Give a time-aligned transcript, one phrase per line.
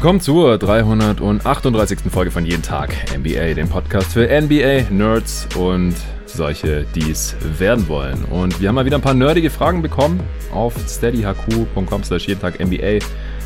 [0.00, 1.98] Willkommen zur 338.
[2.10, 5.94] Folge von Jeden Tag NBA, dem Podcast für NBA-Nerds und
[6.24, 8.24] solche, die es werden wollen.
[8.24, 10.20] Und wir haben mal wieder ein paar nerdige Fragen bekommen
[10.54, 13.00] auf steadyhq.com slash jeden Tag NBA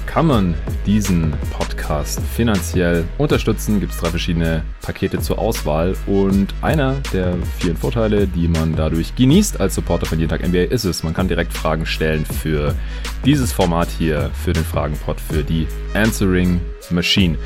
[0.07, 0.55] kann man
[0.86, 3.80] diesen Podcast finanziell unterstützen.
[3.80, 9.14] Gibt es drei verschiedene Pakete zur Auswahl und einer der vielen Vorteile, die man dadurch
[9.17, 12.75] genießt als Supporter von Jeden Tag NBA, ist es, man kann direkt Fragen stellen für
[13.25, 16.61] dieses Format hier, für den Fragenpod, für die Answering
[16.91, 17.36] Machine.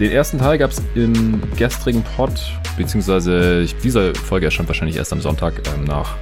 [0.00, 2.32] Den ersten Teil gab es im gestrigen Pod,
[2.76, 6.16] beziehungsweise diese Folge erscheint wahrscheinlich erst am Sonntag ähm, nach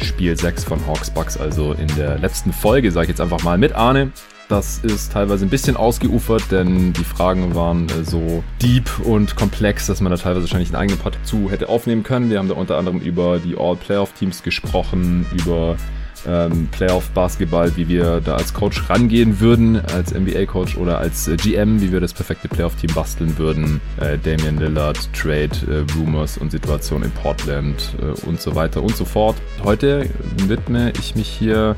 [0.00, 3.58] Spiel 6 von Hawks Bucks, also in der letzten Folge, sage ich jetzt einfach mal
[3.58, 4.12] mit Arne.
[4.48, 9.88] Das ist teilweise ein bisschen ausgeufert, denn die Fragen waren äh, so deep und komplex,
[9.88, 12.30] dass man da teilweise wahrscheinlich einen eigenen Part zu hätte aufnehmen können.
[12.30, 15.76] Wir haben da unter anderem über die All-Playoff-Teams gesprochen, über
[16.26, 21.82] ähm, Playoff-Basketball, wie wir da als Coach rangehen würden, als NBA-Coach oder als äh, GM,
[21.82, 23.82] wie wir das perfekte Playoff-Team basteln würden.
[24.00, 28.96] Äh, Damian Lillard, Trade, äh, Rumors und Situation in Portland äh, und so weiter und
[28.96, 29.36] so fort.
[29.62, 30.08] Heute
[30.46, 31.76] widme ich mich hier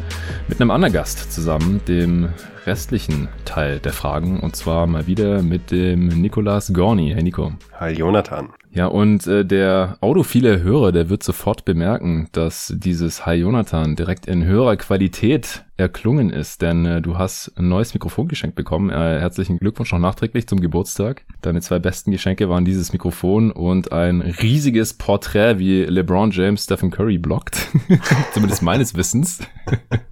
[0.49, 2.29] mit einem anderen Gast zusammen, dem
[2.67, 7.13] restlichen Teil der Fragen und zwar mal wieder mit dem Nikolas Gorni.
[7.15, 7.53] Hey Nico.
[7.79, 8.51] Hi Jonathan.
[8.73, 14.27] Ja, und äh, der autophile Hörer, der wird sofort bemerken, dass dieses Hi Jonathan direkt
[14.27, 18.91] in höherer Qualität erklungen ist, denn äh, du hast ein neues Mikrofon geschenkt bekommen.
[18.91, 21.25] Äh, herzlichen Glückwunsch noch nachträglich zum Geburtstag.
[21.41, 26.93] Deine zwei besten Geschenke waren dieses Mikrofon und ein riesiges Porträt, wie LeBron James Stephen
[26.93, 27.67] Curry blockt.
[28.35, 29.41] Zumindest meines Wissens.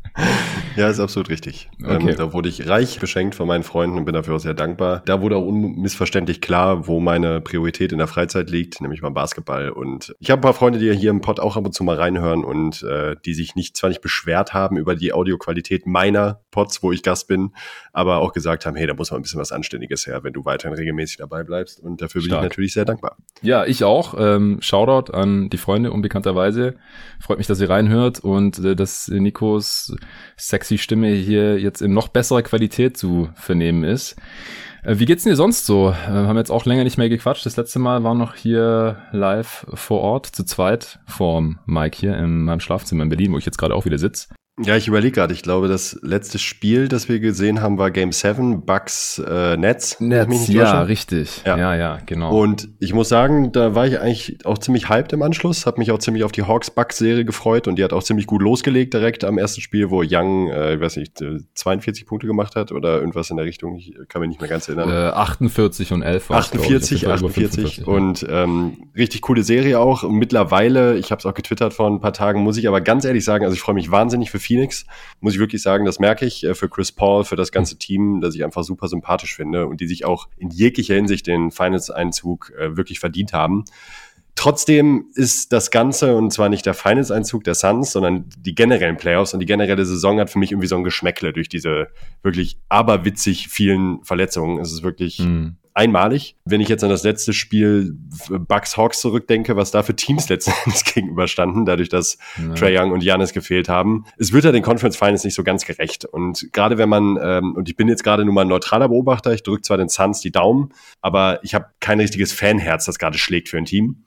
[0.78, 1.68] Ja, ist absolut richtig.
[1.80, 2.10] Ähm, okay.
[2.10, 5.02] Ähm, da wurde ich reich beschenkt von meinen Freunden und bin dafür auch sehr dankbar.
[5.06, 9.70] Da wurde auch unmissverständlich klar, wo meine Priorität in der Freizeit liegt, nämlich beim Basketball.
[9.70, 11.96] Und ich habe ein paar Freunde, die hier im Pod auch ab und zu mal
[11.96, 16.80] reinhören und äh, die sich nicht zwar nicht beschwert haben über die Audioqualität meiner Pods,
[16.82, 17.54] wo ich Gast bin,
[17.92, 20.44] aber auch gesagt haben, hey, da muss mal ein bisschen was Anständiges her, wenn du
[20.44, 21.80] weiterhin regelmäßig dabei bleibst.
[21.80, 22.44] Und dafür bin Stark.
[22.44, 23.16] ich natürlich sehr dankbar.
[23.42, 24.14] Ja, ich auch.
[24.16, 26.76] Ähm, Shoutout an die Freunde unbekannterweise.
[27.18, 29.96] Freut mich, dass ihr reinhört und äh, dass Nikos
[30.36, 34.16] sexy Stimme hier jetzt in noch besserer Qualität zu vernehmen ist.
[34.82, 35.94] Äh, wie geht's denn dir sonst so?
[36.06, 37.46] Wir äh, haben jetzt auch länger nicht mehr gequatscht.
[37.46, 42.44] Das letzte Mal war noch hier live vor Ort, zu zweit, vorm Mike hier in
[42.44, 44.28] meinem Schlafzimmer in Berlin, wo ich jetzt gerade auch wieder sitze.
[44.64, 45.32] Ja, ich überlege gerade.
[45.32, 50.00] Ich glaube, das letzte Spiel, das wir gesehen haben, war Game 7, Bucks äh, Nets.
[50.00, 51.42] Nets, ja, richtig.
[51.46, 51.56] Ja.
[51.56, 52.36] ja, ja, genau.
[52.36, 55.66] Und ich muss sagen, da war ich eigentlich auch ziemlich hyped im Anschluss.
[55.66, 58.94] Habe mich auch ziemlich auf die Hawks-Bucks-Serie gefreut und die hat auch ziemlich gut losgelegt
[58.94, 61.22] direkt am ersten Spiel, wo Young, äh, ich weiß nicht,
[61.54, 63.76] 42 Punkte gemacht hat oder irgendwas in der Richtung.
[63.76, 64.90] Ich kann mich nicht mehr ganz erinnern.
[64.90, 66.30] Äh, 48 und 11.
[66.30, 67.86] 48, 48.
[67.86, 70.02] Und ähm, richtig coole Serie auch.
[70.02, 73.04] Und mittlerweile, ich habe es auch getwittert vor ein paar Tagen, muss ich aber ganz
[73.04, 74.86] ehrlich sagen, also ich freue mich wahnsinnig für Phoenix,
[75.20, 78.20] muss ich wirklich sagen, das merke ich äh, für Chris Paul, für das ganze Team,
[78.20, 82.52] das ich einfach super sympathisch finde und die sich auch in jeglicher Hinsicht den Finals-Einzug
[82.58, 83.64] äh, wirklich verdient haben.
[84.34, 89.34] Trotzdem ist das Ganze, und zwar nicht der Finals-Einzug der Suns, sondern die generellen Playoffs
[89.34, 91.88] und die generelle Saison hat für mich irgendwie so ein Geschmäckle durch diese
[92.22, 94.60] wirklich aberwitzig vielen Verletzungen.
[94.60, 96.36] Es ist wirklich mhm einmalig.
[96.44, 97.96] Wenn ich jetzt an das letzte Spiel
[98.28, 102.54] Bucks Hawks zurückdenke, was da für Teams letztendlich gegenüberstanden, dadurch, dass ja.
[102.54, 105.64] Trey Young und Giannis gefehlt haben, es wird ja den Conference Finals nicht so ganz
[105.64, 106.04] gerecht.
[106.04, 109.32] Und gerade wenn man, ähm, und ich bin jetzt gerade nur mal ein neutraler Beobachter,
[109.32, 113.18] ich drücke zwar den Suns die Daumen, aber ich habe kein richtiges Fanherz, das gerade
[113.18, 114.04] schlägt für ein Team.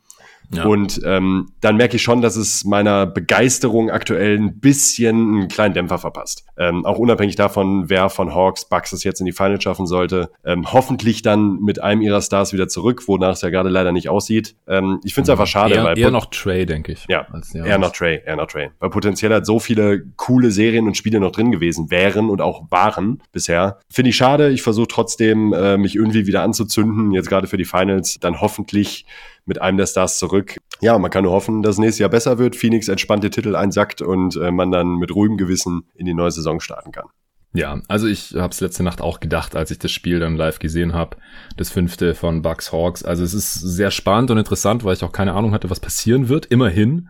[0.54, 0.66] Ja.
[0.66, 5.74] Und ähm, dann merke ich schon, dass es meiner Begeisterung aktuell ein bisschen einen kleinen
[5.74, 6.46] Dämpfer verpasst.
[6.58, 10.32] Ähm, auch unabhängig davon, wer von Hawks Bucks es jetzt in die Finals schaffen sollte.
[10.44, 14.10] Ähm, hoffentlich dann mit einem ihrer Stars wieder zurück, wonach es ja gerade leider nicht
[14.10, 14.56] aussieht.
[14.68, 15.76] Ähm, ich finde es einfach schade.
[15.76, 17.06] Eher, weil eher noch Trey, denke ich.
[17.08, 18.70] Ja, eher noch Trey, eher noch Trey.
[18.80, 22.70] Weil potenziell halt so viele coole Serien und Spiele noch drin gewesen wären und auch
[22.70, 23.80] waren bisher.
[23.90, 24.50] Finde ich schade.
[24.50, 28.18] Ich versuche trotzdem, äh, mich irgendwie wieder anzuzünden, jetzt gerade für die Finals.
[28.20, 29.06] Dann hoffentlich
[29.46, 30.58] mit einem der Stars zurück.
[30.82, 34.36] Ja, man kann nur hoffen, dass nächstes Jahr besser wird, Phoenix entspannte Titel einsackt und
[34.36, 37.06] äh, man dann mit ruhigem Gewissen in die neue Saison starten kann.
[37.54, 40.60] Ja, also ich habe es letzte Nacht auch gedacht, als ich das Spiel dann live
[40.60, 41.18] gesehen habe,
[41.58, 43.04] das fünfte von Bucks Hawks.
[43.04, 46.30] Also es ist sehr spannend und interessant, weil ich auch keine Ahnung hatte, was passieren
[46.30, 46.46] wird.
[46.46, 47.10] Immerhin.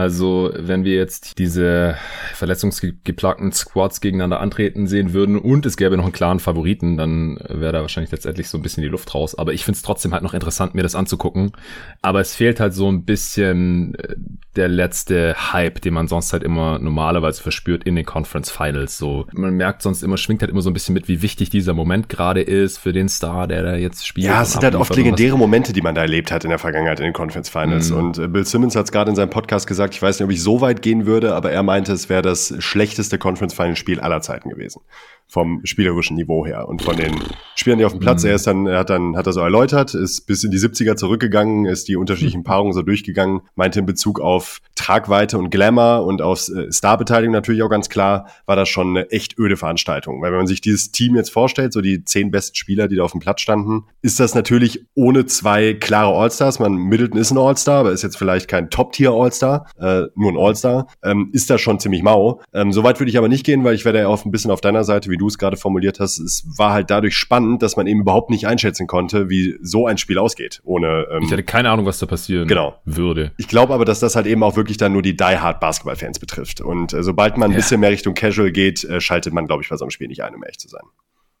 [0.00, 1.94] Also wenn wir jetzt diese
[2.32, 7.72] verletzungsgeplagten Squads gegeneinander antreten sehen würden und es gäbe noch einen klaren Favoriten, dann wäre
[7.72, 9.34] da wahrscheinlich letztendlich so ein bisschen die Luft raus.
[9.34, 11.52] Aber ich finde es trotzdem halt noch interessant, mir das anzugucken.
[12.00, 14.16] Aber es fehlt halt so ein bisschen äh,
[14.56, 18.96] der letzte Hype, den man sonst halt immer normalerweise verspürt in den Conference Finals.
[18.96, 21.74] So, man merkt sonst immer, schwingt halt immer so ein bisschen mit, wie wichtig dieser
[21.74, 24.26] Moment gerade ist für den Star, der da jetzt spielt.
[24.26, 27.00] Ja, es sind halt oft legendäre Momente, die man da erlebt hat in der Vergangenheit
[27.00, 27.90] in den Conference Finals.
[27.90, 27.96] Mhm.
[27.98, 30.24] Und äh, Bill Simmons hat es gerade in seinem Podcast gesagt, gesagt, ich weiß nicht,
[30.24, 33.76] ob ich so weit gehen würde, aber er meinte, es wäre das schlechteste Conference Final
[33.76, 34.82] Spiel aller Zeiten gewesen.
[35.30, 36.68] Vom spielerischen Niveau her.
[36.68, 37.14] Und von den
[37.54, 38.30] Spielern, die auf dem Platz, mhm.
[38.30, 40.96] er ist dann, er hat dann, hat er so erläutert, ist bis in die 70er
[40.96, 46.20] zurückgegangen, ist die unterschiedlichen Paarungen so durchgegangen, meinte in Bezug auf Tragweite und Glamour und
[46.20, 50.20] auf äh, Starbeteiligung natürlich auch ganz klar, war das schon eine echt öde Veranstaltung.
[50.20, 53.04] Weil wenn man sich dieses Team jetzt vorstellt, so die zehn besten Spieler, die da
[53.04, 56.58] auf dem Platz standen, ist das natürlich ohne zwei klare Allstars.
[56.58, 60.38] Man, Middleton ist ein Allstar, aber ist jetzt vielleicht kein Top-Tier Allstar, äh, nur ein
[60.38, 62.40] Allstar, ähm, ist das schon ziemlich mau.
[62.52, 64.62] Ähm, Soweit würde ich aber nicht gehen, weil ich werde ja auch ein bisschen auf
[64.62, 67.86] deiner Seite, wie du es gerade formuliert hast, es war halt dadurch spannend, dass man
[67.86, 70.60] eben überhaupt nicht einschätzen konnte, wie so ein Spiel ausgeht.
[70.64, 72.74] Ohne, ähm, ich hatte keine Ahnung, was da passieren genau.
[72.84, 73.32] würde.
[73.36, 76.60] Ich glaube aber, dass das halt eben auch wirklich dann nur die die-hard Basketball-Fans betrifft.
[76.60, 77.58] Und äh, sobald man ein ja.
[77.58, 80.22] bisschen mehr Richtung Casual geht, äh, schaltet man, glaube ich, bei so einem Spiel nicht
[80.22, 80.82] ein, um ehrlich zu sein.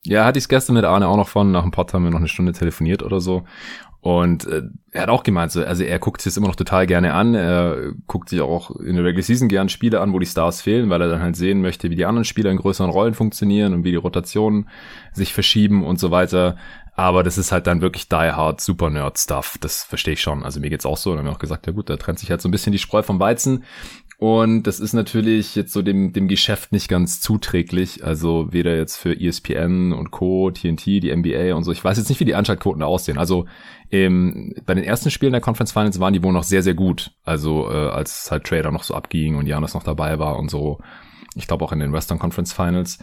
[0.04, 1.50] Ja, hatte ich es gestern mit Arne auch noch von.
[1.52, 3.44] Nach dem Pod haben wir noch eine Stunde telefoniert oder so.
[4.02, 4.62] Und äh,
[4.92, 7.34] er hat auch gemeint, so, also er guckt sich das immer noch total gerne an.
[7.34, 10.88] Er guckt sich auch in der Regular Season gern Spiele an, wo die Stars fehlen,
[10.88, 13.84] weil er dann halt sehen möchte, wie die anderen Spieler in größeren Rollen funktionieren und
[13.84, 14.68] wie die Rotationen
[15.12, 16.56] sich verschieben und so weiter.
[16.94, 19.56] Aber das ist halt dann wirklich die hard Super Nerd Stuff.
[19.60, 20.42] Das verstehe ich schon.
[20.44, 21.10] Also mir geht's auch so.
[21.10, 22.78] Dann haben wir auch gesagt, ja gut, da trennt sich halt so ein bisschen die
[22.78, 23.64] Spreu vom Weizen.
[24.20, 28.04] Und das ist natürlich jetzt so dem, dem Geschäft nicht ganz zuträglich.
[28.04, 31.72] Also weder jetzt für ESPN und Co., TNT, die NBA und so.
[31.72, 33.16] Ich weiß jetzt nicht, wie die Anschaltquoten da aussehen.
[33.16, 33.46] Also
[33.90, 37.12] ähm, bei den ersten Spielen der Conference Finals waren die wohl noch sehr, sehr gut.
[37.24, 40.80] Also äh, als halt Trader noch so abging und Janis noch dabei war und so.
[41.34, 42.98] Ich glaube auch in den Western Conference Finals.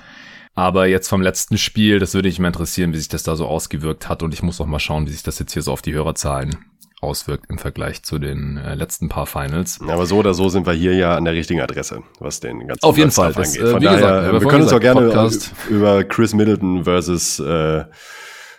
[0.53, 3.47] Aber jetzt vom letzten Spiel, das würde mich mal interessieren, wie sich das da so
[3.47, 4.21] ausgewirkt hat.
[4.21, 6.55] Und ich muss auch mal schauen, wie sich das jetzt hier so auf die Hörerzahlen
[7.01, 9.79] auswirkt im Vergleich zu den äh, letzten paar Finals.
[9.87, 12.83] Aber so oder so sind wir hier ja an der richtigen Adresse, was den ganzen
[12.83, 13.71] Auf jeden Fall das, angeht.
[13.71, 15.51] Von daher, gesagt, wir, wir können uns auch gerne Podcast.
[15.69, 17.85] über Chris Middleton versus äh,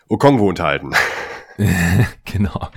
[0.08, 0.93] Okongwu unterhalten.
[2.25, 2.69] genau.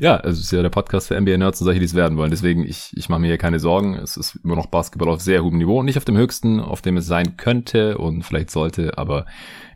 [0.00, 2.30] Ja, es ist ja der Podcast für NBA-Nerds und solche, die es werden wollen.
[2.30, 3.96] Deswegen, ich, ich mache mir hier keine Sorgen.
[3.96, 5.82] Es ist immer noch Basketball auf sehr hohem Niveau.
[5.82, 9.26] Nicht auf dem höchsten, auf dem es sein könnte und vielleicht sollte, aber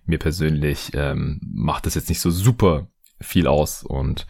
[0.06, 2.88] mir persönlich ähm, macht das jetzt nicht so super
[3.20, 4.26] viel aus und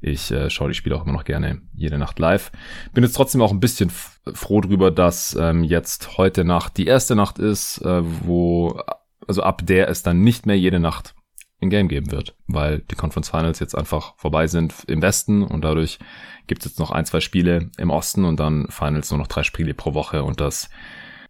[0.00, 2.52] ich äh, schaue die Spiele auch immer noch gerne jede Nacht live.
[2.92, 7.16] Bin jetzt trotzdem auch ein bisschen froh drüber, dass ähm, jetzt heute Nacht die erste
[7.16, 8.80] Nacht ist, äh, wo,
[9.26, 11.14] also ab der es dann nicht mehr jede Nacht
[11.58, 15.62] in Game geben wird, weil die Conference Finals jetzt einfach vorbei sind im Westen und
[15.62, 15.98] dadurch
[16.46, 19.42] gibt es jetzt noch ein, zwei Spiele im Osten und dann Finals nur noch drei
[19.42, 20.68] Spiele pro Woche und das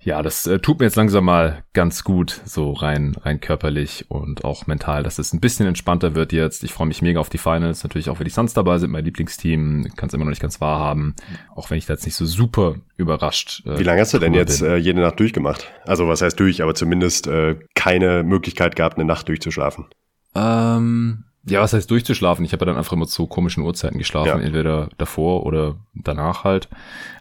[0.00, 4.44] ja, das äh, tut mir jetzt langsam mal ganz gut, so rein, rein körperlich und
[4.44, 6.64] auch mental, dass es ein bisschen entspannter wird jetzt.
[6.64, 9.04] Ich freue mich mega auf die Finals, natürlich auch, wenn die Suns dabei sind, mein
[9.04, 11.14] Lieblingsteam, kann es immer noch nicht ganz wahrhaben,
[11.54, 13.64] auch wenn ich da jetzt nicht so super überrascht.
[13.66, 15.70] Äh, Wie lange hast du denn jetzt äh, jede Nacht durchgemacht?
[15.84, 19.86] Also was heißt durch, aber zumindest äh, keine Möglichkeit gehabt, eine Nacht durchzuschlafen.
[20.34, 22.44] Ähm, ja, was heißt durchzuschlafen?
[22.44, 24.38] Ich habe ja dann einfach immer zu komischen Uhrzeiten geschlafen, ja.
[24.38, 26.68] entweder davor oder danach halt.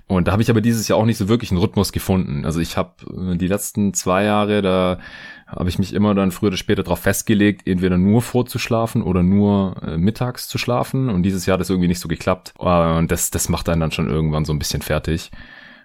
[0.08, 2.46] Und da habe ich aber dieses Jahr auch nicht so wirklich einen Rhythmus gefunden.
[2.46, 5.00] Also ich habe äh, die letzten zwei Jahre, da
[5.48, 9.76] habe ich mich immer dann früher oder später darauf festgelegt, entweder nur vorzuschlafen oder nur
[9.84, 11.10] äh, mittags zu schlafen.
[11.10, 12.54] Und dieses Jahr hat das irgendwie nicht so geklappt.
[12.58, 15.32] Und das, das macht einen dann schon irgendwann so ein bisschen fertig.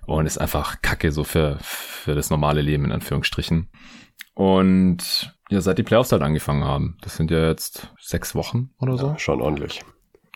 [0.07, 3.69] Und ist einfach Kacke so für, für das normale Leben in Anführungsstrichen.
[4.35, 6.97] Und ja, seit die Playoffs halt angefangen haben.
[7.03, 9.09] Das sind ja jetzt sechs Wochen oder so.
[9.09, 9.83] Ja, schon ordentlich.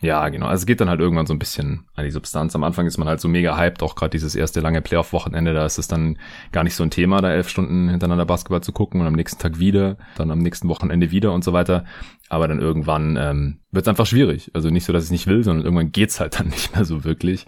[0.01, 0.47] Ja, genau.
[0.47, 2.53] Also es geht dann halt irgendwann so ein bisschen an die Substanz.
[2.53, 5.65] Am Anfang ist man halt so mega hyped, auch gerade dieses erste lange Playoff-Wochenende, da
[5.65, 6.19] ist es dann
[6.51, 9.41] gar nicht so ein Thema, da elf Stunden hintereinander Basketball zu gucken und am nächsten
[9.41, 11.85] Tag wieder, dann am nächsten Wochenende wieder und so weiter.
[12.27, 14.51] Aber dann irgendwann ähm, wird es einfach schwierig.
[14.53, 17.05] Also nicht so, dass ich nicht will, sondern irgendwann geht's halt dann nicht mehr so
[17.05, 17.45] wirklich.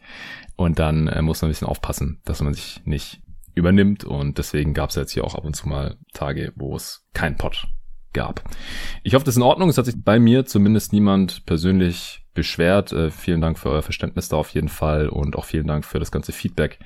[0.55, 3.21] Und dann äh, muss man ein bisschen aufpassen, dass man sich nicht
[3.57, 4.03] übernimmt.
[4.03, 7.35] Und deswegen gab es jetzt hier auch ab und zu mal Tage, wo es kein
[7.35, 7.67] Pot
[8.13, 8.41] gab.
[9.03, 9.69] Ich hoffe, das ist in Ordnung.
[9.69, 12.91] Es hat sich bei mir zumindest niemand persönlich beschwert.
[12.91, 15.99] Äh, vielen Dank für euer Verständnis da auf jeden Fall und auch vielen Dank für
[15.99, 16.79] das ganze Feedback,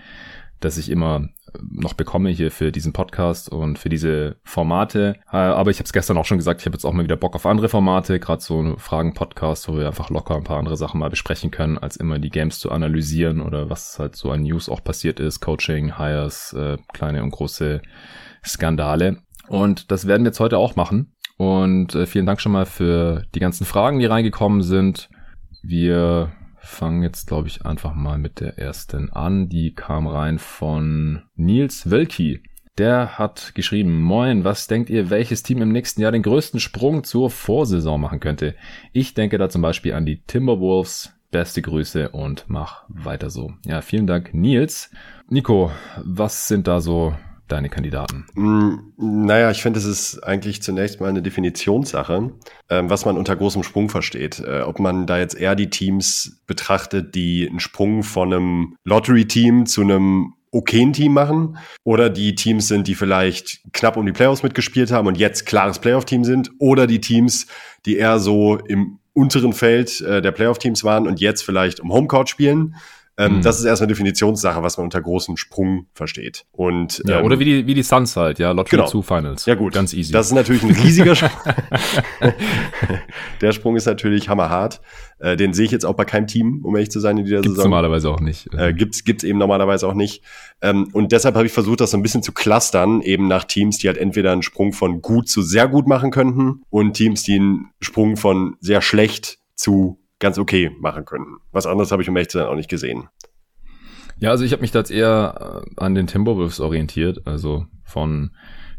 [0.59, 1.29] das ich immer
[1.61, 5.15] noch bekomme hier für diesen Podcast und für diese Formate.
[5.31, 7.17] Äh, aber ich habe es gestern auch schon gesagt, ich habe jetzt auch mal wieder
[7.17, 10.99] Bock auf andere Formate, gerade so Fragen-Podcast, wo wir einfach locker ein paar andere Sachen
[10.99, 14.69] mal besprechen können, als immer die Games zu analysieren oder was halt so an News
[14.69, 17.81] auch passiert ist, Coaching, Hires, äh, kleine und große
[18.45, 19.17] Skandale.
[19.47, 21.13] Und das werden wir jetzt heute auch machen.
[21.37, 25.09] Und äh, vielen Dank schon mal für die ganzen Fragen, die reingekommen sind.
[25.63, 26.31] Wir
[26.61, 29.49] fangen jetzt, glaube ich, einfach mal mit der ersten an.
[29.49, 32.43] Die kam rein von Nils Wölki.
[32.77, 37.03] Der hat geschrieben, Moin, was denkt ihr, welches Team im nächsten Jahr den größten Sprung
[37.03, 38.55] zur Vorsaison machen könnte?
[38.93, 41.13] Ich denke da zum Beispiel an die Timberwolves.
[41.31, 43.53] Beste Grüße und mach weiter so.
[43.65, 44.91] Ja, vielen Dank, Nils.
[45.29, 45.71] Nico,
[46.03, 47.15] was sind da so
[47.51, 48.25] deine Kandidaten?
[48.33, 52.31] Mm, naja, ich finde, es ist eigentlich zunächst mal eine Definitionssache,
[52.69, 54.39] ähm, was man unter großem Sprung versteht.
[54.39, 59.65] Äh, ob man da jetzt eher die Teams betrachtet, die einen Sprung von einem Lottery-Team
[59.65, 64.11] zu einem okay ein Team machen oder die Teams sind, die vielleicht knapp um die
[64.11, 67.47] Playoffs mitgespielt haben und jetzt klares Playoff-Team sind oder die Teams,
[67.85, 72.29] die eher so im unteren Feld äh, der Playoff-Teams waren und jetzt vielleicht um Homecourt
[72.29, 72.75] spielen.
[73.17, 73.41] Ähm, mhm.
[73.41, 76.45] Das ist erstmal Definitionssache, was man unter großem Sprung versteht.
[76.51, 78.87] Und, ja, ähm, oder wie die, wie die Suns halt, ja, Lottery genau.
[78.87, 79.45] zu Finals.
[79.45, 79.73] Ja, gut.
[79.73, 80.13] Ganz easy.
[80.13, 81.31] Das ist natürlich ein riesiger Sprung.
[83.41, 84.81] Der Sprung ist natürlich hammerhart.
[85.19, 87.41] Äh, den sehe ich jetzt auch bei keinem Team, um ehrlich zu sein in dieser
[87.41, 87.69] gibt's Saison.
[87.69, 88.51] normalerweise auch nicht.
[88.53, 90.23] Äh, gibt's, gibt's eben normalerweise auch nicht.
[90.61, 93.77] Ähm, und deshalb habe ich versucht, das so ein bisschen zu clustern, eben nach Teams,
[93.77, 97.35] die halt entweder einen Sprung von gut zu sehr gut machen könnten und Teams, die
[97.35, 101.37] einen Sprung von sehr schlecht zu ganz okay machen könnten.
[101.51, 103.09] Was anderes habe ich um ehrlich zu sein auch nicht gesehen.
[104.19, 108.31] Ja, also ich habe mich da jetzt eher äh, an den Timberwolves orientiert, also von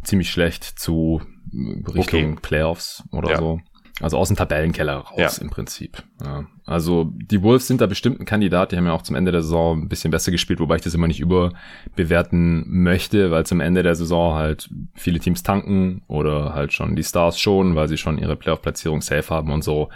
[0.03, 1.21] ziemlich schlecht zu
[1.53, 2.39] Richtung okay.
[2.41, 3.39] Playoffs oder ja.
[3.39, 3.61] so.
[4.01, 5.43] Also aus dem Tabellenkeller raus ja.
[5.43, 6.03] im Prinzip.
[6.25, 6.47] Ja.
[6.65, 9.43] Also die Wolves sind da bestimmt ein Kandidat, die haben ja auch zum Ende der
[9.43, 13.83] Saison ein bisschen besser gespielt, wobei ich das immer nicht überbewerten möchte, weil zum Ende
[13.83, 18.19] der Saison halt viele Teams tanken oder halt schon die Stars schon, weil sie schon
[18.19, 19.91] ihre Playoff-Platzierung safe haben und so.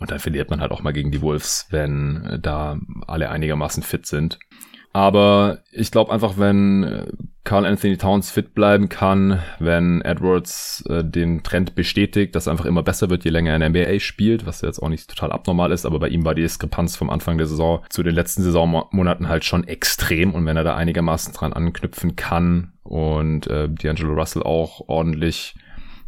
[0.00, 4.06] Und dann verliert man halt auch mal gegen die Wolves, wenn da alle einigermaßen fit
[4.06, 4.38] sind.
[4.92, 7.06] Aber ich glaube einfach, wenn
[7.44, 12.66] Carl Anthony Towns fit bleiben kann, wenn Edwards äh, den Trend bestätigt, dass er einfach
[12.66, 15.32] immer besser wird, je länger er in der NBA spielt, was jetzt auch nicht total
[15.32, 18.42] abnormal ist, aber bei ihm war die Diskrepanz vom Anfang der Saison zu den letzten
[18.42, 24.14] Saisonmonaten halt schon extrem und wenn er da einigermaßen dran anknüpfen kann und äh, D'Angelo
[24.14, 25.54] Russell auch ordentlich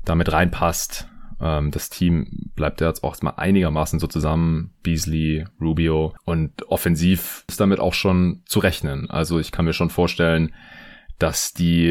[0.04, 1.08] damit reinpasst,
[1.42, 4.70] das Team bleibt ja jetzt auch mal einigermaßen so zusammen.
[4.82, 9.10] Beasley, Rubio und offensiv ist damit auch schon zu rechnen.
[9.10, 10.52] Also ich kann mir schon vorstellen,
[11.22, 11.86] dass die,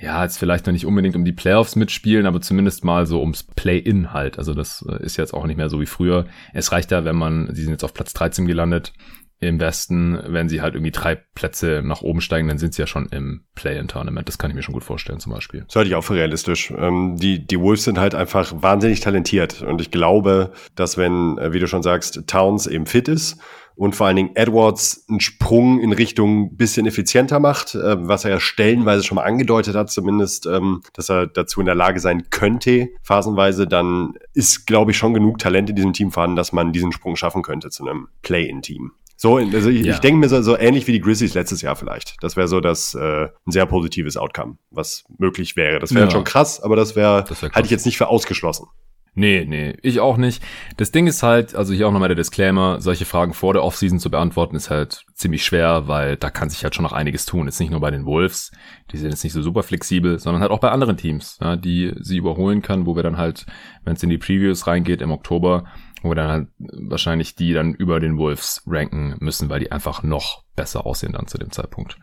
[0.00, 3.42] ja, jetzt vielleicht noch nicht unbedingt um die Playoffs mitspielen, aber zumindest mal so ums
[3.42, 4.38] Play-In halt.
[4.38, 6.26] Also das äh, ist jetzt auch nicht mehr so wie früher.
[6.52, 8.92] Es reicht ja, wenn man, sie sind jetzt auf Platz 13 gelandet,
[9.40, 12.86] im Westen, wenn sie halt irgendwie drei Plätze nach oben steigen, dann sind sie ja
[12.86, 14.28] schon im Play-in-Tournament.
[14.28, 15.64] Das kann ich mir schon gut vorstellen, zum Beispiel.
[15.66, 16.70] Das halte ich auch für realistisch.
[16.76, 19.62] Ähm, die, die Wolves sind halt einfach wahnsinnig talentiert.
[19.62, 23.38] Und ich glaube, dass wenn, äh, wie du schon sagst, Towns eben fit ist
[23.76, 28.32] und vor allen Dingen Edwards einen Sprung in Richtung bisschen effizienter macht, äh, was er
[28.32, 32.28] ja stellenweise schon mal angedeutet hat, zumindest, ähm, dass er dazu in der Lage sein
[32.28, 36.74] könnte, phasenweise, dann ist, glaube ich, schon genug Talent in diesem Team vorhanden, dass man
[36.74, 38.92] diesen Sprung schaffen könnte zu einem Play-in-Team.
[39.22, 39.92] So, also ich, ja.
[39.92, 42.16] ich denke mir so, so ähnlich wie die Grizzlies letztes Jahr vielleicht.
[42.22, 45.78] Das wäre so das äh, ein sehr positives Outcome, was möglich wäre.
[45.78, 46.10] Das wäre ja.
[46.10, 48.68] schon krass, aber das wäre wär halte ich jetzt nicht für ausgeschlossen.
[49.12, 50.42] Nee, nee, ich auch nicht.
[50.78, 53.98] Das Ding ist halt, also hier auch nochmal der Disclaimer, solche Fragen vor der Offseason
[53.98, 57.46] zu beantworten ist halt ziemlich schwer, weil da kann sich halt schon noch einiges tun.
[57.46, 58.52] Jetzt nicht nur bei den Wolves,
[58.90, 61.92] die sind jetzt nicht so super flexibel, sondern halt auch bei anderen Teams, ja, die
[62.00, 63.44] sie überholen kann, wo wir dann halt,
[63.84, 65.64] wenn es in die Previews reingeht im Oktober,
[66.02, 70.44] wo dann halt wahrscheinlich die dann über den Wolves ranken müssen, weil die einfach noch
[70.56, 71.96] besser aussehen dann zu dem Zeitpunkt.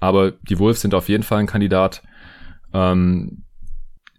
[0.00, 2.02] Aber die Wolves sind auf jeden Fall ein Kandidat.
[2.72, 3.44] Ähm,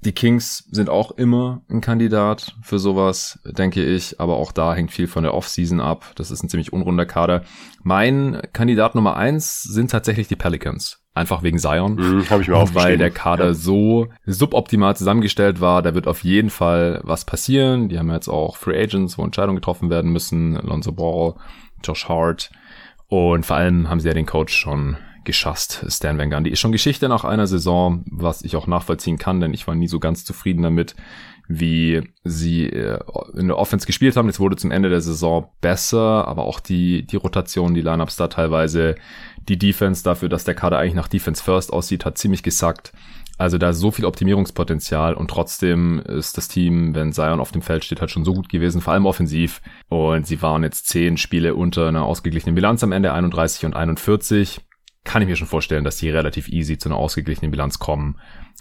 [0.02, 4.92] die Kings sind auch immer ein Kandidat für sowas, denke ich, aber auch da hängt
[4.92, 6.14] viel von der Offseason ab.
[6.16, 7.44] Das ist ein ziemlich unrunder Kader.
[7.84, 11.04] Mein Kandidat Nummer eins sind tatsächlich die Pelicans.
[11.18, 11.96] Einfach wegen Zion.
[11.96, 13.54] Mhm, Habe ich mir auch Weil der Kader ja.
[13.54, 15.82] so suboptimal zusammengestellt war.
[15.82, 17.90] Da wird auf jeden Fall was passieren.
[17.90, 20.56] Die haben jetzt auch Free Agents, wo Entscheidungen getroffen werden müssen.
[20.56, 21.34] Lonzo Ball,
[21.84, 22.52] Josh Hart.
[23.08, 24.98] Und vor allem haben sie ja den Coach schon
[25.28, 26.50] geschasst, Stan Van Gundy.
[26.50, 29.88] Ist schon Geschichte nach einer Saison, was ich auch nachvollziehen kann, denn ich war nie
[29.88, 30.96] so ganz zufrieden damit,
[31.50, 33.00] wie sie äh,
[33.36, 34.28] in der Offense gespielt haben.
[34.28, 38.28] Jetzt wurde zum Ende der Saison besser, aber auch die, die Rotation, die Lineups da
[38.28, 38.96] teilweise,
[39.50, 42.92] die Defense dafür, dass der Kader eigentlich nach Defense First aussieht, hat ziemlich gesackt.
[43.38, 47.62] Also da ist so viel Optimierungspotenzial und trotzdem ist das Team, wenn Zion auf dem
[47.62, 49.62] Feld steht, halt schon so gut gewesen, vor allem offensiv.
[49.90, 54.62] Und sie waren jetzt zehn Spiele unter einer ausgeglichenen Bilanz am Ende, 31 und 41
[55.08, 58.18] kann ich mir schon vorstellen, dass die relativ easy zu einer ausgeglichenen Bilanz kommen.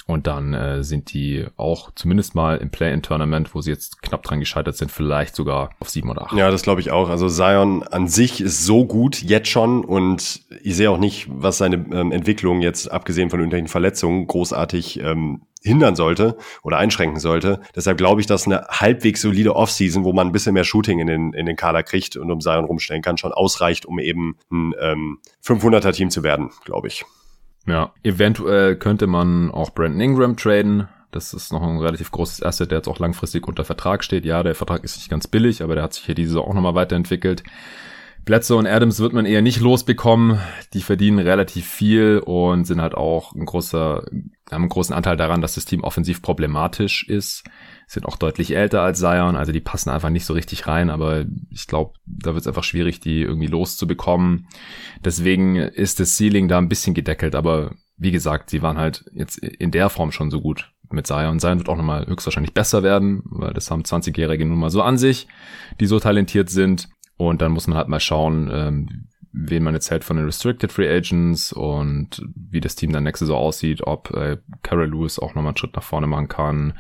[0.07, 4.38] Und dann äh, sind die auch zumindest mal im Play-in-Tournament, wo sie jetzt knapp dran
[4.38, 6.37] gescheitert sind, vielleicht sogar auf sieben oder acht.
[6.37, 7.09] Ja, das glaube ich auch.
[7.09, 11.59] Also Zion an sich ist so gut jetzt schon und ich sehe auch nicht, was
[11.59, 17.61] seine ähm, Entwicklung jetzt abgesehen von irgendwelchen Verletzungen großartig ähm, hindern sollte oder einschränken sollte.
[17.75, 21.07] Deshalb glaube ich, dass eine halbwegs solide Offseason, wo man ein bisschen mehr Shooting in
[21.07, 24.75] den, in den Kader kriegt und um Zion rumstellen kann, schon ausreicht, um eben ein
[24.81, 27.05] ähm, 500er-Team zu werden, glaube ich.
[27.67, 30.89] Ja, eventuell könnte man auch Brandon Ingram traden.
[31.11, 34.25] Das ist noch ein relativ großes Asset, der jetzt auch langfristig unter Vertrag steht.
[34.25, 36.75] Ja, der Vertrag ist nicht ganz billig, aber der hat sich hier diese auch nochmal
[36.75, 37.43] weiterentwickelt.
[38.26, 40.40] Bledsoe und Adams wird man eher nicht losbekommen.
[40.75, 44.04] Die verdienen relativ viel und sind halt auch ein großer,
[44.50, 47.45] haben einen großen Anteil daran, dass das Team offensiv problematisch ist.
[47.87, 51.25] Sind auch deutlich älter als Zion, also die passen einfach nicht so richtig rein, aber
[51.50, 54.49] ich glaube, da wird es einfach schwierig, die irgendwie loszubekommen.
[55.04, 59.38] Deswegen ist das Ceiling da ein bisschen gedeckelt, aber wie gesagt, sie waren halt jetzt
[59.38, 61.38] in der Form schon so gut mit Zion.
[61.38, 64.99] Zion wird auch nochmal höchstwahrscheinlich besser werden, weil das haben 20-Jährige nun mal so an
[64.99, 65.28] sich,
[65.78, 66.88] die so talentiert sind.
[67.16, 70.73] Und dann muss man halt mal schauen, ähm, wen man jetzt hält von den Restricted
[70.73, 75.35] Free Agents und wie das Team dann nächste Saison aussieht, ob äh, Carol Lewis auch
[75.35, 76.75] nochmal einen Schritt nach vorne machen kann,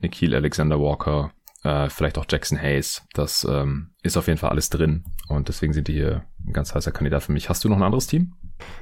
[0.00, 1.32] Nikhil Alexander Walker,
[1.64, 3.06] äh, vielleicht auch Jackson Hayes.
[3.14, 6.74] Das ähm, ist auf jeden Fall alles drin und deswegen sind die hier ein ganz
[6.74, 7.48] heißer Kandidat für mich.
[7.48, 8.34] Hast du noch ein anderes Team?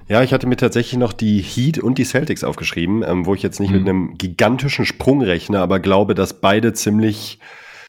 [0.08, 3.42] Ja, ich hatte mir tatsächlich noch die Heat und die Celtics aufgeschrieben, ähm, wo ich
[3.42, 3.78] jetzt nicht mhm.
[3.78, 7.38] mit einem gigantischen Sprung rechne, aber glaube, dass beide ziemlich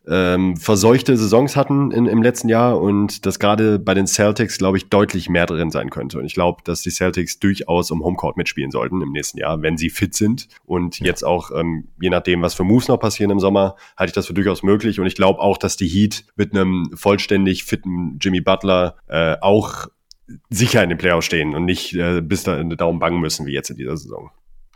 [0.07, 4.77] ähm, verseuchte Saisons hatten in, im letzten Jahr und dass gerade bei den Celtics, glaube
[4.77, 6.17] ich, deutlich mehr drin sein könnte.
[6.17, 9.77] Und ich glaube, dass die Celtics durchaus um Homecourt mitspielen sollten im nächsten Jahr, wenn
[9.77, 10.47] sie fit sind.
[10.65, 11.05] Und ja.
[11.05, 14.27] jetzt auch, ähm, je nachdem, was für Moves noch passieren im Sommer, halte ich das
[14.27, 14.99] für durchaus möglich.
[14.99, 19.87] Und ich glaube auch, dass die Heat mit einem vollständig fitten Jimmy Butler äh, auch
[20.49, 23.45] sicher in den Playoffs stehen und nicht äh, bis da in den Daumen bangen müssen,
[23.45, 24.31] wie jetzt in dieser Saison.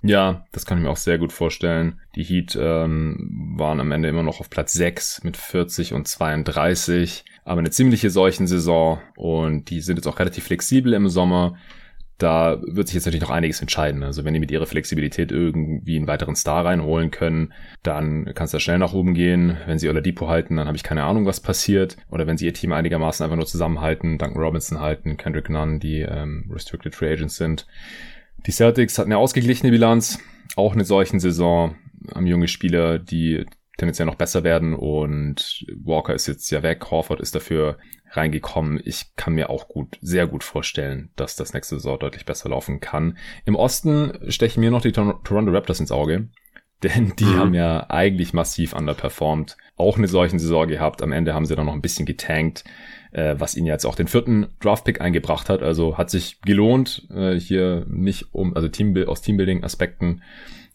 [0.06, 2.00] Ja, das kann ich mir auch sehr gut vorstellen.
[2.16, 7.26] Die Heat ähm, waren am Ende immer noch auf Platz 6 mit 40 und 32,
[7.44, 11.56] aber eine ziemliche Seuchensaison und die sind jetzt auch relativ flexibel im Sommer.
[12.18, 14.04] Da wird sich jetzt natürlich noch einiges entscheiden.
[14.04, 17.52] Also wenn die mit ihrer Flexibilität irgendwie einen weiteren Star reinholen können,
[17.84, 19.58] dann kann es da schnell nach oben gehen.
[19.66, 21.98] Wenn sie Oladipo halten, dann habe ich keine Ahnung, was passiert.
[22.10, 26.02] Oder wenn sie ihr Team einigermaßen einfach nur zusammenhalten, Duncan Robinson halten, Kendrick Nunn, die
[26.02, 27.66] ähm, Restricted Free Agents sind,
[28.46, 30.20] die Celtics hatten eine ausgeglichene Bilanz,
[30.56, 31.76] auch eine solchen Saison,
[32.14, 33.46] haben junge Spieler, die
[33.78, 37.78] tendenziell noch besser werden und Walker ist jetzt ja weg, Horford ist dafür
[38.12, 38.80] reingekommen.
[38.86, 42.80] Ich kann mir auch gut, sehr gut vorstellen, dass das nächste Saison deutlich besser laufen
[42.80, 43.18] kann.
[43.46, 46.30] Im Osten stechen mir noch die Toronto Raptors ins Auge,
[46.84, 47.38] denn die mhm.
[47.38, 51.02] haben ja eigentlich massiv underperformed, auch eine solchen Saison gehabt.
[51.02, 52.64] Am Ende haben sie dann noch ein bisschen getankt
[53.16, 55.64] äh, was ihn jetzt auch den vierten Draftpick eingebracht hat.
[55.64, 60.22] Also hat sich gelohnt, äh, hier nicht um, also Team, aus Teambuilding-Aspekten,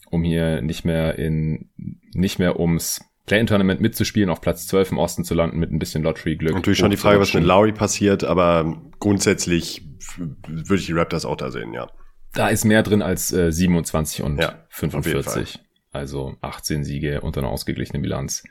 [0.09, 1.69] um hier nicht mehr in,
[2.13, 6.01] nicht mehr ums Play-In-Tournament mitzuspielen, auf Platz 12 im Osten zu landen mit ein bisschen
[6.01, 6.55] Lottery-Glück.
[6.55, 11.37] Natürlich schon die Frage, was mit Lowry passiert, aber grundsätzlich würde ich die Raptors auch
[11.37, 11.87] da sehen, ja.
[12.33, 15.59] Da ist mehr drin als äh, 27 und ja, 45.
[15.91, 18.43] Also 18 Siege und eine ausgeglichene Bilanz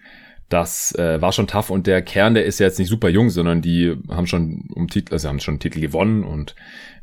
[0.51, 3.31] das äh, war schon tough und der Kern, der ist ja jetzt nicht super jung,
[3.31, 6.57] sondern die haben schon um Titel, also haben schon Titel gewonnen und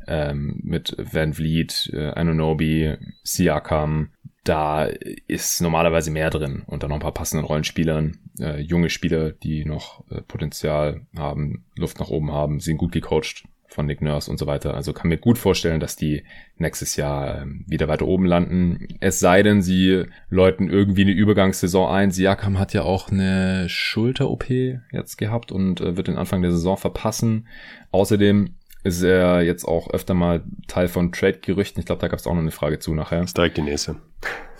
[0.06, 4.10] ähm, mit Van Vliet, äh, Anunobi, Siakam,
[4.44, 9.32] da ist normalerweise mehr drin und dann noch ein paar passenden Rollenspielern, äh, junge Spieler,
[9.32, 14.30] die noch äh, Potenzial haben, Luft nach oben haben, sind gut gecoacht von Nick Nurse
[14.30, 14.74] und so weiter.
[14.74, 16.24] Also kann mir gut vorstellen, dass die
[16.56, 18.88] nächstes Jahr ähm, wieder weiter oben landen.
[19.00, 22.10] Es sei denn, sie läuten irgendwie eine Übergangssaison ein.
[22.10, 24.48] Siakam hat ja auch eine Schulter-OP
[24.90, 27.46] jetzt gehabt und äh, wird den Anfang der Saison verpassen.
[27.92, 28.54] Außerdem
[28.84, 31.80] ist er jetzt auch öfter mal Teil von Trade-Gerüchten.
[31.80, 33.22] Ich glaube, da gab es auch noch eine Frage zu nachher.
[33.22, 33.96] Ist direkt die nächste.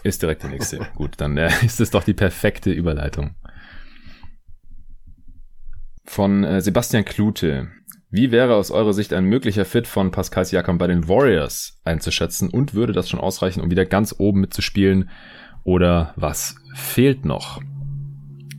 [0.03, 0.79] Ist direkt die nächste.
[0.95, 3.35] Gut, dann äh, ist es doch die perfekte Überleitung.
[6.05, 7.69] Von äh, Sebastian Klute.
[8.11, 12.49] Wie wäre aus eurer Sicht ein möglicher Fit von Pascal Siakam bei den Warriors einzuschätzen
[12.49, 15.11] und würde das schon ausreichen, um wieder ganz oben mitzuspielen?
[15.63, 17.61] Oder was fehlt noch?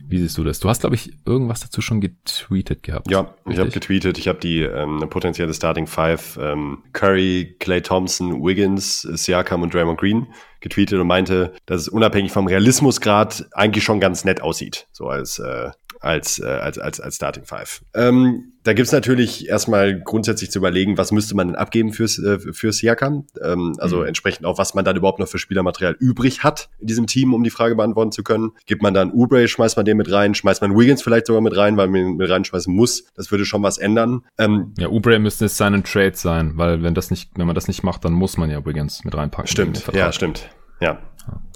[0.06, 0.60] Wie siehst du das?
[0.60, 3.10] Du hast, glaube ich, irgendwas dazu schon getweetet gehabt.
[3.10, 3.52] Ja, richtig?
[3.52, 4.18] ich habe getweetet.
[4.18, 9.98] Ich habe die ähm, potenzielle Starting Five ähm, Curry, Clay Thompson, Wiggins, Siakam und Draymond
[9.98, 10.28] Green
[10.60, 14.88] getweetet und meinte, dass es unabhängig vom Realismusgrad eigentlich schon ganz nett aussieht.
[14.92, 17.82] So als äh, als, äh, als, als, als Starting Five.
[17.94, 22.38] Ähm, da gibt's natürlich erstmal grundsätzlich zu überlegen, was müsste man denn abgeben fürs, äh,
[22.38, 23.26] fürs Siakam.
[23.42, 24.06] Ähm, also mhm.
[24.06, 27.42] entsprechend auch, was man dann überhaupt noch für Spielermaterial übrig hat in diesem Team, um
[27.42, 28.52] die Frage beantworten zu können.
[28.66, 31.56] Gibt man dann Ubre, schmeißt man den mit rein, schmeißt man Wiggins vielleicht sogar mit
[31.56, 33.04] rein, weil man ihn mit reinschmeißen muss.
[33.14, 34.22] Das würde schon was ändern.
[34.38, 37.68] Ähm, ja, Ubre müsste es seinen Trade sein, weil wenn das nicht, wenn man das
[37.68, 39.48] nicht macht, dann muss man ja Wiggins mit reinpacken.
[39.48, 40.50] Stimmt, ja, stimmt.
[40.80, 40.98] Ja.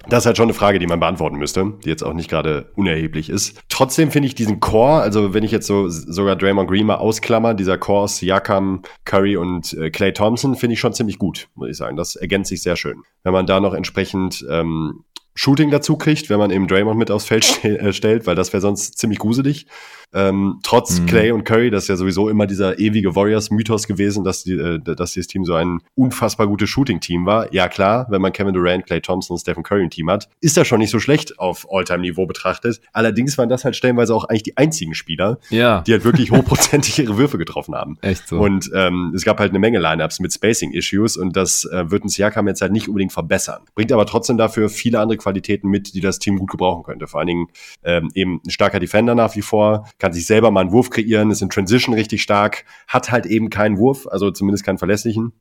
[0.09, 2.71] Das ist halt schon eine Frage, die man beantworten müsste, die jetzt auch nicht gerade
[2.77, 3.59] unerheblich ist.
[3.71, 7.55] Trotzdem finde ich diesen Core, also wenn ich jetzt so sogar Draymond Green mal ausklammer,
[7.55, 11.77] dieser Core Siakam, Curry und äh, Clay Thompson, finde ich schon ziemlich gut, muss ich
[11.77, 11.97] sagen.
[11.97, 13.03] Das ergänzt sich sehr schön.
[13.23, 17.25] Wenn man da noch entsprechend ähm, Shooting dazu kriegt, wenn man eben Draymond mit aufs
[17.25, 19.67] Feld ste stellt, weil das wäre sonst ziemlich gruselig.
[20.15, 21.07] Ähm, trotz mhm.
[21.07, 24.79] Clay und Curry, das ist ja sowieso immer dieser ewige Warriors-Mythos gewesen, dass, die, äh,
[24.79, 27.53] dass dieses Team so ein unfassbar gutes Shooting-Team war.
[27.53, 30.57] Ja klar, wenn man Kevin Durant, Clay Thompson und Stephen Curry im Team hat, ist
[30.57, 32.81] das schon nicht so schlecht auf All-Time-Niveau betrachtet.
[32.93, 35.81] Allerdings waren das halt stellenweise auch eigentlich die einzigen Spieler, ja.
[35.81, 37.99] die halt wirklich hochprozentig ihre Würfe getroffen haben.
[38.01, 38.39] Echt so.
[38.39, 42.09] Und ähm, es gab halt eine Menge Lineups mit Spacing-Issues und das äh, wird ein
[42.09, 43.63] Siakam jetzt halt nicht unbedingt verbessern.
[43.75, 47.09] Bringt aber trotzdem dafür viele andere Qualitäten mit, die das Team gut gebrauchen könnte.
[47.09, 47.47] Vor allen Dingen
[47.83, 51.31] ähm, eben ein starker Defender nach wie vor, kann sich selber mal einen Wurf kreieren,
[51.31, 55.33] ist in Transition richtig stark, hat halt eben keinen Wurf, also zumindest keinen verlässlichen.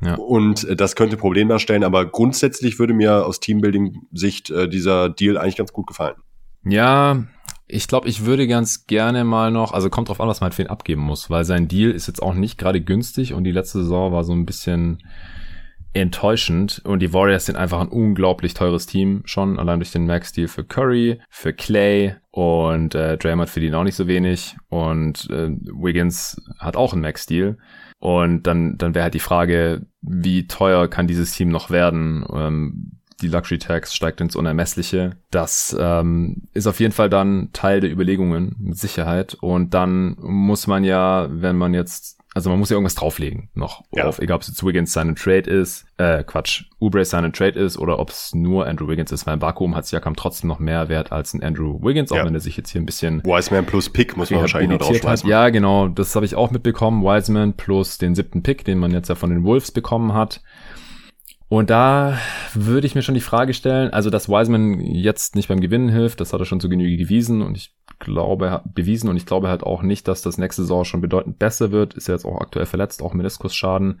[0.00, 0.14] Ja.
[0.14, 5.36] Und äh, das könnte Problem darstellen, aber grundsätzlich würde mir aus Teambuilding-Sicht äh, dieser Deal
[5.36, 6.14] eigentlich ganz gut gefallen.
[6.64, 7.24] Ja,
[7.66, 10.54] ich glaube, ich würde ganz gerne mal noch, also kommt drauf an, was man halt
[10.54, 13.50] für ihn abgeben muss, weil sein Deal ist jetzt auch nicht gerade günstig und die
[13.50, 15.02] letzte Saison war so ein bisschen
[15.94, 20.48] enttäuschend und die Warriors sind einfach ein unglaublich teures Team schon, allein durch den Max-Deal
[20.48, 26.40] für Curry, für Clay und äh, Draymond verdient auch nicht so wenig und äh, Wiggins
[26.58, 27.58] hat auch einen Max-Deal
[28.02, 32.26] und dann, dann wäre halt die Frage, wie teuer kann dieses Team noch werden?
[32.34, 35.12] Ähm, die Luxury Tax steigt ins Unermessliche.
[35.30, 39.34] Das ähm, ist auf jeden Fall dann Teil der Überlegungen mit Sicherheit.
[39.34, 43.84] Und dann muss man ja, wenn man jetzt also man muss ja irgendwas drauflegen noch
[43.92, 44.04] ja.
[44.04, 47.78] auf, egal ob es jetzt Wiggins seine Trade ist, äh, Quatsch, Oubre seine Trade ist
[47.78, 50.88] oder ob es nur Andrew Wiggins ist, weil im Vakuum hat Siakam trotzdem noch mehr
[50.88, 52.24] Wert als ein Andrew Wiggins, auch ja.
[52.24, 55.26] wenn er sich jetzt hier ein bisschen Wiseman plus Pick muss man wahrscheinlich noch draufschmeißen.
[55.26, 55.30] Hat.
[55.30, 59.08] Ja, genau, das habe ich auch mitbekommen, Wiseman plus den siebten Pick, den man jetzt
[59.08, 60.40] ja von den Wolves bekommen hat.
[61.52, 62.16] Und da
[62.54, 66.18] würde ich mir schon die Frage stellen, also dass Wiseman jetzt nicht beim Gewinnen hilft,
[66.22, 69.62] das hat er schon zu Genüge gewiesen und ich glaube, bewiesen und ich glaube halt
[69.62, 71.94] auch nicht, dass das nächste Saison schon bedeutend besser wird.
[71.94, 74.00] Ist ja jetzt auch aktuell verletzt, auch Meniskusschaden.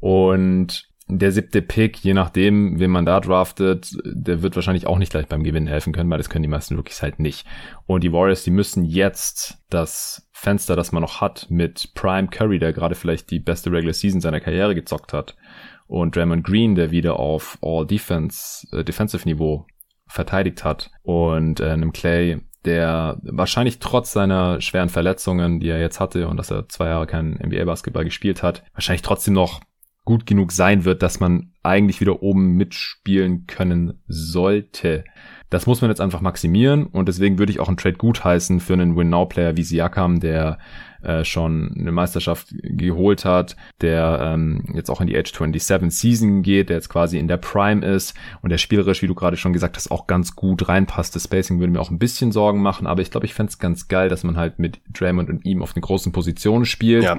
[0.00, 5.10] Und der siebte Pick, je nachdem, wen man da draftet, der wird wahrscheinlich auch nicht
[5.10, 7.46] gleich beim Gewinnen helfen können, weil das können die meisten wirklich halt nicht.
[7.86, 12.58] Und die Warriors, die müssen jetzt das Fenster, das man noch hat, mit Prime Curry,
[12.58, 15.36] der gerade vielleicht die beste Regular Season seiner Karriere gezockt hat,
[15.92, 19.66] und Draymond Green, der wieder auf All Defense, äh, Defensive Niveau
[20.06, 26.00] verteidigt hat und äh, einem Clay, der wahrscheinlich trotz seiner schweren Verletzungen, die er jetzt
[26.00, 29.60] hatte und dass er zwei Jahre keinen NBA-Basketball gespielt hat, wahrscheinlich trotzdem noch
[30.04, 35.04] gut genug sein wird, dass man eigentlich wieder oben mitspielen können sollte.
[35.50, 38.72] Das muss man jetzt einfach maximieren und deswegen würde ich auch einen Trade gutheißen für
[38.72, 40.58] einen Win-Now-Player wie Siakam, der
[41.02, 46.42] äh, schon eine Meisterschaft geholt hat, der ähm, jetzt auch in die Age 27 Season
[46.42, 49.52] geht, der jetzt quasi in der Prime ist und der spielerisch, wie du gerade schon
[49.52, 51.14] gesagt hast, auch ganz gut reinpasst.
[51.14, 53.58] Das Spacing würde mir auch ein bisschen Sorgen machen, aber ich glaube, ich fände es
[53.58, 57.04] ganz geil, dass man halt mit Draymond und ihm auf den großen Positionen spielt.
[57.04, 57.18] Ja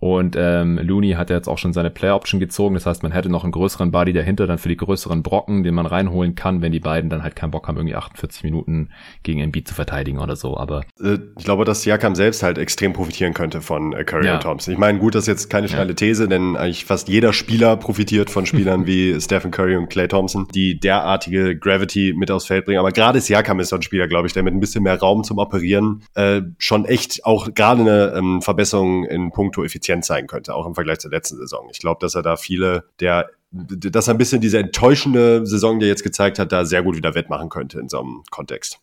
[0.00, 2.74] und ähm, Looney hat ja jetzt auch schon seine Player Option gezogen.
[2.74, 5.74] Das heißt, man hätte noch einen größeren Body dahinter, dann für die größeren Brocken, den
[5.74, 8.90] man reinholen kann, wenn die beiden dann halt keinen Bock haben, irgendwie 48 Minuten
[9.24, 10.56] gegen Embiid zu verteidigen oder so.
[10.56, 14.34] Aber äh, ich glaube, dass Siakam selbst halt extrem profitieren könnte von äh, Curry ja.
[14.34, 14.72] und Thompson.
[14.72, 18.30] Ich meine, gut, das ist jetzt keine schnelle These, denn eigentlich fast jeder Spieler profitiert
[18.30, 22.78] von Spielern wie Stephen Curry und Clay Thompson, die derartige Gravity mit aufs Feld bringen.
[22.78, 25.24] Aber gerade Siakam ist so ein Spieler, glaube ich, der mit ein bisschen mehr Raum
[25.24, 30.26] zum Operieren äh, schon echt auch gerade eine ähm, Verbesserung in puncto Effizienz effizient sein
[30.26, 31.68] könnte, auch im Vergleich zur letzten Saison.
[31.70, 35.86] Ich glaube, dass er da viele der dass er ein bisschen diese enttäuschende Saison, die
[35.86, 38.78] er jetzt gezeigt hat, da sehr gut wieder wettmachen könnte in so einem Kontext.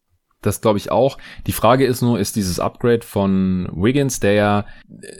[0.46, 1.18] Das glaube ich auch.
[1.48, 4.66] Die Frage ist nur, ist dieses Upgrade von Wiggins, der ja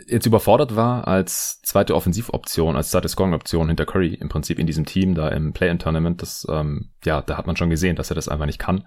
[0.08, 4.86] jetzt überfordert war als zweite Offensivoption, als zweite Scoring-Option hinter Curry im Prinzip in diesem
[4.86, 8.28] Team da im Play-in-Tournament, das, ähm, ja, da hat man schon gesehen, dass er das
[8.28, 8.86] einfach nicht kann.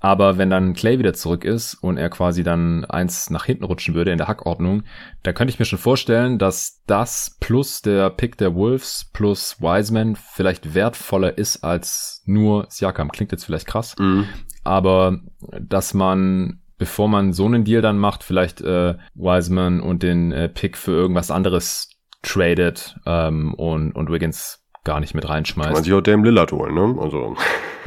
[0.00, 3.94] Aber wenn dann Clay wieder zurück ist und er quasi dann eins nach hinten rutschen
[3.94, 4.82] würde in der Hackordnung,
[5.22, 10.16] da könnte ich mir schon vorstellen, dass das plus der Pick der Wolves plus Wiseman
[10.16, 13.12] vielleicht wertvoller ist als nur Siakam.
[13.12, 13.94] Klingt jetzt vielleicht krass.
[13.98, 14.26] Mhm
[14.66, 15.20] aber
[15.60, 20.48] dass man bevor man so einen Deal dann macht, vielleicht äh, Wiseman und den äh,
[20.48, 21.90] Pick für irgendwas anderes
[22.22, 25.68] tradet ähm, und, und Wiggins gar nicht mit reinschmeißt.
[25.68, 26.96] Kann man sich auch Dame Lillard holen, ne?
[27.00, 27.36] Also.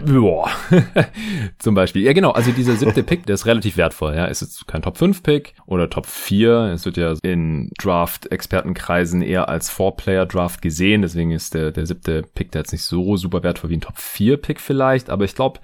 [0.06, 0.50] Boah.
[1.58, 2.04] Zum Beispiel.
[2.04, 2.32] Ja, genau.
[2.32, 4.16] Also dieser siebte Pick, der ist relativ wertvoll.
[4.16, 6.72] Ja, ist jetzt kein Top 5 Pick oder Top 4.
[6.74, 11.02] Es wird ja in Draft-Expertenkreisen eher als Four-Player-Draft gesehen.
[11.02, 13.98] Deswegen ist der, der siebte Pick der jetzt nicht so super wertvoll wie ein Top
[13.98, 15.10] 4 Pick vielleicht.
[15.10, 15.60] Aber ich glaube,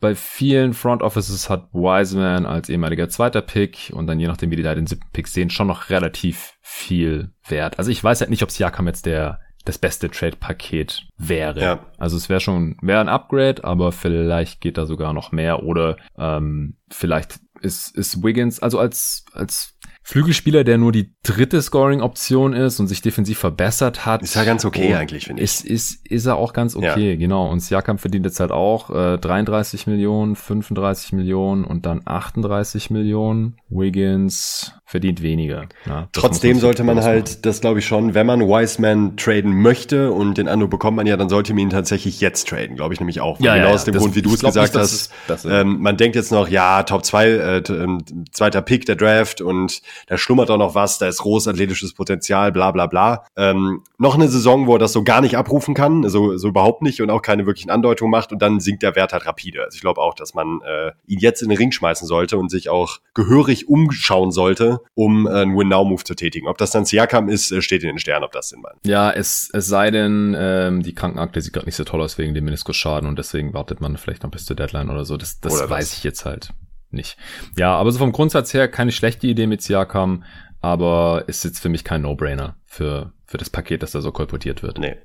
[0.00, 4.56] bei vielen Front Offices hat Wiseman als ehemaliger zweiter Pick und dann je nachdem, wie
[4.56, 7.78] die da den siebten Pick sehen, schon noch relativ viel wert.
[7.78, 11.60] Also ich weiß halt nicht, ob Siakam jetzt der das beste Trade-Paket wäre.
[11.60, 11.86] Ja.
[11.98, 15.98] Also es wäre schon, wäre ein Upgrade, aber vielleicht geht da sogar noch mehr oder
[16.16, 19.74] ähm, vielleicht ist, ist Wiggins, also als, als
[20.08, 24.22] Flügelspieler, der nur die dritte Scoring-Option ist und sich defensiv verbessert hat.
[24.22, 25.50] Ist ja ganz okay eigentlich, finde ich.
[25.50, 27.16] Ist, ist, ist er auch ganz okay, ja.
[27.16, 27.46] genau.
[27.50, 33.58] Und Siakam verdient jetzt halt auch äh, 33 Millionen, 35 Millionen und dann 38 Millionen.
[33.68, 35.66] Wiggins verdient weniger.
[35.84, 40.38] Ja, Trotzdem sollte man halt, das glaube ich schon, wenn man Wiseman traden möchte und
[40.38, 43.20] den Anu bekommt man ja, dann sollte man ihn tatsächlich jetzt traden, glaube ich nämlich
[43.20, 43.38] auch.
[43.38, 44.92] Ja, genau ja, aus dem das, Grund, wie du es gesagt nicht, hast.
[44.92, 48.96] Ist, das ähm, man denkt jetzt noch, ja, Top 2, äh, ähm, zweiter Pick der
[48.96, 53.24] Draft und da schlummert auch noch was, da ist großes athletisches Potenzial, bla bla bla.
[53.36, 56.82] Ähm, noch eine Saison, wo er das so gar nicht abrufen kann, so, so überhaupt
[56.82, 59.64] nicht und auch keine wirklichen Andeutungen macht und dann sinkt der Wert halt rapide.
[59.64, 62.50] Also ich glaube auch, dass man äh, ihn jetzt in den Ring schmeißen sollte und
[62.50, 66.48] sich auch gehörig umschauen sollte, um äh, einen Win-Now-Move zu tätigen.
[66.48, 68.76] Ob das dann Siakam ist, äh, steht in den Sternen, ob das Sinn macht.
[68.86, 72.34] Ja, es, es sei denn, ähm, die Krankenakte sieht gerade nicht so toll aus wegen
[72.34, 75.16] dem Meniskusschaden und deswegen wartet man vielleicht noch bis zur Deadline oder so.
[75.16, 76.52] Das, das oder weiß ich jetzt halt
[76.90, 77.16] nicht.
[77.56, 80.24] Ja, aber so vom Grundsatz her keine schlechte Idee mit Siakam,
[80.60, 84.62] aber ist jetzt für mich kein No-Brainer für, für das Paket, das da so kolportiert
[84.62, 84.78] wird.
[84.78, 84.96] Nee.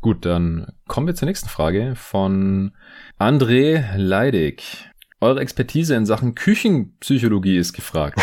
[0.00, 2.72] Gut, dann kommen wir zur nächsten Frage von
[3.20, 4.90] André Leidig.
[5.20, 8.20] Eure Expertise in Sachen Küchenpsychologie ist gefragt.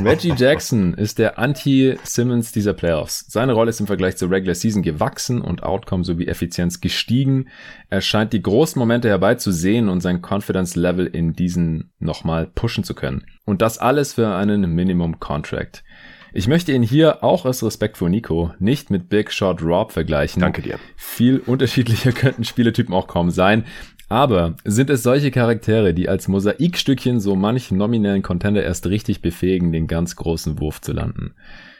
[0.00, 3.26] Reggie Jackson ist der Anti-Simmons dieser Playoffs.
[3.28, 7.48] Seine Rolle ist im Vergleich zur Regular Season gewachsen und Outcome sowie Effizienz gestiegen.
[7.90, 12.94] Er scheint die großen Momente herbeizusehen und sein Confidence Level in diesen nochmal pushen zu
[12.94, 13.26] können.
[13.44, 15.84] Und das alles für einen Minimum Contract.
[16.32, 20.42] Ich möchte ihn hier auch aus Respekt vor Nico nicht mit Big Shot Rob vergleichen.
[20.42, 20.78] Danke dir.
[20.94, 23.64] Viel unterschiedlicher könnten Spieletypen auch kaum sein.
[24.08, 29.72] Aber sind es solche Charaktere, die als Mosaikstückchen so manchen nominellen Contender erst richtig befähigen,
[29.72, 31.34] den ganz großen Wurf zu landen?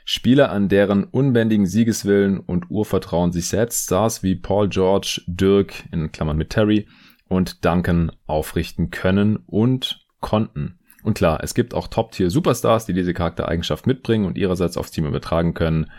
[0.05, 6.13] Spieler, an deren unbändigen Siegeswillen und Urvertrauen sich selbst Stars wie Paul George, Dirk, in
[6.13, 6.87] Klammern mit Terry
[7.29, 10.79] und Duncan aufrichten können und konnten.
[11.03, 15.55] Und klar, es gibt auch Top-Tier-Superstars, die diese Charaktereigenschaft mitbringen und ihrerseits aufs Team übertragen
[15.55, 15.91] können.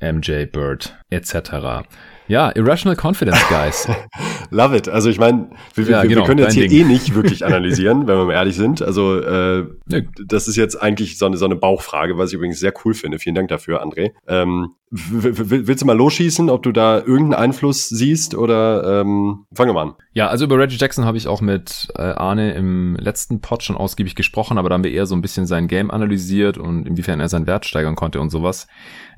[0.00, 1.86] MJ Bird etc.
[2.28, 3.88] Ja, Irrational Confidence, Guys.
[4.50, 4.88] Love it.
[4.88, 6.80] Also ich meine, wir, ja, wir, genau, wir, können jetzt hier Ding.
[6.80, 8.82] eh nicht wirklich analysieren, wenn wir mal ehrlich sind.
[8.82, 10.00] Also äh, ja.
[10.26, 13.18] das ist jetzt eigentlich so eine, so eine Bauchfrage, was ich übrigens sehr cool finde.
[13.18, 14.10] Vielen Dank dafür, André.
[14.26, 19.74] Ähm, willst du mal losschießen, ob du da irgendeinen Einfluss siehst oder ähm, fangen wir
[19.74, 19.94] mal an.
[20.12, 23.76] Ja, also über Reggie Jackson habe ich auch mit äh, Arne im letzten Pod schon
[23.76, 27.18] ausgiebig gesprochen, aber da haben wir eher so ein bisschen sein Game analysiert und inwiefern
[27.18, 28.68] er seinen Wert steigern konnte und sowas.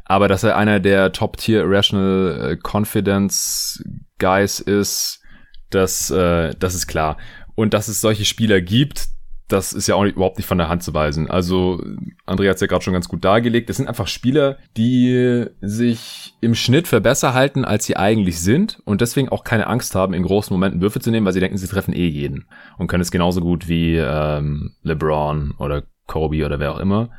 [0.09, 3.85] Aber dass er einer der Top-Tier Irrational äh, Confidence
[4.19, 5.23] Guys ist,
[5.71, 7.19] das, äh, das ist klar.
[7.55, 9.09] Und dass es solche Spieler gibt,
[9.49, 11.31] das ist ja auch nicht, überhaupt nicht von der Hand zu weisen.
[11.31, 11.83] Also,
[12.27, 13.69] Andrea hat es ja gerade schon ganz gut dargelegt.
[13.69, 18.81] Das sind einfach Spieler, die sich im Schnitt für besser halten, als sie eigentlich sind
[18.85, 21.57] und deswegen auch keine Angst haben, in großen Momenten Würfe zu nehmen, weil sie denken,
[21.57, 26.61] sie treffen eh jeden und können es genauso gut wie ähm, LeBron oder Kobe oder
[26.61, 27.11] wer auch immer.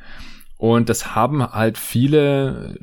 [0.60, 2.78] Und das haben halt viele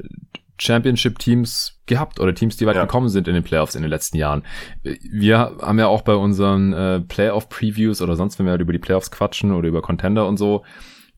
[0.60, 2.82] Championship-Teams gehabt oder Teams, die weit ja.
[2.82, 4.42] gekommen sind in den Playoffs in den letzten Jahren.
[4.82, 8.80] Wir haben ja auch bei unseren äh, Playoff-Previews oder sonst, wenn wir halt über die
[8.80, 10.66] Playoffs quatschen oder über Contender und so,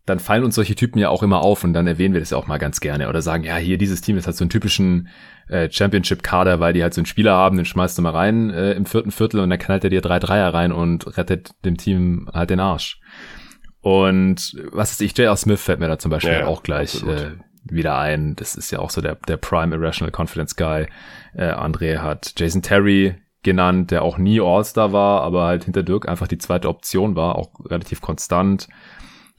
[0.06, 2.38] dann fallen uns solche Typen ja auch immer auf und dann erwähnen wir das ja
[2.38, 5.08] auch mal ganz gerne oder sagen, ja, hier dieses Team ist halt so einen typischen
[5.48, 8.74] äh, Championship-Kader, weil die halt so einen Spieler haben, den schmeißt du mal rein äh,
[8.74, 12.30] im vierten Viertel und dann knallt er dir drei Dreier rein und rettet dem Team
[12.34, 13.00] halt den Arsch.
[13.82, 15.38] Und was ist ich, J.R.
[15.38, 17.32] Smith fällt mir da zum Beispiel ja, auch gleich äh,
[17.64, 18.36] wieder ein.
[18.36, 20.88] Das ist ja auch so der, der Prime Irrational Confidence Guy.
[21.34, 26.10] Äh, André hat Jason Terry genannt, der auch nie All-Star war, aber halt hinter Dirk
[26.10, 28.68] einfach die zweite Option war, auch relativ konstant.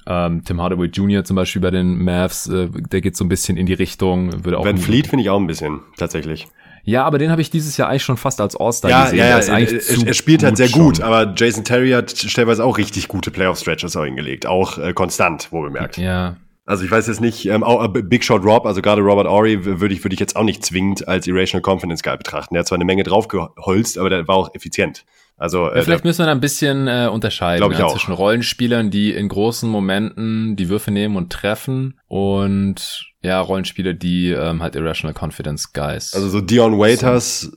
[0.07, 1.25] Ähm, Tim Hardaway Jr.
[1.25, 4.45] zum Beispiel bei den Mavs, äh, der geht so ein bisschen in die Richtung.
[4.45, 6.49] Würde auch Van Fleet finde ich auch ein bisschen, tatsächlich.
[6.91, 9.19] Ja, aber den habe ich dieses Jahr eigentlich schon fast als All-Star ja, gesehen.
[9.21, 10.83] Ja, ja, ist eigentlich er, er spielt halt sehr schon.
[10.83, 14.45] gut, aber Jason Terry hat stellenweise auch richtig gute Playoff-Stretches auch hingelegt.
[14.47, 15.99] Auch äh, konstant, wo bemerkt.
[15.99, 16.37] Ja.
[16.67, 19.65] Also ich weiß jetzt nicht, ähm, auch, äh, Big Shot Rob, also gerade Robert Ory
[19.65, 22.55] würde ich, würde ich jetzt auch nicht zwingend als Irrational Confidence Guy betrachten.
[22.55, 25.05] Der hat zwar eine Menge draufgeholzt, aber der war auch effizient.
[25.37, 29.13] Also ja, äh, vielleicht müssen wir da ein bisschen äh, unterscheiden ja, zwischen Rollenspielern, die
[29.13, 35.15] in großen Momenten die Würfe nehmen und treffen und ja, Rollenspieler, die ähm, halt Irrational
[35.19, 36.15] Confidence Guys.
[36.15, 37.53] Also so Dion Waiters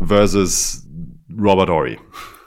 [0.00, 0.86] versus
[1.30, 1.98] Robert Ory.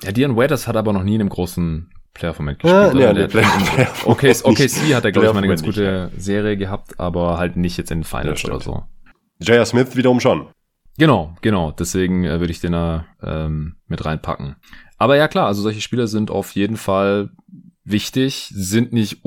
[0.04, 2.94] Ja, Dion Waiters hat aber noch nie in einem großen Player-Format gespielt.
[2.96, 3.48] Ja, ja, der Player
[4.06, 7.58] okay, OKC hat er, glaube ich, mal eine ganz gute nicht, Serie gehabt, aber halt
[7.58, 8.84] nicht jetzt in den Finals oder so.
[9.40, 9.66] J.R.
[9.66, 10.48] Smith wiederum schon.
[10.98, 11.72] Genau, genau.
[11.72, 14.56] Deswegen äh, würde ich den da ähm, mit reinpacken.
[14.98, 17.30] Aber ja, klar, also solche Spieler sind auf jeden Fall
[17.84, 19.24] wichtig, sind nicht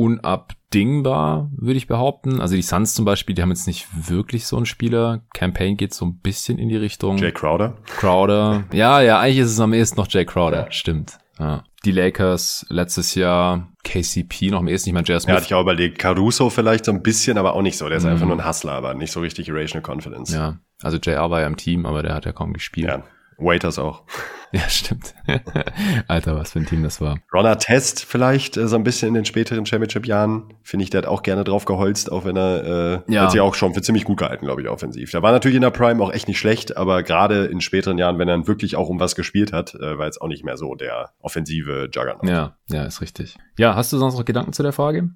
[0.70, 2.40] unabdingbar, würde ich behaupten.
[2.40, 5.22] Also die Suns zum Beispiel, die haben jetzt nicht wirklich so einen Spieler.
[5.34, 7.18] Campaign geht so ein bisschen in die Richtung.
[7.18, 7.76] Jay Crowder.
[7.86, 8.64] Crowder.
[8.72, 10.64] Ja, ja, eigentlich ist es am ehesten noch Jay Crowder.
[10.64, 10.72] Ja.
[10.72, 11.18] Stimmt.
[11.38, 11.64] Ja.
[11.86, 15.20] die Lakers letztes Jahr KCP noch am ehesten, nicht mal J.R.
[15.20, 15.30] Smith.
[15.30, 15.98] Ja, hatte ich auch überlegt.
[15.98, 17.88] Caruso vielleicht so ein bisschen, aber auch nicht so.
[17.88, 18.08] Der ist mm.
[18.08, 20.34] einfach nur ein Hustler, aber nicht so richtig Irrational Confidence.
[20.34, 22.88] Ja, also JR war ja im Team, aber der hat ja kaum gespielt.
[22.88, 23.04] Ja,
[23.40, 24.02] Waiters auch.
[24.52, 25.14] Ja, stimmt.
[26.08, 27.18] Alter, was für ein Team das war.
[27.32, 30.52] Ronald Test vielleicht äh, so ein bisschen in den späteren Championship-Jahren.
[30.64, 33.22] Finde ich, der hat auch gerne drauf geholzt, auch wenn er, äh, ja.
[33.22, 35.12] hat sich auch schon für ziemlich gut gehalten, glaube ich, offensiv.
[35.12, 38.18] Der war natürlich in der Prime auch echt nicht schlecht, aber gerade in späteren Jahren,
[38.18, 40.56] wenn er dann wirklich auch um was gespielt hat, äh, war jetzt auch nicht mehr
[40.56, 42.28] so der offensive Juggernaut.
[42.28, 43.36] Ja, ja, ist richtig.
[43.56, 45.10] Ja, hast du sonst noch Gedanken zu der Frage?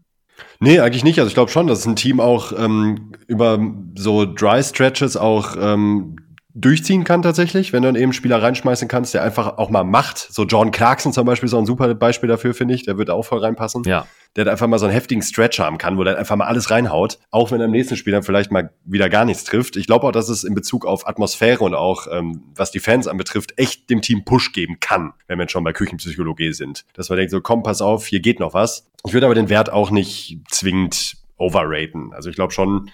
[0.60, 1.18] Nee, eigentlich nicht.
[1.18, 3.58] Also ich glaube schon, dass ein Team auch ähm, über
[3.96, 6.16] so Dry Stretches auch ähm,
[6.54, 10.18] durchziehen kann tatsächlich, wenn du dann eben Spieler reinschmeißen kannst, der einfach auch mal macht.
[10.18, 12.84] So John Clarkson zum Beispiel ist auch ein super Beispiel dafür, finde ich.
[12.84, 13.82] Der wird auch voll reinpassen.
[13.84, 14.06] Ja.
[14.36, 17.18] Der einfach mal so einen heftigen Stretch haben kann, wo der einfach mal alles reinhaut,
[17.30, 19.76] auch wenn er im nächsten Spiel dann vielleicht mal wieder gar nichts trifft.
[19.76, 23.06] Ich glaube auch, dass es in Bezug auf Atmosphäre und auch ähm, was die Fans
[23.06, 26.84] anbetrifft, echt dem Team Push geben kann, wenn wir schon bei Küchenpsychologie sind.
[26.94, 28.86] Dass man denkt, so komm, pass auf, hier geht noch was.
[29.06, 32.12] Ich würde aber den Wert auch nicht zwingend overraten.
[32.12, 32.90] Also ich glaube schon,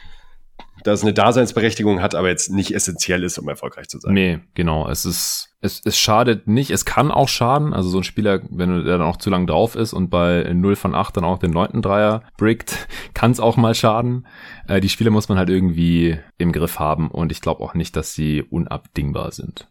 [0.84, 4.14] dass es eine Daseinsberechtigung hat, aber jetzt nicht essentiell ist, um erfolgreich zu sein.
[4.14, 4.88] Nee, genau.
[4.88, 6.70] Es ist, es, es schadet nicht.
[6.70, 7.72] Es kann auch schaden.
[7.72, 10.76] Also so ein Spieler, wenn der dann auch zu lang drauf ist und bei 0
[10.76, 14.26] von 8 dann auch den neunten Dreier brickt, kann es auch mal schaden.
[14.68, 17.96] Äh, die Spieler muss man halt irgendwie im Griff haben und ich glaube auch nicht,
[17.96, 19.68] dass sie unabdingbar sind.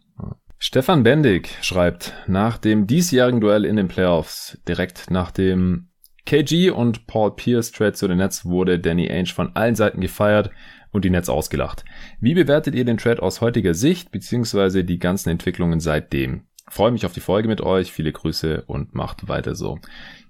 [0.61, 5.87] Stefan Bendig schreibt, nach dem diesjährigen Duell in den Playoffs, direkt nach dem
[6.25, 10.51] KG und Paul Pierce Trade zu den Nets wurde Danny Ainge von allen Seiten gefeiert
[10.91, 11.85] und die Netz ausgelacht.
[12.19, 16.43] Wie bewertet ihr den Trade aus heutiger Sicht, beziehungsweise die ganzen Entwicklungen seitdem?
[16.67, 19.79] Freue mich auf die Folge mit euch, viele Grüße und macht weiter so.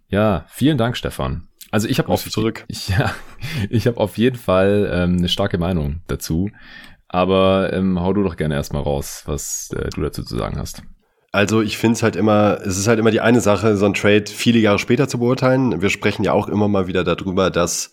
[0.07, 1.47] Ja, vielen Dank, Stefan.
[1.71, 2.65] Also ich habe auf, zurück.
[2.67, 3.13] Ich, ja,
[3.69, 6.49] ich habe auf jeden Fall ähm, eine starke Meinung dazu.
[7.07, 10.83] Aber ähm, hau du doch gerne erstmal raus, was äh, du dazu zu sagen hast.
[11.31, 13.93] Also ich finde es halt immer, es ist halt immer die eine Sache, so ein
[13.93, 15.81] Trade viele Jahre später zu beurteilen.
[15.81, 17.91] Wir sprechen ja auch immer mal wieder darüber, dass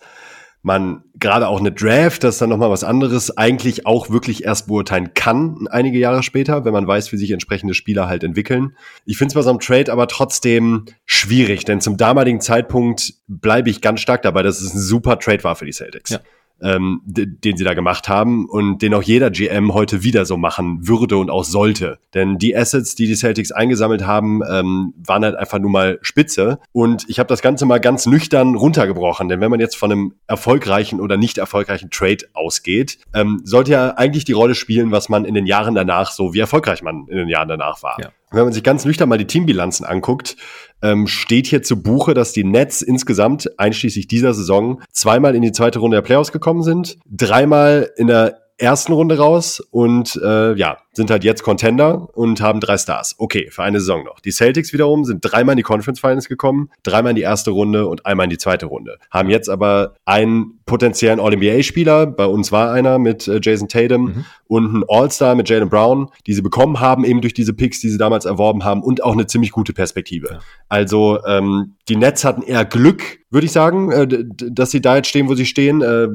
[0.61, 4.67] man gerade auch eine Draft, das ist dann nochmal was anderes, eigentlich auch wirklich erst
[4.67, 8.75] beurteilen kann, einige Jahre später, wenn man weiß, wie sich entsprechende Spieler halt entwickeln.
[9.05, 13.69] Ich finde es bei so einem Trade aber trotzdem schwierig, denn zum damaligen Zeitpunkt bleibe
[13.69, 16.11] ich ganz stark dabei, dass es ein super Trade war für die Celtics.
[16.11, 16.19] Ja
[16.61, 20.87] ähm, den sie da gemacht haben und den auch jeder GM heute wieder so machen
[20.87, 21.99] würde und auch sollte.
[22.13, 26.59] Denn die Assets, die die Celtics eingesammelt haben, ähm, waren halt einfach nur mal spitze.
[26.71, 29.29] Und ich habe das Ganze mal ganz nüchtern runtergebrochen.
[29.29, 33.93] Denn wenn man jetzt von einem erfolgreichen oder nicht erfolgreichen Trade ausgeht, ähm, sollte ja
[33.97, 37.17] eigentlich die Rolle spielen, was man in den Jahren danach so, wie erfolgreich man in
[37.17, 37.97] den Jahren danach war.
[38.01, 38.09] Ja.
[38.31, 40.35] Wenn man sich ganz nüchtern mal die Teambilanzen anguckt,
[40.81, 45.51] ähm, steht hier zu Buche, dass die Nets insgesamt, einschließlich dieser Saison, zweimal in die
[45.51, 50.77] zweite Runde der Playoffs gekommen sind, dreimal in der ersten Runde raus und äh, ja,
[50.93, 53.15] sind halt jetzt Contender und haben drei Stars.
[53.19, 54.19] Okay, für eine Saison noch.
[54.19, 57.87] Die Celtics wiederum sind dreimal in die Conference Finals gekommen, dreimal in die erste Runde
[57.87, 58.97] und einmal in die zweite Runde.
[59.11, 64.25] Haben jetzt aber einen potenziellen All-NBA-Spieler, bei uns war einer mit äh, Jason Tatum mhm.
[64.47, 67.89] Und einen All-Star mit Jalen Brown, die sie bekommen haben, eben durch diese Picks, die
[67.89, 70.29] sie damals erworben haben und auch eine ziemlich gute Perspektive.
[70.31, 70.39] Ja.
[70.69, 74.07] Also ähm, die Nets hatten eher Glück, würde ich sagen, äh,
[74.51, 75.81] dass sie da jetzt stehen, wo sie stehen.
[75.81, 76.07] Äh,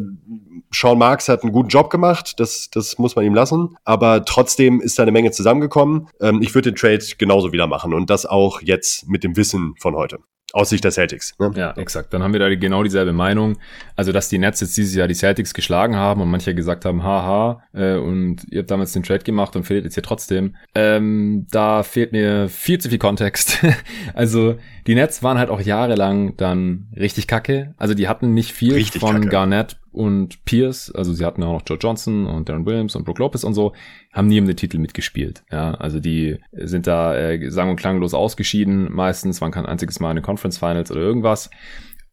[0.74, 3.76] Sean Marks hat einen guten Job gemacht, das, das muss man ihm lassen.
[3.84, 6.08] Aber trotzdem ist da eine Menge zusammengekommen.
[6.20, 9.74] Ähm, ich würde den Trade genauso wieder machen und das auch jetzt mit dem Wissen
[9.78, 10.18] von heute
[10.52, 11.34] aus Sicht der Celtics.
[11.38, 11.50] Ne?
[11.54, 12.12] Ja, exakt.
[12.12, 13.58] Dann haben wir da genau dieselbe Meinung.
[13.96, 17.02] Also, dass die Nets jetzt dieses Jahr die Celtics geschlagen haben und manche gesagt haben,
[17.02, 20.56] haha, äh, und ihr habt damals den Trade gemacht und fehlt jetzt hier trotzdem.
[20.74, 23.58] Ähm, da fehlt mir viel zu viel Kontext.
[24.14, 27.74] also, die Nets waren halt auch jahrelang dann richtig kacke.
[27.76, 29.28] Also, die hatten nicht viel richtig von kacke.
[29.28, 33.18] Garnett und Pierce, also sie hatten auch noch Joe Johnson und Darren Williams und Brook
[33.18, 33.72] Lopez und so,
[34.12, 35.42] haben nie um den Titel mitgespielt.
[35.50, 40.10] Ja, also die sind da äh, sang- und klanglos ausgeschieden, meistens, waren kein einziges Mal
[40.10, 41.50] in den Conference Finals oder irgendwas.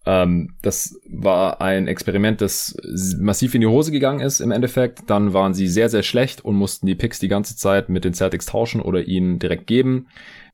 [0.05, 2.75] Ähm, das war ein Experiment, das
[3.19, 5.01] massiv in die Hose gegangen ist im Endeffekt.
[5.07, 8.13] Dann waren sie sehr, sehr schlecht und mussten die Picks die ganze Zeit mit den
[8.13, 10.07] Celtics tauschen oder ihnen direkt geben.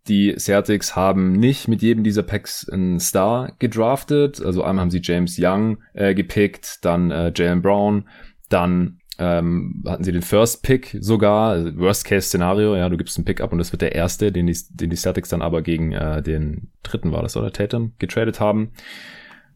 [0.07, 4.41] Die Celtics haben nicht mit jedem dieser Packs einen Star gedraftet.
[4.43, 8.07] Also einmal haben sie James Young äh, gepickt, dann äh, Jalen Brown,
[8.49, 13.41] dann ähm, hatten sie den First Pick sogar, also Worst-Case-Szenario, ja, du gibst einen Pick
[13.41, 16.21] ab und das wird der erste, den die, den die Celtics dann aber gegen äh,
[16.21, 18.71] den dritten war das, oder Tatum, getradet haben.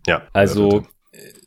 [0.08, 0.24] Ja.
[0.32, 0.86] Also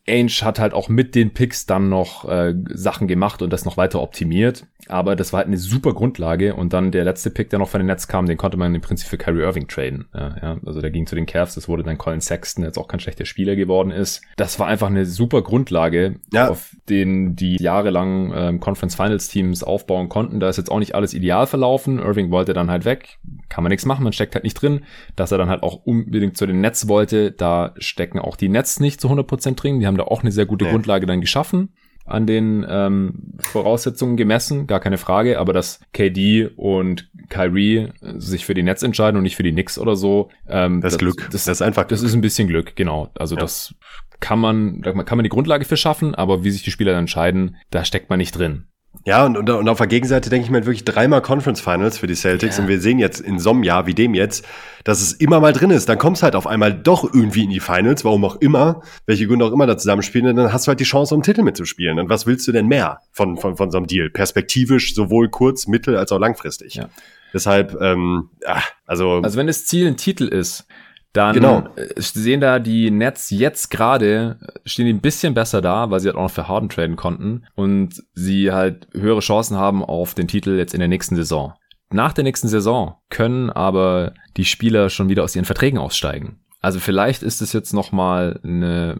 [0.09, 3.77] Ainge hat halt auch mit den Picks dann noch äh, Sachen gemacht und das noch
[3.77, 4.67] weiter optimiert.
[4.89, 6.55] Aber das war halt eine super Grundlage.
[6.55, 8.81] Und dann der letzte Pick, der noch von den Nets kam, den konnte man im
[8.81, 10.07] Prinzip für Kyrie Irving traden.
[10.13, 10.57] Ja, ja.
[10.67, 13.01] Also der ging zu den Cavs, das wurde dann Colin Sexton, der jetzt auch kein
[13.01, 14.23] schlechter Spieler geworden ist.
[14.37, 16.49] Das war einfach eine super Grundlage, ja.
[16.49, 20.41] auf den die jahrelang ähm, Conference Finals Teams aufbauen konnten.
[20.41, 21.99] Da ist jetzt auch nicht alles ideal verlaufen.
[21.99, 23.19] Irving wollte dann halt weg.
[23.49, 24.81] kann man nichts machen, man steckt halt nicht drin.
[25.15, 28.81] Dass er dann halt auch unbedingt zu den Netz wollte, da stecken auch die Netz
[28.81, 29.79] nicht zu 100% drin.
[29.79, 30.71] Die haben da auch eine sehr gute nee.
[30.71, 31.71] Grundlage dann geschaffen
[32.05, 38.55] an den ähm, Voraussetzungen gemessen, gar keine Frage, aber dass KD und Kyrie sich für
[38.55, 40.31] die Netz entscheiden und nicht für die Knicks oder so.
[40.49, 41.29] Ähm, das, das Glück.
[41.31, 41.85] Das, das ist einfach.
[41.85, 43.11] Das ist ein bisschen Glück, genau.
[43.15, 43.41] Also ja.
[43.41, 43.75] das
[44.21, 47.85] kann man, kann man die Grundlage für schaffen, aber wie sich die Spieler entscheiden, da
[47.85, 48.67] steckt man nicht drin.
[49.05, 51.99] Ja, und, und, und auf der Gegenseite denke ich mir halt wirklich dreimal Conference Finals
[51.99, 52.63] für die Celtics ja.
[52.63, 54.45] und wir sehen jetzt in so einem Jahr wie dem jetzt,
[54.85, 55.89] dass es immer mal drin ist.
[55.89, 59.45] Dann kommst halt auf einmal doch irgendwie in die Finals, warum auch immer, welche Gründe
[59.45, 61.99] auch immer da zusammenspielen, und dann hast du halt die Chance, um einen Titel mitzuspielen.
[61.99, 64.09] Und was willst du denn mehr von, von, von so einem Deal?
[64.09, 66.75] Perspektivisch, sowohl kurz-, mittel- als auch langfristig.
[66.77, 66.89] Ja.
[67.35, 69.21] Deshalb, ähm, ja, also.
[69.23, 70.67] Also wenn das Ziel ein Titel ist,
[71.13, 71.69] dann genau.
[71.97, 76.17] sehen da die Nets jetzt gerade, stehen die ein bisschen besser da, weil sie halt
[76.17, 80.57] auch noch für Harden traden konnten und sie halt höhere Chancen haben auf den Titel
[80.57, 81.53] jetzt in der nächsten Saison.
[81.91, 86.41] Nach der nächsten Saison können aber die Spieler schon wieder aus ihren Verträgen aussteigen.
[86.63, 88.99] Also vielleicht ist es jetzt nochmal eine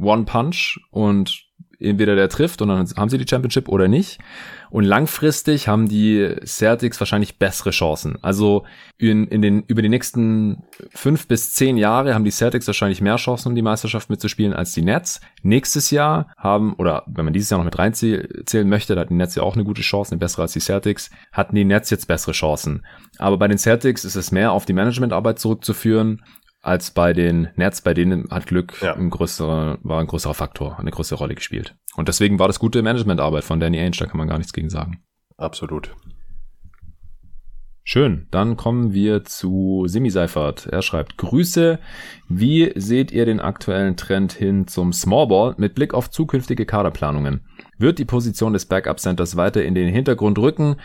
[0.00, 1.44] One Punch und
[1.78, 4.18] entweder der trifft und dann haben sie die Championship oder nicht.
[4.70, 8.18] Und langfristig haben die Celtics wahrscheinlich bessere Chancen.
[8.22, 8.64] Also
[8.98, 13.16] in, in den, über die nächsten fünf bis zehn Jahre haben die Celtics wahrscheinlich mehr
[13.16, 15.20] Chancen, um die Meisterschaft mitzuspielen als die Nets.
[15.42, 19.18] Nächstes Jahr haben, oder wenn man dieses Jahr noch mit reinzählen möchte, da hatten die
[19.18, 22.06] Nets ja auch eine gute Chance, eine bessere als die Celtics, hatten die Nets jetzt
[22.06, 22.86] bessere Chancen.
[23.18, 26.22] Aber bei den Celtics ist es mehr auf die Managementarbeit zurückzuführen
[26.62, 28.94] als bei den Nets, bei denen hat Glück ja.
[28.94, 31.74] ein größerer, war ein größerer Faktor, eine größere Rolle gespielt.
[32.00, 34.70] Und deswegen war das gute Managementarbeit von Danny Ainge, da kann man gar nichts gegen
[34.70, 35.02] sagen.
[35.36, 35.94] Absolut.
[37.84, 40.66] Schön, dann kommen wir zu Simi Seifert.
[40.66, 41.78] Er schreibt, Grüße,
[42.28, 47.40] wie seht ihr den aktuellen Trend hin zum Smallball mit Blick auf zukünftige Kaderplanungen?
[47.76, 50.76] Wird die Position des Backup Centers weiter in den Hintergrund rücken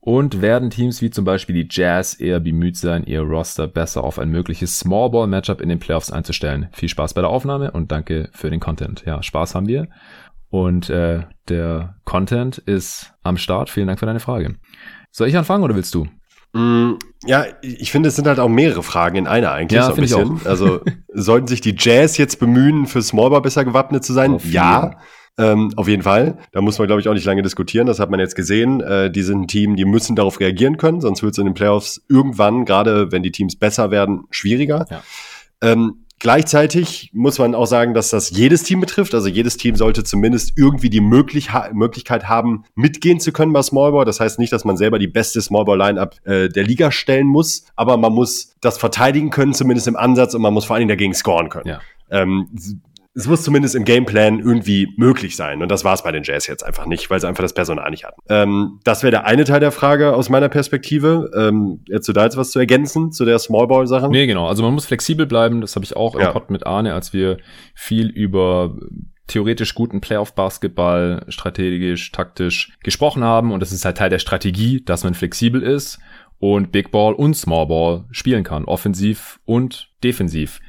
[0.00, 4.18] und werden Teams wie zum Beispiel die Jazz eher bemüht sein, ihr Roster besser auf
[4.18, 6.68] ein mögliches Smallball-Matchup in den Playoffs einzustellen.
[6.72, 9.04] Viel Spaß bei der Aufnahme und danke für den Content.
[9.06, 9.88] Ja, Spaß haben wir.
[10.54, 13.70] Und äh, der Content ist am Start.
[13.70, 14.54] Vielen Dank für deine Frage.
[15.10, 16.06] Soll ich anfangen oder willst du?
[16.52, 16.92] Mm,
[17.26, 19.80] ja, ich finde, es sind halt auch mehrere Fragen in einer eigentlich.
[19.80, 20.40] Ja, so ein bisschen.
[20.44, 20.80] Also
[21.12, 24.38] sollten sich die Jazz jetzt bemühen, für Smallball besser gewappnet zu sein?
[24.44, 24.92] ja.
[25.36, 26.38] Ähm, auf jeden Fall.
[26.52, 27.88] Da muss man, glaube ich, auch nicht lange diskutieren.
[27.88, 28.80] Das hat man jetzt gesehen.
[28.80, 31.54] Äh, die sind ein Team, die müssen darauf reagieren können, sonst wird es in den
[31.54, 34.86] Playoffs irgendwann, gerade wenn die Teams besser werden, schwieriger.
[34.88, 35.02] Ja.
[35.62, 39.14] Ähm, Gleichzeitig muss man auch sagen, dass das jedes Team betrifft.
[39.14, 43.62] Also jedes Team sollte zumindest irgendwie die möglich ha Möglichkeit haben, mitgehen zu können bei
[43.62, 44.04] Smallball.
[44.04, 47.96] Das heißt nicht, dass man selber die beste Smallball-Line-Up äh, der Liga stellen muss, aber
[47.96, 51.14] man muss das verteidigen können, zumindest im Ansatz, und man muss vor allen Dingen dagegen
[51.14, 51.68] scoren können.
[51.68, 51.80] Ja.
[52.10, 52.48] Ähm,
[53.16, 55.62] es muss zumindest im Gameplan irgendwie möglich sein.
[55.62, 57.90] Und das war es bei den Jazz jetzt einfach nicht, weil sie einfach das Personal
[57.90, 58.20] nicht hatten.
[58.28, 61.30] Ähm, das wäre der eine Teil der Frage aus meiner Perspektive.
[61.36, 64.08] Ähm, jetzt du da jetzt was zu ergänzen zu der Smallball-Sache?
[64.08, 64.48] Nee, genau.
[64.48, 65.60] Also man muss flexibel bleiben.
[65.60, 66.32] Das habe ich auch im ja.
[66.32, 67.36] Pod mit Arne, als wir
[67.74, 68.76] viel über
[69.28, 73.52] theoretisch guten Playoff-Basketball strategisch, taktisch gesprochen haben.
[73.52, 76.00] Und das ist halt Teil der Strategie, dass man flexibel ist
[76.40, 78.64] und Big Ball und Small Ball spielen kann.
[78.64, 80.60] Offensiv und defensiv.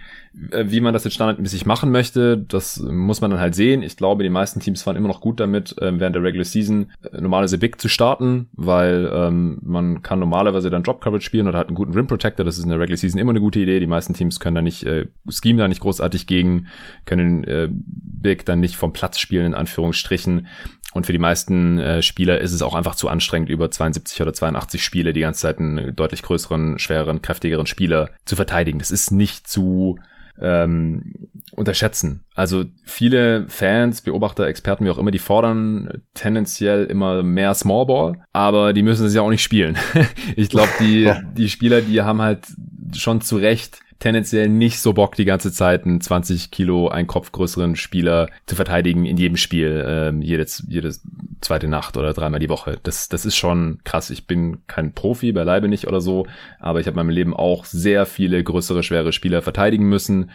[0.52, 3.84] Äh, wie man das jetzt standardmäßig machen möchte, das muss man dann halt sehen.
[3.84, 6.92] Ich glaube, die meisten Teams waren immer noch gut damit, äh, während der Regular Season
[7.04, 11.58] äh, normalerweise Big zu starten, weil ähm, man kann normalerweise dann Drop Coverage spielen oder
[11.58, 12.46] hat einen guten Rim Protector.
[12.46, 13.80] Das ist in der Regular Season immer eine gute Idee.
[13.80, 16.68] Die meisten Teams können da nicht, äh, scheme da nicht großartig gegen,
[17.06, 20.48] können äh, Big dann nicht vom Platz spielen, in Anführungsstrichen.
[20.94, 24.34] Und für die meisten äh, Spieler ist es auch einfach zu anstrengend, über 72 oder
[24.34, 28.80] 82 Spiele die ganze Zeit einen deutlich größeren, schwereren, kräftigeren Spieler zu verteidigen.
[28.80, 29.98] Das ist nicht zu
[30.40, 31.14] ähm,
[31.52, 32.25] unterschätzen.
[32.36, 38.74] Also viele Fans, Beobachter, Experten, wie auch immer, die fordern tendenziell immer mehr Smallball, aber
[38.74, 39.78] die müssen es ja auch nicht spielen.
[40.36, 42.46] ich glaube, die, die Spieler, die haben halt
[42.94, 47.32] schon zu Recht tendenziell nicht so Bock, die ganze Zeit einen 20 Kilo, ein Kopf
[47.32, 51.02] größeren Spieler zu verteidigen in jedem Spiel, ähm, jedes, jedes
[51.42, 52.78] zweite Nacht oder dreimal die Woche.
[52.84, 54.10] Das, das ist schon krass.
[54.10, 56.28] Ich bin kein Profi, beileibe nicht oder so,
[56.60, 60.30] aber ich habe in meinem Leben auch sehr viele größere, schwere Spieler verteidigen müssen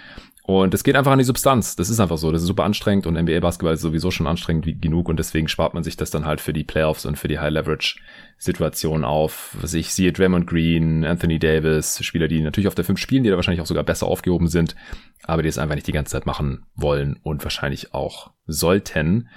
[0.59, 1.77] und es geht einfach an die Substanz.
[1.77, 2.33] Das ist einfach so.
[2.33, 5.83] Das ist super anstrengend und NBA-Basketball ist sowieso schon anstrengend genug und deswegen spart man
[5.83, 9.57] sich das dann halt für die Playoffs und für die High-Leverage-Situationen auf.
[9.61, 13.31] Was ich sehe, Draymond Green, Anthony Davis, Spieler, die natürlich auf der 5 spielen, die
[13.31, 14.77] da wahrscheinlich auch sogar besser aufgehoben sind,
[15.25, 19.29] aber die es einfach nicht die ganze Zeit machen wollen und wahrscheinlich auch sollten.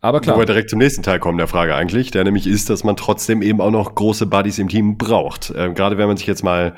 [0.00, 0.36] Aber klar.
[0.36, 2.96] Wo wir direkt zum nächsten Teil kommen der Frage eigentlich, der nämlich ist, dass man
[2.96, 5.52] trotzdem eben auch noch große Buddies im Team braucht.
[5.56, 6.76] Ähm, gerade wenn man sich jetzt mal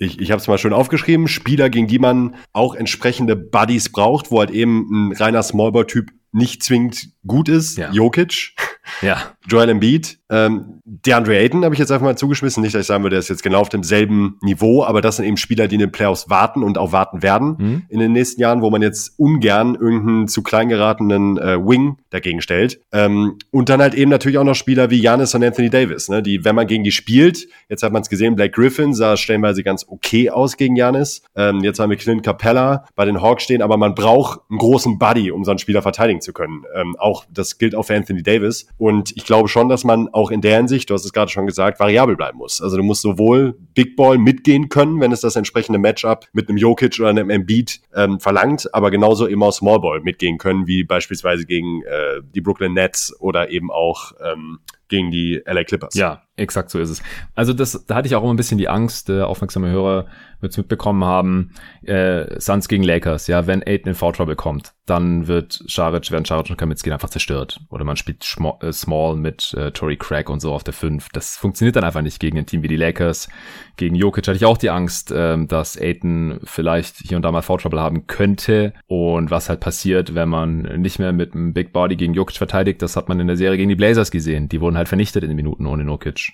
[0.00, 4.30] ich, ich habe es mal schön aufgeschrieben, Spieler, gegen die man auch entsprechende Buddies braucht,
[4.30, 7.76] wo halt eben ein reiner Smallball-Typ nicht zwingend gut ist.
[7.76, 7.92] Ja.
[7.92, 8.54] Jokic.
[9.02, 9.34] Ja.
[9.46, 12.62] Joel Embiid, ähm, DeAndre Ayton habe ich jetzt einfach mal zugeschmissen.
[12.62, 15.24] Nicht, dass ich sagen würde, der ist jetzt genau auf demselben Niveau, aber das sind
[15.24, 17.82] eben Spieler, die in den Playoffs warten und auch warten werden mhm.
[17.88, 22.42] in den nächsten Jahren, wo man jetzt ungern irgendeinen zu klein geratenen äh, Wing dagegen
[22.42, 22.80] stellt.
[22.92, 26.22] Ähm, und dann halt eben natürlich auch noch Spieler wie Janis und Anthony Davis, ne,
[26.22, 29.62] die, wenn man gegen die spielt, jetzt hat man es gesehen, Blake Griffin sah stellenweise
[29.62, 31.22] ganz okay aus gegen Janis.
[31.34, 34.98] Ähm, jetzt haben wir Clint Capella bei den Hawks stehen, aber man braucht einen großen
[34.98, 36.64] Buddy, um so einen Spieler verteidigen zu können.
[36.74, 38.68] Ähm, auch das gilt auch für Anthony Davis.
[38.76, 41.46] Und ich glaube schon, dass man auch in der Hinsicht, du hast es gerade schon
[41.46, 42.60] gesagt, variabel bleiben muss.
[42.60, 46.58] Also du musst sowohl Big Ball mitgehen können, wenn es das entsprechende Matchup mit einem
[46.58, 50.82] Jokic oder einem Embiid ähm, verlangt, aber genauso eben auch Small Ball mitgehen können, wie
[50.82, 54.58] beispielsweise gegen äh, die Brooklyn Nets oder eben auch ähm,
[54.88, 55.94] gegen die LA Clippers.
[55.94, 57.02] Ja, exakt so ist es.
[57.34, 60.06] Also das, da hatte ich auch immer ein bisschen die Angst, der aufmerksame Hörer
[60.40, 61.50] wird mitbekommen haben,
[61.82, 66.24] äh, Suns gegen Lakers, ja, wenn Aiden in Foul Trouble kommt, dann wird Scharic, werden
[66.24, 67.60] Scharic und Kaminski einfach zerstört.
[67.68, 71.10] Oder man spielt Schmo äh, Small mit äh, Tory Craig und so auf der 5.
[71.10, 73.28] Das funktioniert dann einfach nicht gegen ein Team wie die Lakers.
[73.76, 77.42] Gegen Jokic hatte ich auch die Angst, äh, dass Aiden vielleicht hier und da mal
[77.42, 78.72] Foul Trouble haben könnte.
[78.86, 82.82] Und was halt passiert, wenn man nicht mehr mit einem Big Body gegen Jokic verteidigt,
[82.82, 84.48] das hat man in der Serie gegen die Blazers gesehen.
[84.48, 86.29] Die wurden halt vernichtet in den Minuten ohne Jokic.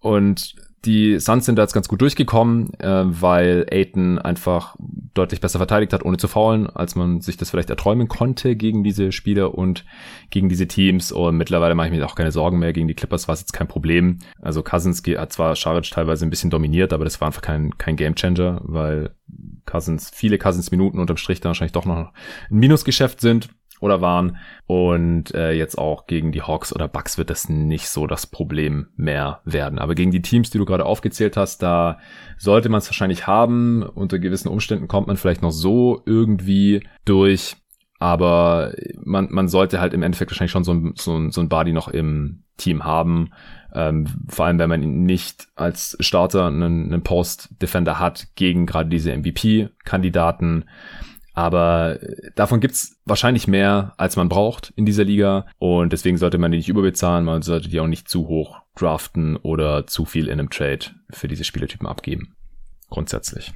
[0.00, 0.54] Und
[0.86, 5.92] die Suns sind da jetzt ganz gut durchgekommen, äh, weil Aiton einfach deutlich besser verteidigt
[5.92, 9.84] hat, ohne zu faulen, als man sich das vielleicht erträumen konnte gegen diese Spieler und
[10.30, 11.10] gegen diese Teams.
[11.10, 12.72] Und mittlerweile mache ich mir auch keine Sorgen mehr.
[12.72, 14.18] Gegen die Clippers war es jetzt kein Problem.
[14.40, 17.96] Also Cousins hat zwar Scharic teilweise ein bisschen dominiert, aber das war einfach kein, kein
[17.96, 19.10] Gamechanger, weil
[19.64, 22.10] Cousins, viele Cousins Minuten unterm Strich dann wahrscheinlich doch noch ein
[22.50, 23.48] Minusgeschäft sind
[23.80, 24.38] oder waren.
[24.66, 28.88] Und äh, jetzt auch gegen die Hawks oder Bucks wird das nicht so das Problem
[28.96, 29.78] mehr werden.
[29.78, 31.98] Aber gegen die Teams, die du gerade aufgezählt hast, da
[32.38, 33.82] sollte man es wahrscheinlich haben.
[33.82, 37.56] Unter gewissen Umständen kommt man vielleicht noch so irgendwie durch.
[37.98, 41.48] Aber man, man sollte halt im Endeffekt wahrscheinlich schon so ein, so ein, so ein
[41.48, 43.30] Body noch im Team haben.
[43.74, 48.88] Ähm, vor allem, wenn man ihn nicht als Starter einen, einen Post-Defender hat gegen gerade
[48.88, 50.64] diese MVP-Kandidaten.
[51.36, 55.46] Aber äh, davon gibt's wahrscheinlich mehr, als man braucht in dieser Liga.
[55.58, 57.26] Und deswegen sollte man die nicht überbezahlen.
[57.26, 61.28] Man sollte die auch nicht zu hoch draften oder zu viel in einem Trade für
[61.28, 62.34] diese Spielertypen abgeben.
[62.88, 63.52] Grundsätzlich.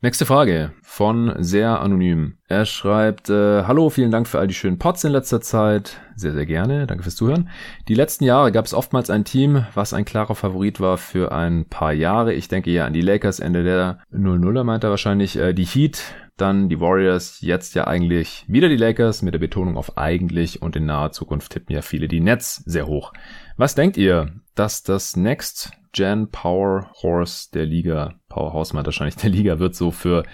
[0.00, 2.36] Nächste Frage von sehr anonym.
[2.46, 5.98] Er schreibt, äh, hallo, vielen Dank für all die schönen Pots in letzter Zeit.
[6.14, 6.86] Sehr, sehr gerne.
[6.86, 7.48] Danke fürs Zuhören.
[7.88, 11.66] Die letzten Jahre gab es oftmals ein Team, was ein klarer Favorit war für ein
[11.70, 12.34] paar Jahre.
[12.34, 15.38] Ich denke ja an die Lakers, Ende der 00er meint er wahrscheinlich.
[15.38, 16.02] Äh, die Heat,
[16.36, 20.76] dann die Warriors, jetzt ja eigentlich wieder die Lakers mit der Betonung auf eigentlich und
[20.76, 23.12] in naher Zukunft tippen ja viele die Nets sehr hoch.
[23.56, 29.30] Was denkt ihr, dass das Next Gen Power Horse der Liga, Powerhouse meint wahrscheinlich der
[29.30, 30.24] Liga, wird so für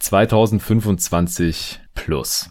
[0.00, 2.50] 2025 plus?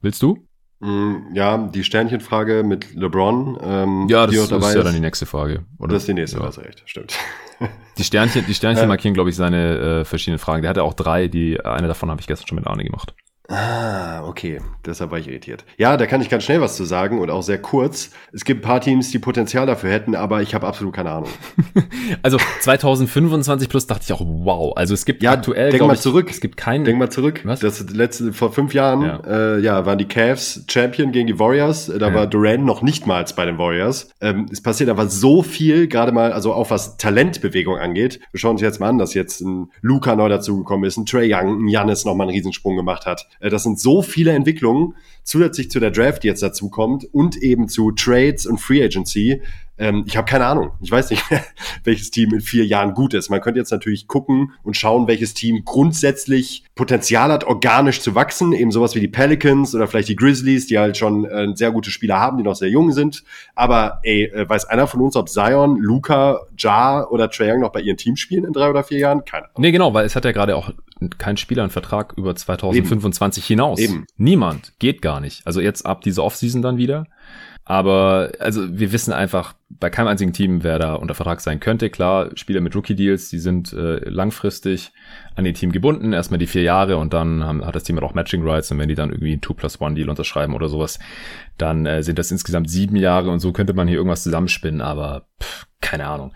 [0.00, 0.45] Willst du?
[0.80, 3.58] Mm, ja, die Sternchenfrage mit LeBron.
[3.62, 5.64] Ähm, ja, das, ist, ist ja dann die nächste Frage.
[5.78, 5.94] Oder?
[5.94, 6.44] Das ist die nächste, ja.
[6.44, 7.14] hast recht, stimmt.
[7.96, 10.62] Die Sternchen, die Sternchen markieren, glaube ich, seine äh, verschiedenen Fragen.
[10.62, 13.14] Der hatte auch drei, die eine davon habe ich gestern schon mit Arne gemacht.
[13.48, 14.60] Ah, okay.
[14.84, 15.64] Deshalb war ich irritiert.
[15.76, 18.10] Ja, da kann ich ganz schnell was zu sagen und auch sehr kurz.
[18.32, 21.30] Es gibt ein paar Teams, die Potenzial dafür hätten, aber ich habe absolut keine Ahnung.
[22.22, 24.76] also 2025 plus dachte ich auch, wow.
[24.76, 26.28] Also es gibt ja, aktuell, denk mal ich, zurück.
[26.30, 26.84] Es gibt keinen.
[26.84, 27.40] Denk mal zurück.
[27.44, 27.60] Was?
[27.60, 31.86] Das letzte vor fünf Jahren, ja, äh, ja waren die Cavs Champion gegen die Warriors.
[31.86, 32.14] Da ja.
[32.14, 34.10] war Durant noch nicht mal bei den Warriors.
[34.20, 38.20] Ähm, es passiert aber so viel, gerade mal, also auch was Talentbewegung angeht.
[38.30, 41.32] Wir schauen uns jetzt mal an, dass jetzt ein Luca neu dazugekommen ist, ein Trey
[41.32, 45.70] Young, ein Janis nochmal einen Riesensprung gemacht hat äh, das sind so viele Entwicklungen, zusätzlich
[45.70, 49.42] zu der Draft, die jetzt dazu kommt und eben zu Trades und Free Agency.
[49.78, 50.72] Ähm, ich habe keine Ahnung.
[50.80, 51.22] Ich weiß nicht,
[51.84, 53.30] welches Team in vier Jahren gut ist.
[53.30, 58.52] Man könnte jetzt natürlich gucken und schauen, welches Team grundsätzlich Potenzial hat, organisch zu wachsen.
[58.52, 61.90] Eben sowas wie die Pelicans oder vielleicht die Grizzlies, die halt schon äh, sehr gute
[61.90, 63.24] Spieler haben, die noch sehr jung sind.
[63.54, 67.72] Aber ey, äh, weiß einer von uns, ob Zion, Luca, Ja oder Trae Young noch
[67.72, 69.24] bei ihren Teams spielen in drei oder vier Jahren?
[69.24, 69.56] Keine Ahnung.
[69.58, 70.70] Nee, genau, weil es hat ja gerade auch
[71.18, 73.48] kein Spieler einen Vertrag über 2025 Eben.
[73.48, 73.78] hinaus.
[73.78, 74.06] Eben.
[74.16, 74.72] Niemand.
[74.78, 75.46] Geht gar nicht.
[75.46, 77.06] Also jetzt ab dieser Offseason dann wieder.
[77.68, 81.90] Aber also wir wissen einfach bei keinem einzigen Team, wer da unter Vertrag sein könnte.
[81.90, 84.92] Klar, Spieler mit Rookie-Deals, die sind äh, langfristig
[85.34, 88.04] an den Team gebunden, erstmal die vier Jahre und dann haben, hat das Team halt
[88.04, 90.68] auch Matching Rights und wenn die dann irgendwie ein 2 plus 1 Deal unterschreiben oder
[90.68, 91.00] sowas,
[91.58, 95.26] dann äh, sind das insgesamt sieben Jahre und so könnte man hier irgendwas zusammenspinnen, aber
[95.42, 96.32] pff, keine Ahnung.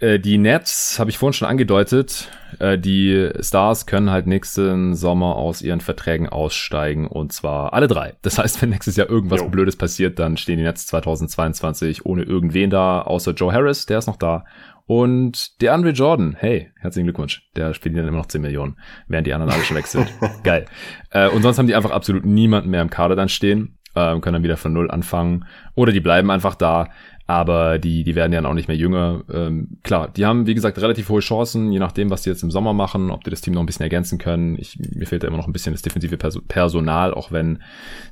[0.00, 2.30] Äh, die Nets habe ich vorhin schon angedeutet.
[2.58, 8.14] Äh, die Stars können halt nächsten Sommer aus ihren Verträgen aussteigen und zwar alle drei.
[8.22, 9.48] Das heißt, wenn nächstes Jahr irgendwas jo.
[9.48, 14.06] Blödes passiert, dann stehen die Nets 2022 ohne irgendwen da, außer Joe Harris, der ist
[14.06, 14.44] noch da.
[14.86, 17.46] Und der Andre Jordan, hey, herzlichen Glückwunsch.
[17.56, 20.10] Der spielt dann immer noch 10 Millionen, während die anderen alle schon weg sind.
[20.44, 20.64] Geil.
[21.10, 23.76] Äh, und sonst haben die einfach absolut niemanden mehr im Kader dann stehen.
[23.94, 25.44] äh, können dann wieder von Null anfangen.
[25.74, 26.88] Oder die bleiben einfach da,
[27.28, 29.22] aber die, die werden ja auch nicht mehr jünger.
[29.30, 32.50] Ähm, klar, die haben, wie gesagt, relativ hohe Chancen, je nachdem, was die jetzt im
[32.50, 34.58] Sommer machen, ob die das Team noch ein bisschen ergänzen können.
[34.58, 37.62] Ich, mir fehlt da immer noch ein bisschen das defensive Personal, auch wenn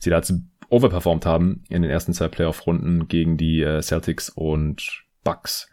[0.00, 5.70] sie dazu overperformed haben in den ersten zwei Playoff-Runden gegen die äh, Celtics und Bucks.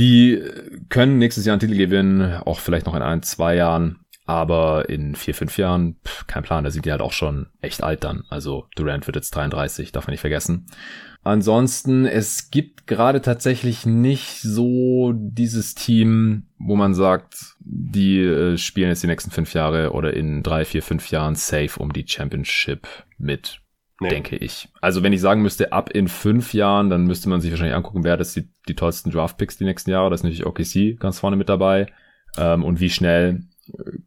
[0.00, 0.42] Die
[0.88, 4.00] können nächstes Jahr einen Titel gewinnen, auch vielleicht noch in ein, zwei Jahren.
[4.32, 7.82] Aber in vier, fünf Jahren, pff, kein Plan, da sind die halt auch schon echt
[7.82, 8.24] alt dann.
[8.30, 10.68] Also Durant wird jetzt 33, darf man nicht vergessen.
[11.22, 18.88] Ansonsten, es gibt gerade tatsächlich nicht so dieses Team, wo man sagt, die äh, spielen
[18.88, 22.88] jetzt die nächsten fünf Jahre oder in drei, vier, fünf Jahren safe um die Championship
[23.18, 23.60] mit,
[24.00, 24.08] nee.
[24.08, 24.70] denke ich.
[24.80, 28.02] Also wenn ich sagen müsste, ab in fünf Jahren, dann müsste man sich wahrscheinlich angucken,
[28.02, 30.08] wer das die, die tollsten Draftpicks die nächsten Jahre.
[30.08, 31.92] Das ist natürlich OKC ganz vorne mit dabei.
[32.38, 33.42] Ähm, und wie schnell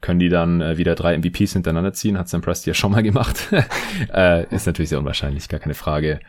[0.02, 3.04] können die dann äh, wieder drei MVPs hintereinander ziehen, hat Sam Presti ja schon mal
[3.04, 3.48] gemacht.
[4.14, 6.20] äh, ist natürlich sehr unwahrscheinlich, gar keine Frage.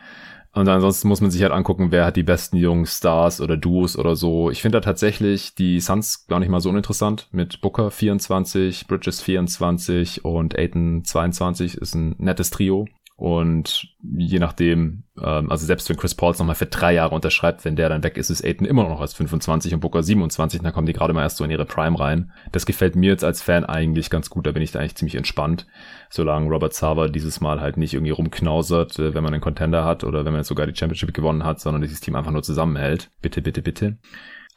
[0.53, 3.95] Und ansonsten muss man sich halt angucken, wer hat die besten jungen Stars oder Duos
[3.95, 4.49] oder so.
[4.49, 7.27] Ich finde da tatsächlich die Suns gar nicht mal so uninteressant.
[7.31, 12.87] Mit Booker 24, Bridges 24 und Aiton 22 ist ein nettes Trio.
[13.17, 17.75] Und je nachdem, ähm, also selbst wenn Chris Pauls nochmal für drei Jahre unterschreibt, wenn
[17.75, 20.85] der dann weg ist, ist Aiden immer noch als 25 und Booker 27, dann kommen
[20.85, 22.31] die gerade mal erst so in ihre Prime rein.
[22.51, 25.15] Das gefällt mir jetzt als Fan eigentlich ganz gut, da bin ich da eigentlich ziemlich
[25.15, 25.65] entspannt,
[26.11, 30.03] solange Robert Sava dieses Mal halt nicht irgendwie rumknausert, äh, wenn man einen Contender hat
[30.03, 33.09] oder wenn man jetzt sogar die Championship gewonnen hat, sondern dieses Team einfach nur zusammenhält.
[33.23, 33.97] Bitte, bitte, bitte.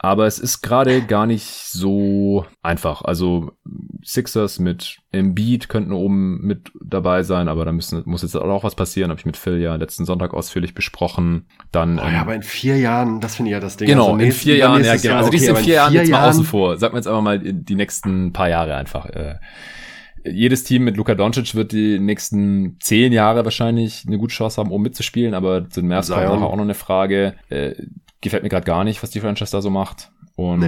[0.02, 3.02] Aber es ist gerade gar nicht so einfach.
[3.02, 3.52] Also
[4.02, 8.74] Sixers mit Embiid könnten oben mit dabei sein, aber da müssen, muss jetzt auch was
[8.74, 9.10] passieren.
[9.10, 11.48] Habe ich mit Phil ja letzten Sonntag ausführlich besprochen.
[11.70, 13.88] Dann, oh, ja, ähm, aber in vier Jahren, das finde ich ja das Ding.
[13.88, 15.16] Genau, also in vier Jahren, ja, genau.
[15.16, 16.78] Also okay, die in vier Jahren jetzt mal außen vor.
[16.78, 19.04] Sagen wir jetzt aber mal die nächsten paar Jahre einfach.
[19.04, 19.34] Äh,
[20.24, 24.70] jedes Team mit Luka Doncic wird die nächsten zehn Jahre wahrscheinlich eine gute Chance haben,
[24.70, 27.34] um mitzuspielen, aber zu den Mavs kommt nachher auch noch eine Frage.
[27.50, 27.74] Äh,
[28.20, 30.10] gefällt mir gerade gar nicht, was die Franchise da so macht.
[30.36, 30.60] Und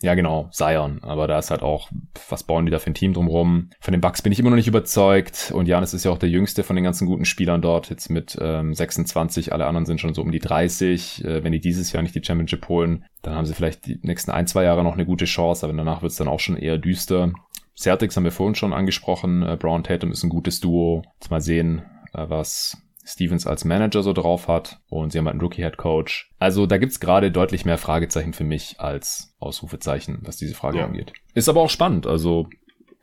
[0.00, 0.06] nee.
[0.06, 1.00] ja, genau, Zion.
[1.02, 1.90] Aber da ist halt auch,
[2.30, 3.68] was bauen die da für ein Team drumherum?
[3.78, 5.52] Von den Bucks bin ich immer noch nicht überzeugt.
[5.54, 7.90] Und Janis ist ja auch der jüngste von den ganzen guten Spielern dort.
[7.90, 11.24] Jetzt mit ähm, 26, alle anderen sind schon so um die 30.
[11.24, 14.30] Äh, wenn die dieses Jahr nicht die Championship holen, dann haben sie vielleicht die nächsten
[14.30, 15.66] ein, zwei Jahre noch eine gute Chance.
[15.66, 17.32] Aber danach wird es dann auch schon eher düster.
[17.76, 19.42] Celtics haben wir vorhin schon angesprochen.
[19.42, 21.02] Äh, Brown Tatum ist ein gutes Duo.
[21.20, 21.82] Jetzt mal sehen,
[22.14, 22.78] äh, was
[23.12, 26.30] Stevens als Manager so drauf hat und sie haben halt einen Rookie-Head Coach.
[26.38, 30.86] Also da gibt's gerade deutlich mehr Fragezeichen für mich als Ausrufezeichen, was diese Frage ja.
[30.86, 31.12] angeht.
[31.34, 32.48] Ist aber auch spannend, also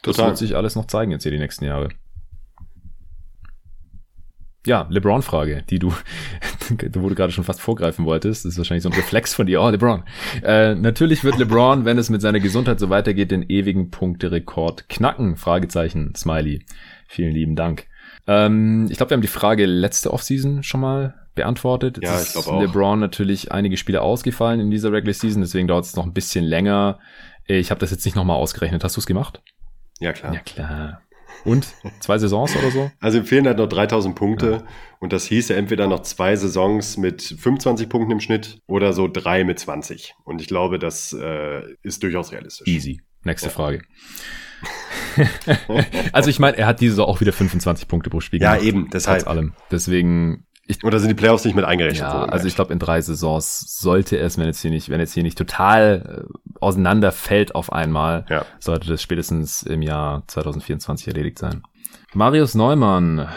[0.03, 0.29] das Total.
[0.29, 1.89] wird sich alles noch zeigen jetzt hier die nächsten Jahre.
[4.65, 5.93] Ja, LeBron-Frage, die du,
[6.69, 8.43] wo du gerade schon fast vorgreifen wolltest.
[8.43, 9.61] Das ist wahrscheinlich so ein Reflex von dir.
[9.61, 10.03] Oh, LeBron.
[10.43, 15.37] Äh, natürlich wird LeBron, wenn es mit seiner Gesundheit so weitergeht, den ewigen Punkterekord knacken.
[15.37, 16.65] Fragezeichen, Smiley.
[17.07, 17.87] Vielen lieben Dank.
[18.27, 21.97] Ähm, ich glaube, wir haben die Frage letzte Offseason schon mal beantwortet.
[22.01, 22.61] Jetzt ja, ich glaube auch.
[22.61, 26.43] LeBron natürlich einige Spiele ausgefallen in dieser Regular Season, deswegen dauert es noch ein bisschen
[26.43, 26.99] länger.
[27.45, 28.83] Ich habe das jetzt nicht nochmal ausgerechnet.
[28.83, 29.41] Hast du es gemacht?
[29.99, 30.33] Ja, klar.
[30.33, 31.01] Ja, klar.
[31.45, 31.67] Und?
[31.99, 32.91] Zwei Saisons oder so?
[32.99, 34.51] Also ihm fehlen halt noch 3000 Punkte.
[34.51, 34.63] Ja.
[34.99, 39.43] Und das hieße entweder noch zwei Saisons mit 25 Punkten im Schnitt oder so drei
[39.43, 40.15] mit 20.
[40.23, 42.67] Und ich glaube, das äh, ist durchaus realistisch.
[42.67, 43.01] Easy.
[43.23, 43.53] Nächste ja.
[43.53, 43.81] Frage.
[46.11, 48.63] also ich meine, er hat diese Saison auch wieder 25 Punkte pro Spiel ja, gemacht.
[48.63, 49.19] Ja, eben, deshalb.
[49.19, 49.53] Trotz allem.
[49.71, 50.43] Deswegen.
[50.69, 52.09] Ich, Oder sind die Playoffs nicht mit eingerechnet?
[52.09, 55.13] Ja, also ich glaube, in drei Saisons sollte es, wenn jetzt hier nicht, wenn jetzt
[55.13, 58.45] hier nicht total äh, auseinanderfällt auf einmal, ja.
[58.59, 61.63] sollte das spätestens im Jahr 2024 erledigt sein.
[62.13, 63.29] Marius Neumann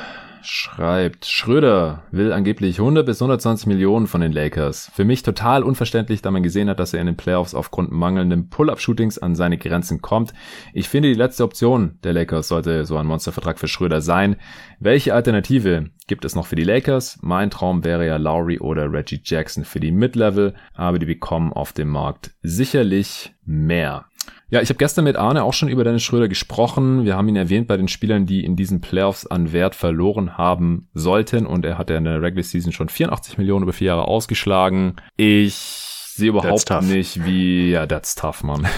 [0.43, 4.91] schreibt, Schröder will angeblich 100 bis 120 Millionen von den Lakers.
[4.95, 8.49] Für mich total unverständlich, da man gesehen hat, dass er in den Playoffs aufgrund mangelnden
[8.49, 10.33] Pull-Up-Shootings an seine Grenzen kommt.
[10.73, 14.37] Ich finde, die letzte Option der Lakers sollte so ein Monstervertrag für Schröder sein.
[14.79, 17.19] Welche Alternative gibt es noch für die Lakers?
[17.23, 21.73] Mein Traum wäre ja Lowry oder Reggie Jackson für die Mid-Level, aber die bekommen auf
[21.73, 24.07] dem Markt sicherlich mehr.
[24.51, 27.05] Ja, ich habe gestern mit Arne auch schon über Dennis Schröder gesprochen.
[27.05, 30.89] Wir haben ihn erwähnt bei den Spielern, die in diesen Playoffs an Wert verloren haben
[30.93, 31.47] sollten.
[31.47, 34.97] Und er hat ja in der Regular Season schon 84 Millionen über vier Jahre ausgeschlagen.
[35.17, 38.67] Ich sehe überhaupt nicht, wie, ja, that's tough, man.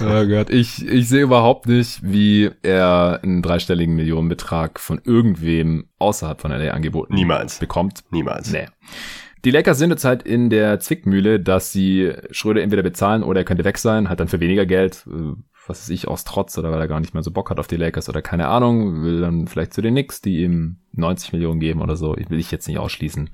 [0.00, 6.40] oh Gott, ich, ich sehe überhaupt nicht, wie er einen dreistelligen Millionenbetrag von irgendwem außerhalb
[6.40, 7.58] von LA angeboten Niemals.
[7.58, 8.04] bekommt.
[8.10, 8.50] Niemals.
[8.50, 8.66] Nee.
[9.46, 13.44] Die Lakers sind jetzt halt in der Zwickmühle, dass sie Schröder entweder bezahlen oder er
[13.44, 15.06] könnte weg sein, halt dann für weniger Geld.
[15.06, 15.34] Äh,
[15.68, 17.68] was weiß ich, aus Trotz oder weil er gar nicht mehr so Bock hat auf
[17.68, 21.60] die Lakers oder keine Ahnung, will dann vielleicht zu den Knicks, die ihm 90 Millionen
[21.60, 23.30] geben oder so, will ich jetzt nicht ausschließen.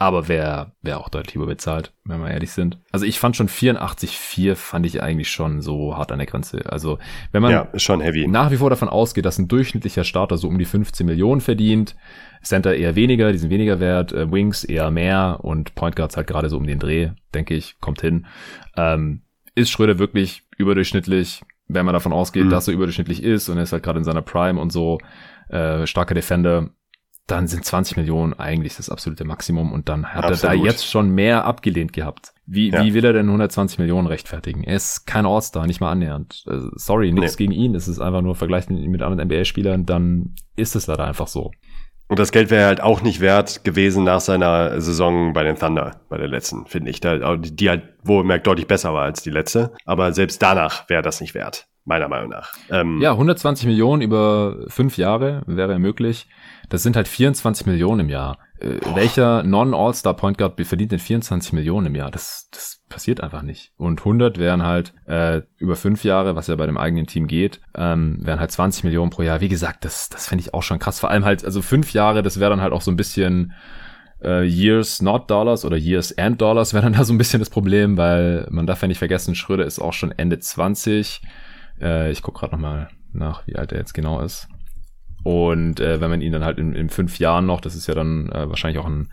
[0.00, 2.78] Aber wer, wer auch deutlich überbezahlt, wenn wir ehrlich sind.
[2.92, 6.70] Also ich fand schon 84,4 fand ich eigentlich schon so hart an der Grenze.
[6.70, 7.00] Also
[7.32, 8.28] wenn man ja, schon heavy.
[8.28, 11.96] nach wie vor davon ausgeht, dass ein durchschnittlicher Starter so um die 15 Millionen verdient,
[12.44, 16.28] Center eher weniger, die sind weniger wert, äh, Wings eher mehr und Point Guards halt
[16.28, 18.26] gerade so um den Dreh, denke ich, kommt hin.
[18.76, 19.22] Ähm,
[19.56, 22.50] ist Schröder wirklich überdurchschnittlich, wenn man davon ausgeht, mhm.
[22.50, 25.00] dass er überdurchschnittlich ist und er ist halt gerade in seiner Prime und so,
[25.48, 26.70] äh, starker Defender,
[27.30, 30.44] dann sind 20 Millionen eigentlich das absolute Maximum und dann hat Absolut.
[30.44, 32.32] er da jetzt schon mehr abgelehnt gehabt.
[32.46, 32.82] Wie, ja.
[32.82, 34.64] wie will er denn 120 Millionen rechtfertigen?
[34.64, 36.44] Er ist kein All-Star, nicht mal annähernd.
[36.46, 37.44] Also, sorry, nichts nee.
[37.44, 37.74] gegen ihn.
[37.74, 41.50] Es ist einfach nur vergleichen mit anderen NBA-Spielern, dann ist es leider einfach so.
[42.08, 46.00] Und das Geld wäre halt auch nicht wert gewesen nach seiner Saison bei den Thunder,
[46.08, 47.00] bei der letzten, finde ich.
[47.00, 49.72] Da, die halt wo merkt deutlich besser war als die letzte.
[49.84, 52.54] Aber selbst danach wäre das nicht wert, meiner Meinung nach.
[52.70, 56.26] Ähm, ja, 120 Millionen über fünf Jahre wäre möglich.
[56.68, 58.38] Das sind halt 24 Millionen im Jahr.
[58.60, 62.10] Äh, welcher Non-All-Star Point Guard verdient denn 24 Millionen im Jahr?
[62.10, 63.72] Das, das passiert einfach nicht.
[63.76, 67.60] Und 100 wären halt äh, über fünf Jahre, was ja bei dem eigenen Team geht,
[67.74, 69.40] ähm, wären halt 20 Millionen pro Jahr.
[69.40, 71.00] Wie gesagt, das, das fände ich auch schon krass.
[71.00, 73.54] Vor allem halt, also fünf Jahre, das wäre dann halt auch so ein bisschen
[74.22, 77.50] äh, Years not Dollars oder Years and Dollars wäre dann da so ein bisschen das
[77.50, 81.22] Problem, weil man darf ja nicht vergessen, Schröder ist auch schon Ende 20.
[81.80, 84.48] Äh, ich gucke gerade nochmal nach, wie alt er jetzt genau ist.
[85.24, 87.94] Und äh, wenn man ihn dann halt in, in fünf Jahren noch, das ist ja
[87.94, 89.08] dann äh, wahrscheinlich auch ein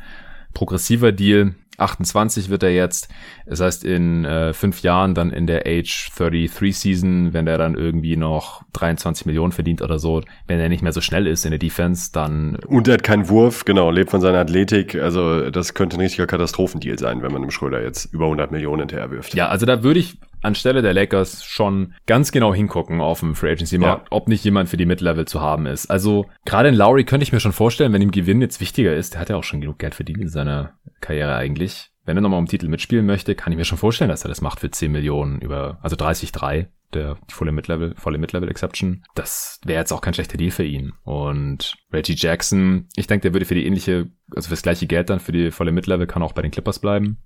[0.53, 3.09] progressiver Deal, 28 wird er jetzt.
[3.45, 7.75] Das heißt, in äh, fünf Jahren dann in der Age 33 Season, wenn der dann
[7.75, 11.51] irgendwie noch 23 Millionen verdient oder so, wenn er nicht mehr so schnell ist in
[11.51, 12.57] der Defense, dann.
[12.67, 14.95] Und er hat keinen Wurf, genau, lebt von seiner Athletik.
[14.95, 18.81] Also, das könnte ein richtiger Katastrophendeal sein, wenn man dem Schröder jetzt über 100 Millionen
[18.81, 19.33] hinterher wirft.
[19.33, 23.51] Ja, also da würde ich anstelle der Lakers schon ganz genau hingucken auf dem Free
[23.51, 24.07] Agency Markt, ja.
[24.11, 25.87] ob nicht jemand für die Mid-Level zu haben ist.
[25.87, 29.13] Also gerade in Lowry könnte ich mir schon vorstellen, wenn ihm Gewinn jetzt wichtiger ist,
[29.13, 31.91] der hat ja auch schon genug Geld verdient in seiner Karriere eigentlich.
[32.05, 34.41] Wenn er nochmal um Titel mitspielen möchte, kann ich mir schon vorstellen, dass er das
[34.41, 39.03] macht für 10 Millionen über, also 30,3 der die volle Mid-Level, volle Mid-Level Exception.
[39.13, 40.93] Das wäre jetzt auch kein schlechter Deal für ihn.
[41.03, 45.19] Und Reggie Jackson, ich denke, der würde für die ähnliche, also fürs gleiche Geld dann
[45.19, 47.17] für die volle Mid-Level kann auch bei den Clippers bleiben.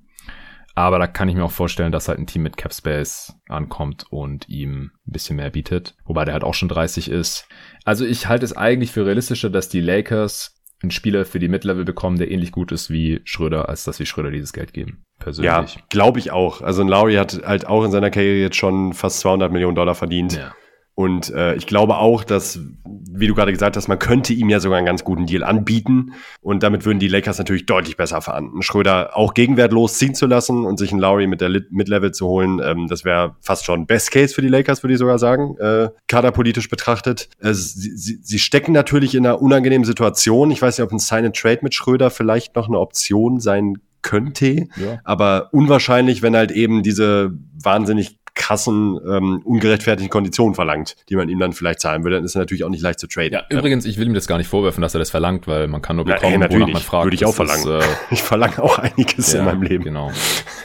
[0.79, 4.47] Aber da kann ich mir auch vorstellen, dass halt ein Team mit Capspace ankommt und
[4.47, 5.97] ihm ein bisschen mehr bietet.
[6.05, 7.49] Wobei der halt auch schon 30 ist.
[7.83, 11.83] Also ich halte es eigentlich für realistischer, dass die Lakers einen Spieler für die Mid-Level
[11.83, 15.03] bekommen, der ähnlich gut ist wie Schröder, als dass wir Schröder dieses Geld geben.
[15.19, 15.51] Persönlich.
[15.51, 16.61] Ja, glaube ich auch.
[16.61, 19.95] Also ein Lowry hat halt auch in seiner Karriere jetzt schon fast 200 Millionen Dollar
[19.95, 20.37] verdient.
[20.37, 20.55] Ja.
[20.99, 24.59] Und äh, ich glaube auch, dass, wie du gerade gesagt hast, man könnte ihm ja
[24.59, 26.11] sogar einen ganz guten Deal anbieten.
[26.41, 28.61] Und damit würden die Lakers natürlich deutlich besser verhandeln.
[28.63, 32.59] Schröder auch gegenwertlos ziehen zu lassen und sich einen Lowry mit der Mid-Level zu holen,
[32.61, 35.87] ähm, das wäre fast schon Best Case für die Lakers, würde ich sogar sagen, äh,
[36.09, 37.29] kaderpolitisch betrachtet.
[37.39, 40.51] Äh, sie, sie, sie stecken natürlich in einer unangenehmen Situation.
[40.51, 44.99] Ich weiß nicht, ob ein Sign-and-Trade mit Schröder vielleicht noch eine Option sein könnte, ja.
[45.03, 47.31] aber unwahrscheinlich, wenn halt eben diese
[47.61, 52.35] wahnsinnig krassen, ähm, ungerechtfertigten Konditionen verlangt, die man ihm dann vielleicht zahlen würde, dann ist
[52.35, 53.33] er natürlich auch nicht leicht zu traden.
[53.33, 55.81] Ja, übrigens, ich will ihm das gar nicht vorwerfen, dass er das verlangt, weil man
[55.81, 57.05] kann nur bekommen, ja, wonach man fragt.
[57.05, 57.67] Würde ich auch verlangen.
[57.67, 59.83] Ist, äh, ich verlange auch einiges ja, in meinem Leben.
[59.83, 60.11] Genau.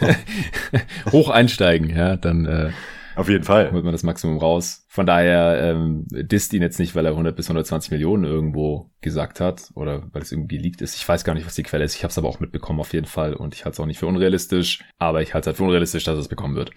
[1.12, 2.70] Hoch einsteigen, ja, dann äh,
[3.16, 3.72] auf jeden Fall.
[3.72, 4.84] Holt man das Maximum raus.
[4.88, 9.40] Von daher ähm, disst ihn jetzt nicht, weil er 100 bis 120 Millionen irgendwo gesagt
[9.40, 10.96] hat oder weil es irgendwie geleakt ist.
[10.96, 11.96] Ich weiß gar nicht, was die Quelle ist.
[11.96, 13.98] Ich habe es aber auch mitbekommen auf jeden Fall und ich halte es auch nicht
[13.98, 14.84] für unrealistisch.
[14.98, 16.70] Aber ich halte es halt für unrealistisch, dass er es bekommen wird.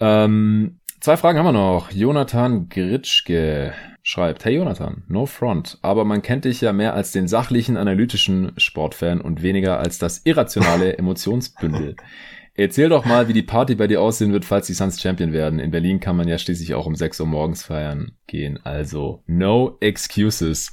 [0.00, 1.90] Ähm, zwei Fragen haben wir noch.
[1.90, 3.72] Jonathan Gritschke
[4.02, 8.52] schreibt, hey Jonathan, no front, aber man kennt dich ja mehr als den sachlichen, analytischen
[8.56, 11.96] Sportfan und weniger als das irrationale Emotionsbündel.
[12.58, 15.58] Erzähl doch mal, wie die Party bei dir aussehen wird, falls die Suns Champion werden.
[15.58, 18.58] In Berlin kann man ja schließlich auch um 6 Uhr morgens feiern gehen.
[18.64, 20.72] Also, no excuses.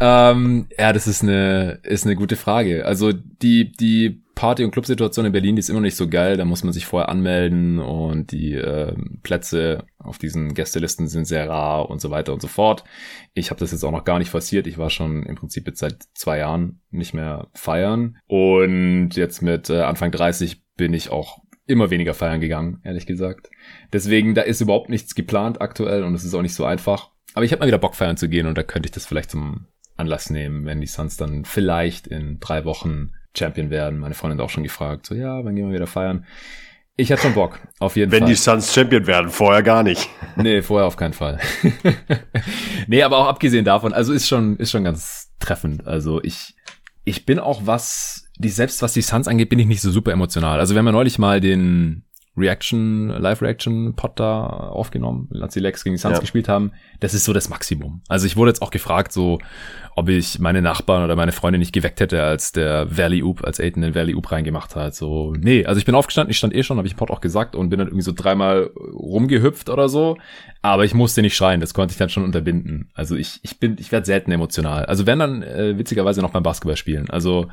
[0.00, 2.86] ähm, ja, das ist eine, ist eine gute Frage.
[2.86, 6.38] Also, die, die Party- und Clubsituation in Berlin, die ist immer nicht so geil.
[6.38, 11.46] Da muss man sich vorher anmelden und die äh, Plätze auf diesen Gästelisten sind sehr
[11.46, 12.82] rar und so weiter und so fort.
[13.34, 14.66] Ich habe das jetzt auch noch gar nicht forciert.
[14.66, 18.16] Ich war schon im Prinzip jetzt seit zwei Jahren nicht mehr feiern.
[18.28, 23.50] Und jetzt mit äh, Anfang 30 bin ich auch immer weniger feiern gegangen, ehrlich gesagt.
[23.92, 27.10] Deswegen, da ist überhaupt nichts geplant aktuell und es ist auch nicht so einfach.
[27.34, 29.32] Aber ich habe mal wieder Bock feiern zu gehen und da könnte ich das vielleicht
[29.32, 29.66] zum
[29.98, 33.98] Anlass nehmen, wenn die Suns dann vielleicht in drei Wochen Champion werden.
[33.98, 36.24] Meine Freundin hat auch schon gefragt, so ja, wann gehen wir wieder feiern?
[36.96, 38.28] Ich hatte schon Bock, auf jeden Wenn Fall.
[38.28, 40.08] Wenn die Suns Champion werden, vorher gar nicht.
[40.36, 41.38] Nee, vorher auf keinen Fall.
[42.86, 45.86] nee, aber auch abgesehen davon, also ist schon, ist schon ganz treffend.
[45.86, 46.54] Also ich,
[47.04, 50.12] ich bin auch was, die, selbst was die Suns angeht, bin ich nicht so super
[50.12, 50.60] emotional.
[50.60, 52.04] Also wir haben ja neulich mal den
[52.36, 56.20] Reaction, Live-Reaction-Pod da aufgenommen, als die Lex gegen die Suns ja.
[56.20, 56.72] gespielt haben.
[57.00, 58.02] Das ist so das Maximum.
[58.08, 59.40] Also ich wurde jetzt auch gefragt, so,
[59.96, 63.58] ob ich meine Nachbarn oder meine Freunde nicht geweckt hätte, als der Valley Oop, als
[63.58, 64.94] Aiden den Valley Oop reingemacht hat.
[64.94, 67.20] So, nee, also ich bin aufgestanden, ich stand eh schon, habe ich im Pod auch
[67.20, 70.16] gesagt und bin dann irgendwie so dreimal rumgehüpft oder so.
[70.62, 72.90] Aber ich musste nicht schreien, das konnte ich dann schon unterbinden.
[72.94, 74.84] Also ich, ich bin, ich werde selten emotional.
[74.84, 77.10] Also wenn dann äh, witzigerweise noch beim Basketball spielen.
[77.10, 77.48] Also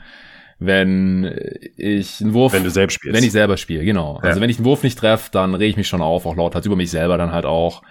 [0.60, 1.36] wenn
[1.76, 2.54] ich einen Wurf.
[2.54, 3.16] Wenn du selbst spielst.
[3.16, 4.20] Wenn ich selber spiele, genau.
[4.24, 4.30] Ja.
[4.30, 6.56] Also wenn ich einen Wurf nicht treffe, dann rege ich mich schon auf, auch laut
[6.56, 7.84] halt über mich selber dann halt auch.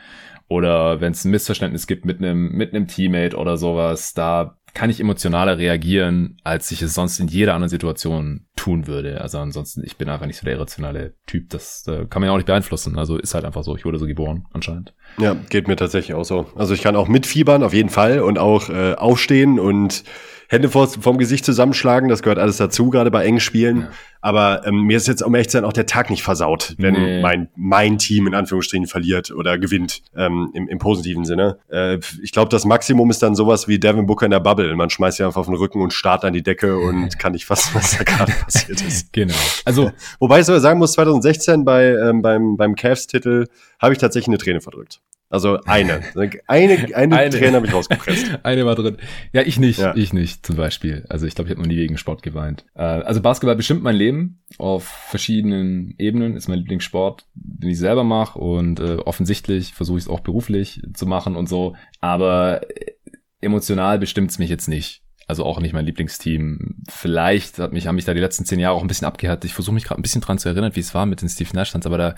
[0.49, 4.91] Oder wenn es ein Missverständnis gibt mit einem mit einem Teammate oder sowas, da kann
[4.91, 9.23] ich emotionaler reagieren, als ich es sonst in jeder anderen Situation tun würde.
[9.23, 11.49] Also ansonsten, ich bin einfach nicht so der irrationale Typ.
[11.49, 12.99] Das äh, kann man ja auch nicht beeinflussen.
[12.99, 13.75] Also ist halt einfach so.
[13.75, 14.93] Ich wurde so geboren, anscheinend.
[15.19, 16.51] Ja, geht mir tatsächlich auch so.
[16.57, 20.05] Also ich kann auch mitfiebern, auf jeden Fall, und auch äh, aufstehen und
[20.49, 23.80] Hände vor, vom Gesicht zusammenschlagen, das gehört alles dazu, gerade bei engen Spielen.
[23.80, 23.88] Ja.
[24.27, 26.95] Aber ähm, mir ist jetzt, um echt zu sein, auch der Tag nicht versaut, wenn
[26.95, 27.22] nee.
[27.22, 31.59] mein, mein Team in Anführungsstrichen verliert oder gewinnt, ähm, im, im positiven Sinne.
[31.70, 34.74] Äh, ich glaube, das Maximum ist dann sowas wie Devin Booker in der Bubble.
[34.74, 37.47] Man schmeißt ja einfach auf den Rücken und starrt an die Decke und kann nicht
[37.47, 39.12] fassen, was da gerade passiert ist.
[39.12, 39.33] Genau.
[39.64, 43.47] Also, Wobei ich sogar sagen muss, 2016 bei, ähm, beim, beim Cavs-Titel
[43.79, 45.01] habe ich tatsächlich eine Träne verdrückt.
[45.29, 46.03] Also eine.
[46.14, 48.39] Eine, eine, eine Träne habe ich rausgepresst.
[48.45, 48.97] eine war drin.
[49.33, 49.81] Ja, ich nicht.
[49.81, 49.95] Ja.
[49.97, 51.05] Ich nicht, zum Beispiel.
[51.09, 52.64] Also ich glaube, ich habe noch nie wegen Sport geweint.
[52.74, 54.16] Äh, also Basketball bestimmt mein Leben
[54.59, 56.37] auf verschiedenen Ebenen.
[56.37, 58.39] Ist mein Lieblingssport, den ich selber mache.
[58.39, 61.75] Und äh, offensichtlich versuche ich es auch beruflich zu machen und so.
[62.01, 62.93] Aber äh,
[63.41, 65.03] emotional bestimmt's mich jetzt nicht.
[65.29, 66.85] Also auch nicht mein Lieblingsteam.
[66.89, 69.45] Vielleicht hat mich, haben mich da die letzten zehn Jahre auch ein bisschen abgehärtet.
[69.45, 71.51] Ich versuche mich gerade ein bisschen dran zu erinnern, wie es war mit den Steve
[71.53, 72.14] Nash aber da,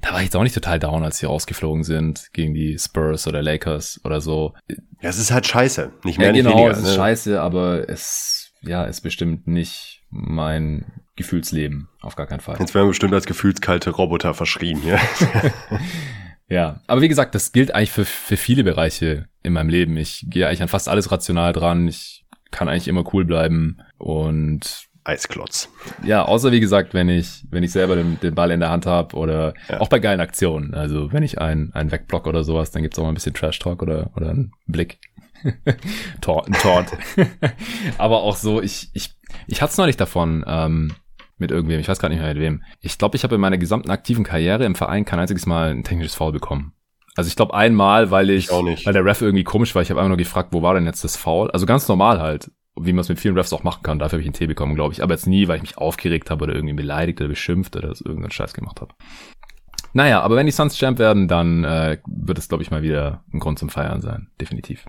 [0.00, 3.28] da war ich jetzt auch nicht total down, als sie rausgeflogen sind gegen die Spurs
[3.28, 4.54] oder Lakers oder so.
[5.00, 5.92] Ja, es ist halt scheiße.
[6.02, 6.72] Nicht mehr, ja, nicht genau, weniger.
[6.72, 6.94] es ist ne?
[6.96, 10.84] scheiße, aber es, ja, es bestimmt nicht mein
[11.18, 11.88] Gefühlsleben.
[12.00, 12.56] Auf gar keinen Fall.
[12.58, 14.98] Jetzt werden wir bestimmt als gefühlskalte Roboter verschrien hier.
[16.50, 19.96] Ja, aber wie gesagt, das gilt eigentlich für, für viele Bereiche in meinem Leben.
[19.98, 21.86] Ich gehe eigentlich an fast alles rational dran.
[21.88, 25.70] Ich kann eigentlich immer cool bleiben und Eisklotz.
[26.02, 28.86] Ja, außer wie gesagt, wenn ich, wenn ich selber den, den Ball in der Hand
[28.86, 29.80] habe oder ja.
[29.80, 30.74] auch bei geilen Aktionen.
[30.74, 33.82] Also wenn ich einen, einen wegblock oder sowas, dann gibt's auch mal ein bisschen Trash-Talk
[33.82, 35.00] oder, oder einen Blick.
[36.20, 36.92] Tor, ein Tort.
[37.98, 39.14] Aber auch so, ich, ich,
[39.46, 40.92] ich hatte es neulich davon, ähm,
[41.38, 42.62] mit irgendwem, ich weiß gar nicht mehr mit wem.
[42.80, 45.84] Ich glaube, ich habe in meiner gesamten aktiven Karriere im Verein kein einziges Mal ein
[45.84, 46.72] technisches Foul bekommen.
[47.16, 50.00] Also ich glaube einmal, weil ich, ich weil der Ref irgendwie komisch war, ich habe
[50.00, 51.50] einfach nur gefragt, wo war denn jetzt das Foul?
[51.50, 53.98] Also ganz normal halt, wie man es mit vielen Refs auch machen kann.
[53.98, 55.02] Dafür habe ich einen Tee bekommen, glaube ich.
[55.02, 58.30] Aber jetzt nie, weil ich mich aufgeregt habe oder irgendwie beleidigt oder beschimpft oder irgendeinen
[58.30, 58.94] Scheiß gemacht habe.
[59.94, 63.24] Naja, aber wenn die Suns Champ werden, dann äh, wird es, glaube ich, mal wieder
[63.32, 64.28] ein Grund zum Feiern sein.
[64.40, 64.84] Definitiv.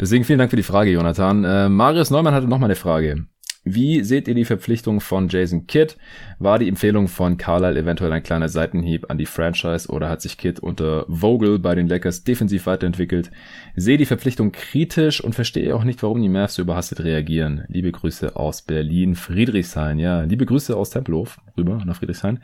[0.00, 1.44] Deswegen vielen Dank für die Frage, Jonathan.
[1.44, 3.26] Äh, Marius Neumann hatte noch mal eine Frage.
[3.64, 5.94] Wie seht ihr die Verpflichtung von Jason Kidd?
[6.40, 10.36] War die Empfehlung von Carlisle eventuell ein kleiner Seitenhieb an die Franchise oder hat sich
[10.36, 13.30] Kidd unter Vogel bei den Lakers defensiv weiterentwickelt?
[13.76, 17.64] Sehe die Verpflichtung kritisch und verstehe auch nicht, warum die Mavs so überhastet reagieren.
[17.68, 20.00] Liebe Grüße aus Berlin, Friedrichshain.
[20.00, 22.40] Ja, liebe Grüße aus Tempelhof rüber nach Friedrichshain.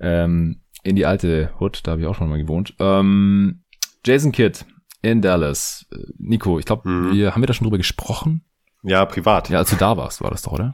[0.00, 2.74] Ähm, in die alte Hood, da habe ich auch schon mal gewohnt.
[2.78, 3.62] Ähm,
[4.06, 4.64] Jason Kidd
[5.02, 5.86] in Dallas.
[5.92, 7.12] Äh, Nico, ich glaube, mhm.
[7.12, 8.45] wir haben wir da schon drüber gesprochen?
[8.86, 9.48] Ja, privat.
[9.50, 10.72] Ja, als du da warst, war das doch, oder?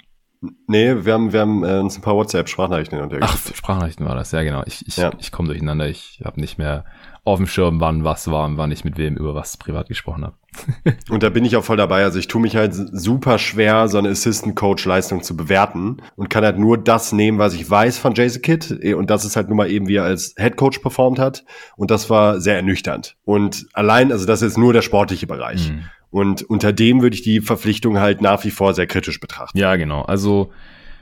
[0.66, 4.42] Nee, wir haben, wir haben äh, uns ein paar WhatsApp-Sprachnachrichten Ach, Sprachnachrichten war das, ja
[4.42, 4.62] genau.
[4.66, 5.12] Ich, ich, ja.
[5.18, 5.88] ich komme durcheinander.
[5.88, 6.84] Ich habe nicht mehr
[7.24, 10.24] auf dem Schirm, wann was war und wann ich mit wem über was privat gesprochen
[10.24, 10.36] habe.
[11.10, 12.02] und da bin ich auch voll dabei.
[12.02, 16.58] Also ich tue mich halt super schwer, so eine Assistant-Coach-Leistung zu bewerten und kann halt
[16.58, 18.94] nur das nehmen, was ich weiß von Jason Kidd.
[18.94, 21.44] Und das ist halt nun mal eben, wie er als Head Coach performt hat.
[21.76, 23.16] Und das war sehr ernüchternd.
[23.24, 25.70] Und allein, also das ist nur der sportliche Bereich.
[25.70, 25.84] Mhm.
[26.12, 29.58] Und unter dem würde ich die Verpflichtung halt nach wie vor sehr kritisch betrachten.
[29.58, 30.02] Ja, genau.
[30.02, 30.52] Also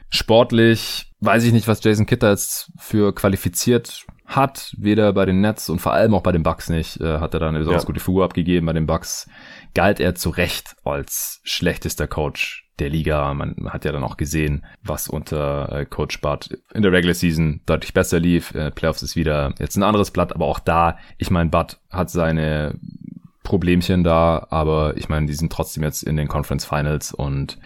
[0.09, 5.69] sportlich weiß ich nicht, was Jason Kitter jetzt für qualifiziert hat, weder bei den Nets
[5.69, 7.01] und vor allem auch bei den Bucks nicht.
[7.01, 7.87] Äh, hat er da eine besonders ja.
[7.87, 8.67] gute Figur abgegeben.
[8.67, 9.29] Bei den Bucks
[9.75, 13.35] galt er zu Recht als schlechtester Coach der Liga.
[13.35, 17.61] Man hat ja dann auch gesehen, was unter äh, Coach Bart in der Regular Season
[17.67, 18.55] deutlich besser lief.
[18.55, 22.11] Äh, Playoffs ist wieder jetzt ein anderes Blatt, aber auch da, ich meine, Bart hat
[22.11, 22.79] seine
[23.51, 27.59] Problemchen da, aber ich meine, die sind trotzdem jetzt in den Conference Finals und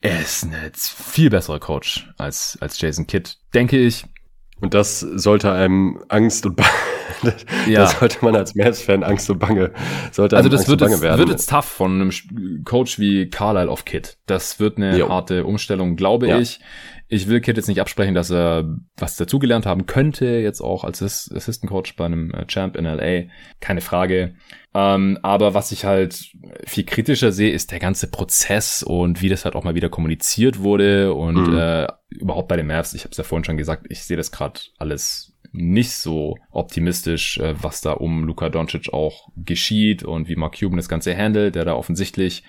[0.00, 4.04] er ist ein viel besserer Coach als, als Jason Kidd, denke ich.
[4.60, 6.70] Und das sollte einem Angst und Bange,
[7.66, 7.80] ja.
[7.80, 9.72] das sollte man als Mavs-Fan Angst und Bange,
[10.12, 13.84] sollte Also das Angst wird, jetzt, wird jetzt tough von einem Coach wie Carlisle auf
[13.84, 14.16] Kid.
[14.26, 15.08] Das wird eine jo.
[15.08, 16.38] harte Umstellung, glaube ja.
[16.38, 16.60] ich.
[17.08, 21.02] Ich will Kid jetzt nicht absprechen, dass er was dazugelernt haben könnte, jetzt auch als
[21.02, 23.30] Assistant Coach bei einem äh, Champ in LA.
[23.60, 24.34] Keine Frage.
[24.74, 26.30] Ähm, aber was ich halt
[26.64, 30.60] viel kritischer sehe, ist der ganze Prozess und wie das halt auch mal wieder kommuniziert
[30.60, 31.58] wurde und mhm.
[31.58, 34.30] äh, überhaupt bei den Mavs, ich habe es ja vorhin schon gesagt, ich sehe das
[34.30, 40.36] gerade alles nicht so optimistisch, äh, was da um Luka Doncic auch geschieht und wie
[40.36, 42.44] Mark Cuban das Ganze handelt, der da offensichtlich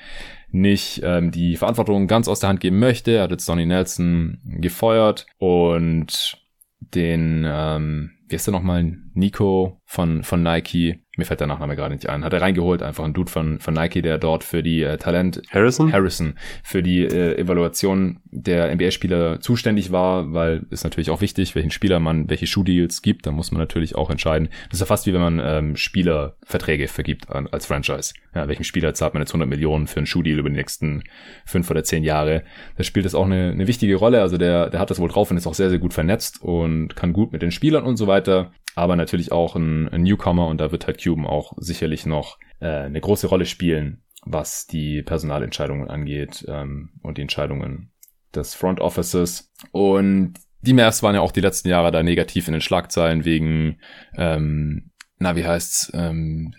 [0.52, 3.12] nicht ähm, die Verantwortung ganz aus der Hand geben möchte.
[3.12, 6.38] Er hat jetzt Donny Nelson gefeuert und
[6.80, 11.94] den, ähm, wie ist der nochmal, Nico von, von Nike, mir fällt der Nachname gerade
[11.94, 14.82] nicht ein, hat er reingeholt, einfach ein Dude von, von Nike, der dort für die
[14.82, 21.10] äh, Talent Harrison Harrison für die äh, Evaluation der NBA-Spieler zuständig war, weil ist natürlich
[21.10, 24.50] auch wichtig, welchen Spieler man welche Schuhdeals gibt, da muss man natürlich auch entscheiden.
[24.70, 28.14] Das ist ja fast wie wenn man ähm, Spielerverträge vergibt an, als Franchise.
[28.36, 31.04] Ja, welchem Spieler zahlt man jetzt 100 Millionen für einen Schuhdeal über die nächsten
[31.46, 32.44] fünf oder zehn Jahre?
[32.78, 34.22] Da spielt das auch eine, eine wichtige Rolle.
[34.22, 36.96] Also der, der hat das wohl drauf und ist auch sehr, sehr gut vernetzt und
[36.96, 40.60] kann gut mit den Spielern und so weiter aber natürlich auch ein, ein Newcomer und
[40.60, 45.90] da wird halt Cuban auch sicherlich noch äh, eine große Rolle spielen, was die Personalentscheidungen
[45.90, 47.92] angeht ähm, und die Entscheidungen
[48.34, 49.52] des Front Offices.
[49.72, 53.80] Und die Mavs waren ja auch die letzten Jahre da negativ in den Schlagzeilen wegen,
[54.16, 56.54] ähm, na wie heißt's, ähm,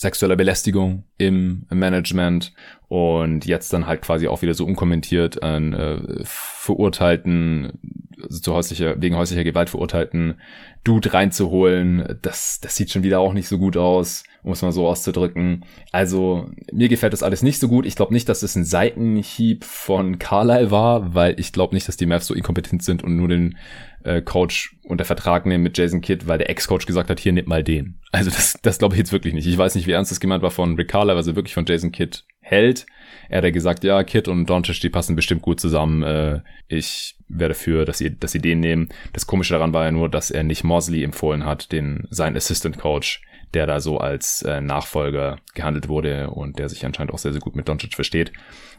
[0.00, 2.54] sexueller Belästigung im Management
[2.88, 7.78] und jetzt dann halt quasi auch wieder so unkommentiert an äh, verurteilten,
[8.22, 10.40] also zu häuslicher, wegen häuslicher Gewalt verurteilten
[10.84, 14.72] Dude reinzuholen, das, das sieht schon wieder auch nicht so gut aus, um es mal
[14.72, 15.64] so auszudrücken.
[15.92, 17.86] Also, mir gefällt das alles nicht so gut.
[17.86, 21.96] Ich glaube nicht, dass es ein Seitenhieb von Carlyle war, weil ich glaube nicht, dass
[21.96, 23.56] die Mavs so inkompetent sind und nur den
[24.04, 27.46] äh, Coach unter Vertrag nehmen mit Jason Kidd, weil der Ex-Coach gesagt hat, hier nimm
[27.46, 27.98] mal den.
[28.12, 29.46] Also das, das glaube ich jetzt wirklich nicht.
[29.46, 31.66] Ich weiß nicht, wie ernst das gemeint war von Rick Carlyle, was er wirklich von
[31.66, 32.86] Jason Kidd hält.
[33.28, 36.02] Er hat ja gesagt, ja, Kidd und Doncic, die passen bestimmt gut zusammen.
[36.02, 38.88] Äh, ich wäre dafür, dass sie, dass sie den nehmen.
[39.12, 42.78] Das Komische daran war ja nur, dass er nicht Mosley empfohlen hat, den sein Assistant
[42.78, 43.22] Coach,
[43.54, 47.40] der da so als äh, Nachfolger gehandelt wurde und der sich anscheinend auch sehr, sehr
[47.40, 48.32] gut mit Doncic versteht.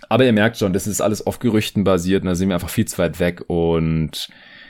[0.10, 2.70] Aber ihr merkt schon, das ist alles auf Gerüchten basiert und da sind wir einfach
[2.70, 4.30] viel zu weit weg und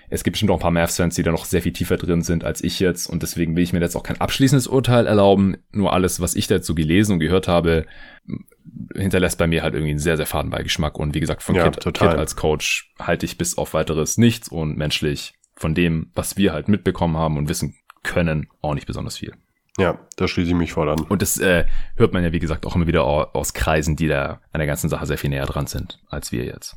[0.09, 2.43] es gibt bestimmt auch ein paar Mavs-Fans, die da noch sehr viel tiefer drin sind
[2.43, 5.57] als ich jetzt und deswegen will ich mir jetzt auch kein abschließendes Urteil erlauben.
[5.71, 7.85] Nur alles, was ich dazu gelesen und gehört habe,
[8.93, 10.99] hinterlässt bei mir halt irgendwie einen sehr, sehr faden Beigeschmack.
[10.99, 14.49] Und wie gesagt, von ja, Kid, Kid als Coach halte ich bis auf weiteres nichts
[14.49, 19.17] und menschlich von dem, was wir halt mitbekommen haben und wissen können, auch nicht besonders
[19.17, 19.33] viel.
[19.81, 21.01] Ja, da schließe ich mich voll an.
[21.01, 21.65] Und das äh,
[21.95, 24.89] hört man ja, wie gesagt, auch immer wieder aus Kreisen, die da an der ganzen
[24.89, 26.75] Sache sehr viel näher dran sind, als wir jetzt.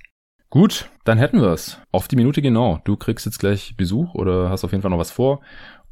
[0.50, 1.78] Gut, dann hätten wir es.
[1.90, 2.80] Auf die Minute genau.
[2.84, 5.40] Du kriegst jetzt gleich Besuch oder hast auf jeden Fall noch was vor.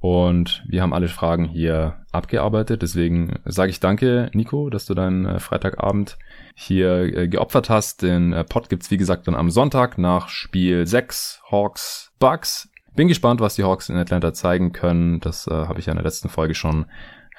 [0.02, 2.82] Und wir haben alle Fragen hier abgearbeitet.
[2.82, 6.18] Deswegen sage ich danke, Nico, dass du deinen äh, Freitagabend
[6.54, 8.02] hier äh, geopfert hast.
[8.02, 12.71] Den äh, Pod gibt's wie gesagt dann am Sonntag nach Spiel 6 Hawks Bucks.
[12.94, 15.20] Bin gespannt, was die Hawks in Atlanta zeigen können.
[15.20, 16.86] Das äh, habe ich ja in der letzten Folge schon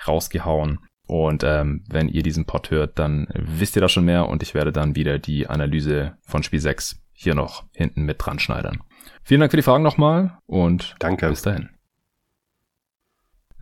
[0.08, 0.80] rausgehauen.
[1.06, 4.54] Und ähm, wenn ihr diesen Pod hört, dann wisst ihr da schon mehr und ich
[4.54, 8.82] werde dann wieder die Analyse von Spiel 6 hier noch hinten mit dran schneidern.
[9.22, 11.30] Vielen Dank für die Fragen nochmal und danke.
[11.30, 11.70] Bis dahin.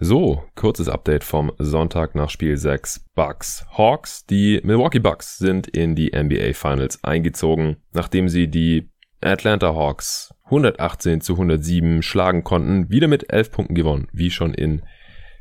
[0.04, 3.66] So, kurzes Update vom Sonntag nach Spiel 6 Bucks.
[3.78, 8.90] Hawks, die Milwaukee Bucks sind in die NBA Finals eingezogen, nachdem sie die
[9.22, 14.82] Atlanta Hawks 118 zu 107 schlagen konnten, wieder mit 11 Punkten gewonnen, wie schon in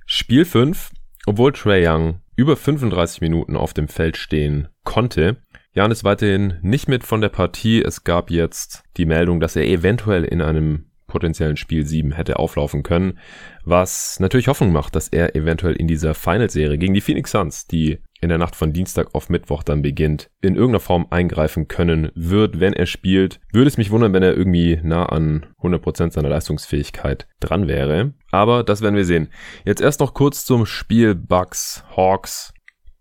[0.06, 0.92] Spiel 5,
[1.26, 5.38] obwohl Trey Young über 35 Minuten auf dem Feld stehen konnte.
[5.72, 7.82] Jan ist weiterhin nicht mit von der Partie.
[7.82, 12.84] Es gab jetzt die Meldung, dass er eventuell in einem potenziellen Spiel 7 hätte auflaufen
[12.84, 13.18] können,
[13.64, 17.98] was natürlich Hoffnung macht, dass er eventuell in dieser Final-Serie gegen die Phoenix Suns, die
[18.20, 22.60] in der Nacht von Dienstag auf Mittwoch dann beginnt, in irgendeiner Form eingreifen können wird,
[22.60, 23.40] wenn er spielt.
[23.52, 28.12] Würde es mich wundern, wenn er irgendwie nah an 100% seiner Leistungsfähigkeit dran wäre.
[28.30, 29.28] Aber das werden wir sehen.
[29.64, 32.52] Jetzt erst noch kurz zum Spiel Bucks Hawks.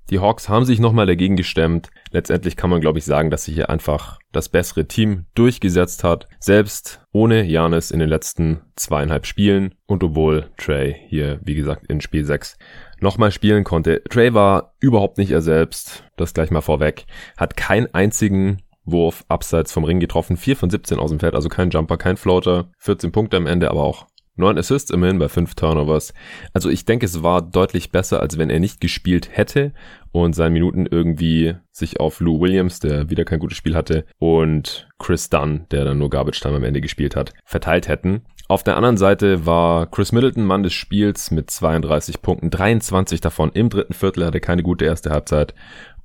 [0.10, 1.92] Die Hawks haben sich nochmal dagegen gestemmt.
[2.10, 6.28] Letztendlich kann man, glaube ich, sagen, dass sich hier einfach das bessere Team durchgesetzt hat.
[6.40, 12.02] Selbst ohne Janis in den letzten zweieinhalb Spielen und obwohl Trey hier, wie gesagt, in
[12.02, 12.58] Spiel 6
[13.02, 14.04] nochmal spielen konnte.
[14.10, 16.04] Trey war überhaupt nicht er selbst.
[16.18, 17.06] Das gleich mal vorweg.
[17.38, 20.38] Hat keinen einzigen Wurf abseits vom Ring getroffen.
[20.38, 22.72] 4 von 17 aus dem Feld, also kein Jumper, kein Floater.
[22.80, 26.14] 14 Punkte am Ende, aber auch 9 Assists immerhin bei 5 Turnovers.
[26.54, 29.74] Also ich denke, es war deutlich besser, als wenn er nicht gespielt hätte
[30.12, 34.88] und seine Minuten irgendwie sich auf Lou Williams, der wieder kein gutes Spiel hatte, und
[34.98, 38.22] Chris Dunn, der dann nur Garbage Time am Ende gespielt hat, verteilt hätten.
[38.50, 43.52] Auf der anderen Seite war Chris Middleton Mann des Spiels mit 32 Punkten, 23 davon
[43.52, 45.54] im dritten Viertel, hatte keine gute erste Halbzeit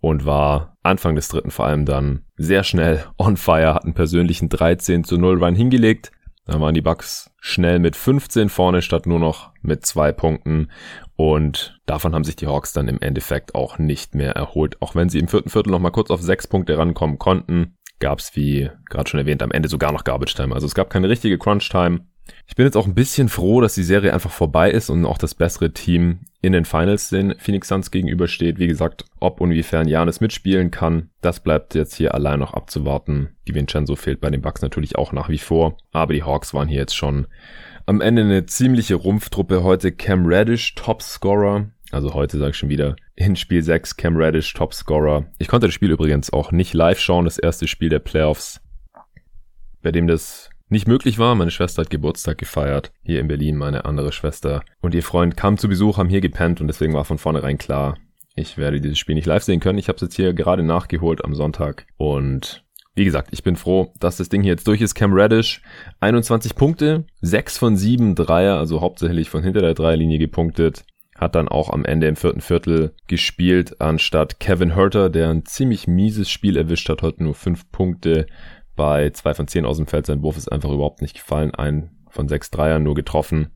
[0.03, 4.51] und war Anfang des dritten vor allem dann sehr schnell on fire, hat einen persönlichen
[4.51, 6.12] 13 zu 0 Run hingelegt,
[6.45, 10.68] da waren die Bucks schnell mit 15 vorne statt nur noch mit zwei Punkten.
[11.16, 14.76] Und davon haben sich die Hawks dann im Endeffekt auch nicht mehr erholt.
[14.82, 17.78] Auch wenn sie im vierten Viertel noch mal kurz auf sechs Punkte rankommen konnten.
[17.99, 20.55] gab es, wie gerade schon erwähnt, am Ende sogar noch Garbage Time.
[20.55, 22.01] Also es gab keine richtige Crunch Time.
[22.47, 25.18] Ich bin jetzt auch ein bisschen froh, dass die Serie einfach vorbei ist und auch
[25.18, 28.59] das bessere Team in den Finals den Phoenix Suns gegenübersteht.
[28.59, 33.31] Wie gesagt, ob und inwiefern Janis mitspielen kann, das bleibt jetzt hier allein noch abzuwarten.
[33.49, 36.68] Die Vincenzo fehlt bei den Bucks natürlich auch nach wie vor, aber die Hawks waren
[36.68, 37.27] hier jetzt schon
[37.87, 39.62] am Ende eine ziemliche Rumpftruppe.
[39.62, 41.70] Heute Cam Reddish, Topscorer.
[41.91, 45.27] Also heute sage ich schon wieder in Spiel 6 Cam Reddish, Topscorer.
[45.39, 48.61] Ich konnte das Spiel übrigens auch nicht live schauen, das erste Spiel der Playoffs,
[49.83, 51.35] bei dem das nicht möglich war.
[51.35, 54.62] Meine Schwester hat Geburtstag gefeiert, hier in Berlin, meine andere Schwester.
[54.81, 57.97] Und ihr Freund kam zu Besuch, haben hier gepennt und deswegen war von vornherein klar,
[58.37, 59.79] ich werde dieses Spiel nicht live sehen können.
[59.79, 61.87] Ich habe es jetzt hier gerade nachgeholt am Sonntag.
[61.97, 62.65] Und
[62.97, 64.95] wie gesagt, ich bin froh, dass das Ding hier jetzt durch ist.
[64.95, 65.62] Cam Reddish,
[66.01, 70.85] 21 Punkte, 6 von 7 Dreier, also hauptsächlich von hinter der Dreierlinie gepunktet.
[71.17, 75.87] Hat dann auch am Ende im vierten Viertel gespielt, anstatt Kevin Herter, der ein ziemlich
[75.87, 78.27] mieses Spiel erwischt hat, heute nur 5 Punkte,
[78.77, 80.07] bei zwei von zehn aus dem Feld.
[80.07, 81.55] Sein Wurf ist einfach überhaupt nicht gefallen.
[81.55, 83.51] Ein von sechs Dreiern nur getroffen.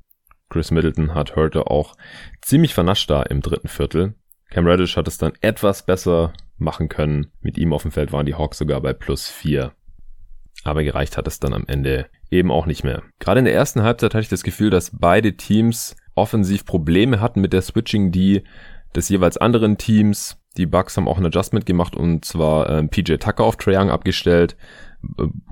[0.51, 1.95] Chris Middleton hat Hurter auch
[2.41, 4.15] ziemlich vernascht da im dritten Viertel.
[4.51, 7.31] Cam Reddish hat es dann etwas besser machen können.
[7.41, 9.73] Mit ihm auf dem Feld waren die Hawks sogar bei plus vier.
[10.65, 13.03] Aber gereicht hat es dann am Ende eben auch nicht mehr.
[13.21, 17.41] Gerade in der ersten Halbzeit hatte ich das Gefühl, dass beide Teams offensiv Probleme hatten
[17.41, 18.43] mit der Switching, die
[18.97, 20.39] des jeweils anderen Teams.
[20.57, 23.91] Die Bucks haben auch ein Adjustment gemacht und zwar ähm, PJ Tucker auf Trae Young
[23.91, 24.57] abgestellt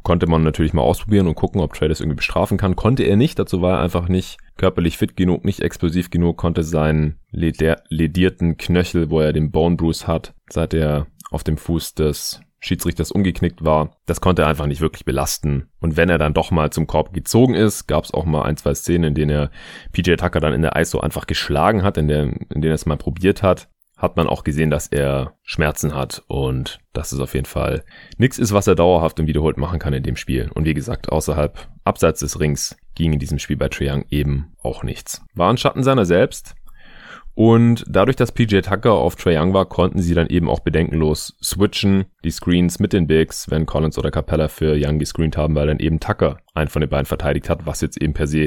[0.02, 2.76] konnte man natürlich mal ausprobieren und gucken, ob Trey das irgendwie bestrafen kann.
[2.76, 6.62] Konnte er nicht, dazu war er einfach nicht körperlich fit genug, nicht explosiv genug, konnte
[6.62, 12.40] seinen ledierten Knöchel, wo er den Bone Bruise hat, seit er auf dem Fuß des
[12.58, 15.68] Schiedsrichters umgeknickt war, das konnte er einfach nicht wirklich belasten.
[15.80, 18.56] Und wenn er dann doch mal zum Korb gezogen ist, gab es auch mal ein,
[18.56, 19.50] zwei Szenen, in denen er
[19.92, 22.86] PJ Tucker dann in der ISO einfach geschlagen hat, in, der, in denen er es
[22.86, 27.34] mal probiert hat hat man auch gesehen, dass er Schmerzen hat und dass es auf
[27.34, 27.82] jeden Fall
[28.18, 30.50] nichts ist, was er dauerhaft und wiederholt machen kann in dem Spiel.
[30.54, 34.52] Und wie gesagt, außerhalb, abseits des Rings ging in diesem Spiel bei Trae Young eben
[34.62, 35.24] auch nichts.
[35.34, 36.54] War ein Schatten seiner selbst.
[37.34, 41.36] Und dadurch, dass PJ Tucker auf Trae Young war, konnten sie dann eben auch bedenkenlos
[41.42, 45.66] switchen, die Screens mit den Bigs, wenn Collins oder Capella für Young gescreent haben, weil
[45.66, 48.46] dann eben Tucker einen von den beiden verteidigt hat, was jetzt eben per se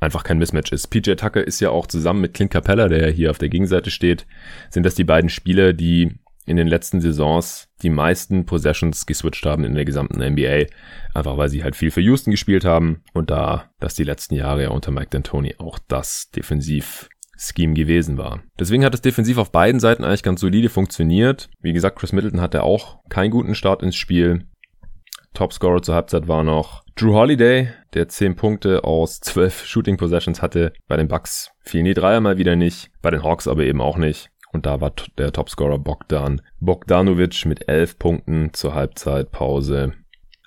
[0.00, 0.88] einfach kein Mismatch ist.
[0.88, 4.26] PJ Tucker ist ja auch zusammen mit Clint Capella, der hier auf der Gegenseite steht,
[4.70, 9.64] sind das die beiden Spieler, die in den letzten Saisons die meisten Possessions geswitcht haben
[9.64, 10.66] in der gesamten NBA.
[11.12, 14.62] Einfach weil sie halt viel für Houston gespielt haben und da das die letzten Jahre
[14.62, 18.42] ja unter Mike D'Antoni auch das defensiv Scheme gewesen war.
[18.58, 21.50] Deswegen hat es defensiv auf beiden Seiten eigentlich ganz solide funktioniert.
[21.60, 24.46] Wie gesagt, Chris Middleton hatte auch keinen guten Start ins Spiel.
[25.34, 30.72] Topscorer zur Halbzeit war noch Drew Holiday, der 10 Punkte aus 12 Shooting Possessions hatte.
[30.88, 33.98] Bei den Bucks fielen die Dreier mal wieder nicht, bei den Hawks aber eben auch
[33.98, 34.30] nicht.
[34.50, 39.92] Und da war der Topscorer Bogdan Bogdanovic mit 11 Punkten zur Halbzeitpause.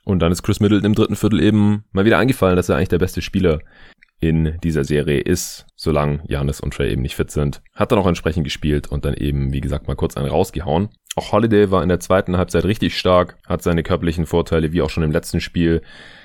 [0.04, 2.90] Und dann ist Chris Middleton im dritten Viertel eben mal wieder eingefallen, dass er eigentlich
[2.90, 3.60] der beste Spieler
[4.20, 7.64] in dieser Serie ist, solange Janis und Trey eben nicht fit sind.
[7.74, 10.90] Hat dann auch entsprechend gespielt und dann eben, wie gesagt, mal kurz einen rausgehauen.
[11.16, 14.92] Auch Holiday war in der zweiten Halbzeit richtig stark, hat seine körperlichen Vorteile, wie auch
[14.92, 15.82] schon im letzten Spiel,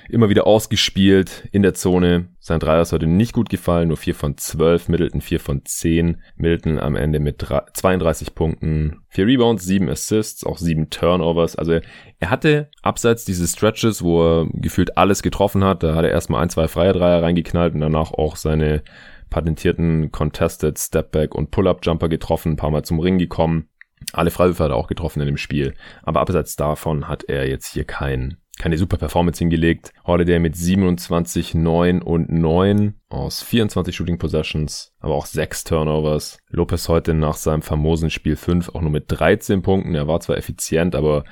[0.09, 2.29] immer wieder ausgespielt in der Zone.
[2.39, 6.21] Sein Dreier ist heute nicht gut gefallen, nur 4 von 12, Middleton 4 von 10.
[6.35, 7.43] Middleton am Ende mit
[7.73, 11.55] 32 Punkten, 4 Rebounds, 7 Assists, auch 7 Turnovers.
[11.55, 11.79] Also
[12.19, 16.43] er hatte abseits dieses Stretches, wo er gefühlt alles getroffen hat, da hat er erstmal
[16.43, 18.83] ein, zwei freie Dreier reingeknallt und danach auch seine
[19.29, 23.69] patentierten Contested Stepback und Pull-Up Jumper getroffen, ein paar Mal zum Ring gekommen.
[24.13, 25.73] Alle Freiwürfe hat er auch getroffen in dem Spiel.
[26.03, 29.93] Aber abseits davon hat er jetzt hier kein keine super Performance hingelegt.
[30.05, 36.39] Holiday mit 27, 9 und 9 aus 24 Shooting Possessions, aber auch 6 Turnovers.
[36.49, 39.95] Lopez heute nach seinem famosen Spiel 5 auch nur mit 13 Punkten.
[39.95, 41.23] Er war zwar effizient, aber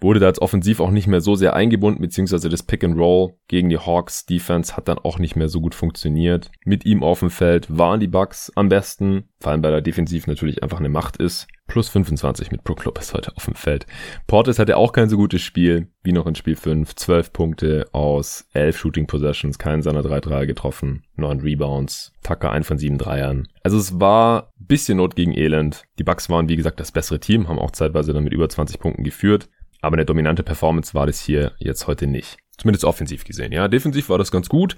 [0.00, 3.34] wurde da als offensiv auch nicht mehr so sehr eingebunden, beziehungsweise das Pick and Roll
[3.48, 6.50] gegen die Hawks Defense hat dann auch nicht mehr so gut funktioniert.
[6.64, 10.26] Mit ihm auf dem Feld waren die Bucks am besten, vor allem weil er defensiv
[10.26, 11.48] natürlich einfach eine Macht ist.
[11.66, 13.86] Plus 25 mit Brook Lopez heute auf dem Feld.
[14.26, 16.94] Portis hatte auch kein so gutes Spiel, wie noch in Spiel 5.
[16.94, 22.66] 12 Punkte aus 11 Shooting Possessions, keinen seiner 3 Dreier getroffen, 9 Rebounds, Tucker 1
[22.66, 23.48] von 7 Dreiern.
[23.62, 25.84] Also es war bisschen Not gegen Elend.
[25.98, 28.78] Die Bucks waren, wie gesagt, das bessere Team, haben auch zeitweise dann mit über 20
[28.78, 29.48] Punkten geführt.
[29.80, 32.38] Aber eine dominante Performance war das hier jetzt heute nicht.
[32.56, 33.52] Zumindest offensiv gesehen.
[33.52, 34.76] Ja, defensiv war das ganz gut.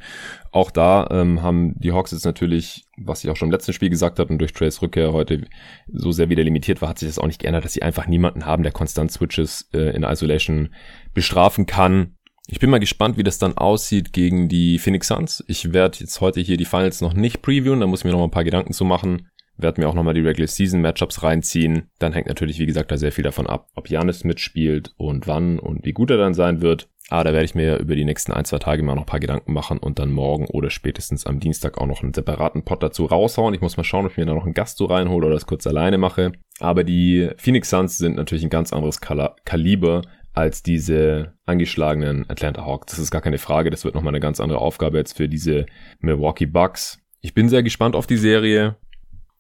[0.51, 3.91] Auch da ähm, haben die Hawks jetzt natürlich, was ich auch schon im letzten Spiel
[3.91, 5.45] gesagt habe und durch Trays Rückkehr heute
[5.93, 8.47] so sehr wieder limitiert war, hat sich das auch nicht geändert, dass sie einfach niemanden
[8.47, 10.71] haben, der konstant Switches äh, in Isolation
[11.13, 12.16] bestrafen kann.
[12.49, 15.45] Ich bin mal gespannt, wie das dann aussieht gegen die Phoenix Suns.
[15.49, 18.19] Ich werde jetzt heute hier die Finals noch nicht previewen, da muss ich mir noch
[18.19, 19.29] mal ein paar Gedanken zu machen
[19.59, 21.89] werde mir auch nochmal die Regular Season Matchups reinziehen.
[21.99, 25.59] Dann hängt natürlich, wie gesagt, da sehr viel davon ab, ob Janis mitspielt und wann
[25.59, 26.89] und wie gut er dann sein wird.
[27.09, 29.21] Aber da werde ich mir über die nächsten ein, zwei Tage mal noch ein paar
[29.21, 33.05] Gedanken machen und dann morgen oder spätestens am Dienstag auch noch einen separaten Pod dazu
[33.05, 33.55] raushauen.
[33.55, 35.47] Ich muss mal schauen, ob ich mir da noch einen Gast so reinhole oder das
[35.47, 36.33] kurz alleine mache.
[36.59, 40.03] Aber die Phoenix Suns sind natürlich ein ganz anderes Kal Kaliber
[40.37, 42.93] als diese angeschlagenen Atlanta Hawks.
[42.93, 43.71] Das ist gar keine Frage.
[43.71, 45.67] Das wird nochmal eine ganz andere Aufgabe jetzt für diese
[45.99, 47.01] Milwaukee Bucks.
[47.21, 48.77] Ich bin sehr gespannt auf die Serie.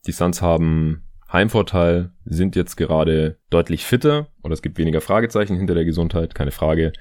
[0.06, 5.74] Die Suns haben Heimvorteil, sind jetzt gerade deutlich fitter oder es gibt weniger Fragezeichen hinter
[5.74, 6.92] der Gesundheit, keine Frage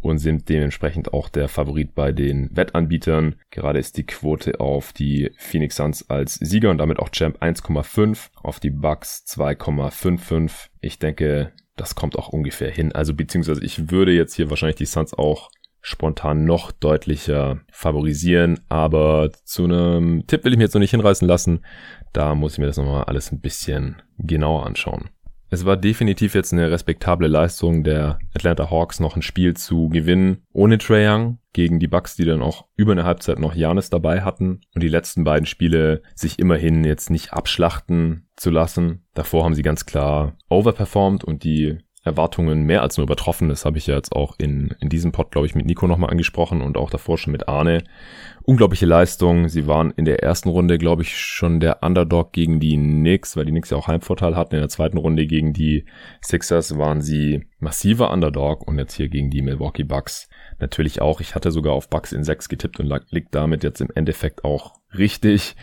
[0.00, 3.36] und sind dementsprechend auch der Favorit bei den Wettanbietern.
[3.50, 8.30] Gerade ist die Quote auf die Phoenix Suns als Sieger und damit auch Champ 1,5,
[8.34, 10.70] auf die Bucks 2,55.
[10.80, 12.92] Ich denke, das kommt auch ungefähr hin.
[12.92, 19.30] Also beziehungsweise ich würde jetzt hier wahrscheinlich die Suns auch spontan noch deutlicher favorisieren, aber
[19.44, 21.64] zu einem Tipp will ich mir jetzt noch nicht hinreißen lassen.
[22.12, 25.10] Da muss ich mir das nochmal alles ein bisschen genauer anschauen.
[25.54, 30.42] Es war definitiv jetzt eine respektable Leistung der Atlanta Hawks, noch ein Spiel zu gewinnen
[30.52, 34.22] ohne Trae Young gegen die Bucks, die dann auch über eine Halbzeit noch Janis dabei
[34.22, 39.04] hatten und die letzten beiden Spiele sich immerhin jetzt nicht abschlachten zu lassen.
[39.14, 43.48] Davor haben sie ganz klar overperformed und die Erwartungen mehr als nur übertroffen.
[43.48, 46.10] Das habe ich ja jetzt auch in, in diesem Pod, glaube ich, mit Nico nochmal
[46.10, 47.82] angesprochen und auch davor schon mit Arne.
[48.42, 49.48] Unglaubliche Leistung.
[49.48, 53.46] Sie waren in der ersten Runde, glaube ich, schon der Underdog gegen die Knicks, weil
[53.46, 54.54] die Knicks ja auch Heimvorteil hatten.
[54.54, 55.86] In der zweiten Runde gegen die
[56.20, 60.28] Sixers waren sie massiver Underdog und jetzt hier gegen die Milwaukee Bucks
[60.60, 61.22] natürlich auch.
[61.22, 64.74] Ich hatte sogar auf Bucks in 6 getippt und liegt damit jetzt im Endeffekt auch
[64.96, 65.56] richtig.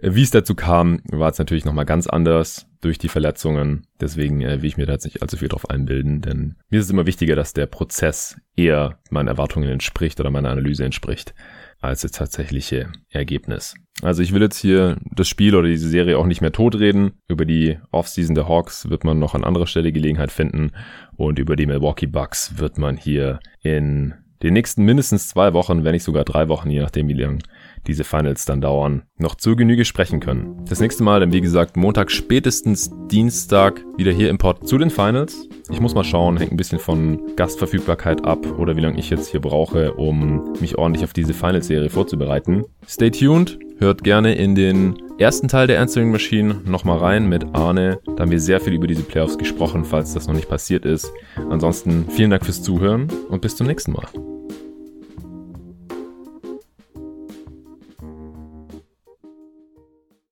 [0.00, 3.86] Wie es dazu kam, war es natürlich nochmal ganz anders durch die Verletzungen.
[4.00, 6.86] Deswegen äh, will ich mir da jetzt nicht allzu viel drauf einbilden, denn mir ist
[6.86, 11.34] es immer wichtiger, dass der Prozess eher meinen Erwartungen entspricht oder meiner Analyse entspricht,
[11.80, 13.74] als das tatsächliche Ergebnis.
[14.02, 17.12] Also ich will jetzt hier das Spiel oder diese Serie auch nicht mehr totreden.
[17.28, 20.72] Über die Offseason der Hawks wird man noch an anderer Stelle Gelegenheit finden
[21.16, 25.92] und über die Milwaukee Bucks wird man hier in den nächsten mindestens zwei Wochen, wenn
[25.92, 27.42] nicht sogar drei Wochen, je nachdem wie lang
[27.86, 30.64] diese Finals dann dauern, noch zur Genüge sprechen können.
[30.68, 34.90] Das nächste Mal dann wie gesagt Montag spätestens Dienstag wieder hier im Pod zu den
[34.90, 35.48] Finals.
[35.70, 39.28] Ich muss mal schauen, hängt ein bisschen von Gastverfügbarkeit ab oder wie lange ich jetzt
[39.28, 42.64] hier brauche, um mich ordentlich auf diese Finals-Serie vorzubereiten.
[42.86, 48.00] Stay tuned, hört gerne in den ersten Teil der Answering Machine nochmal rein mit Arne.
[48.16, 51.12] Da haben wir sehr viel über diese Playoffs gesprochen, falls das noch nicht passiert ist.
[51.50, 54.06] Ansonsten vielen Dank fürs Zuhören und bis zum nächsten Mal.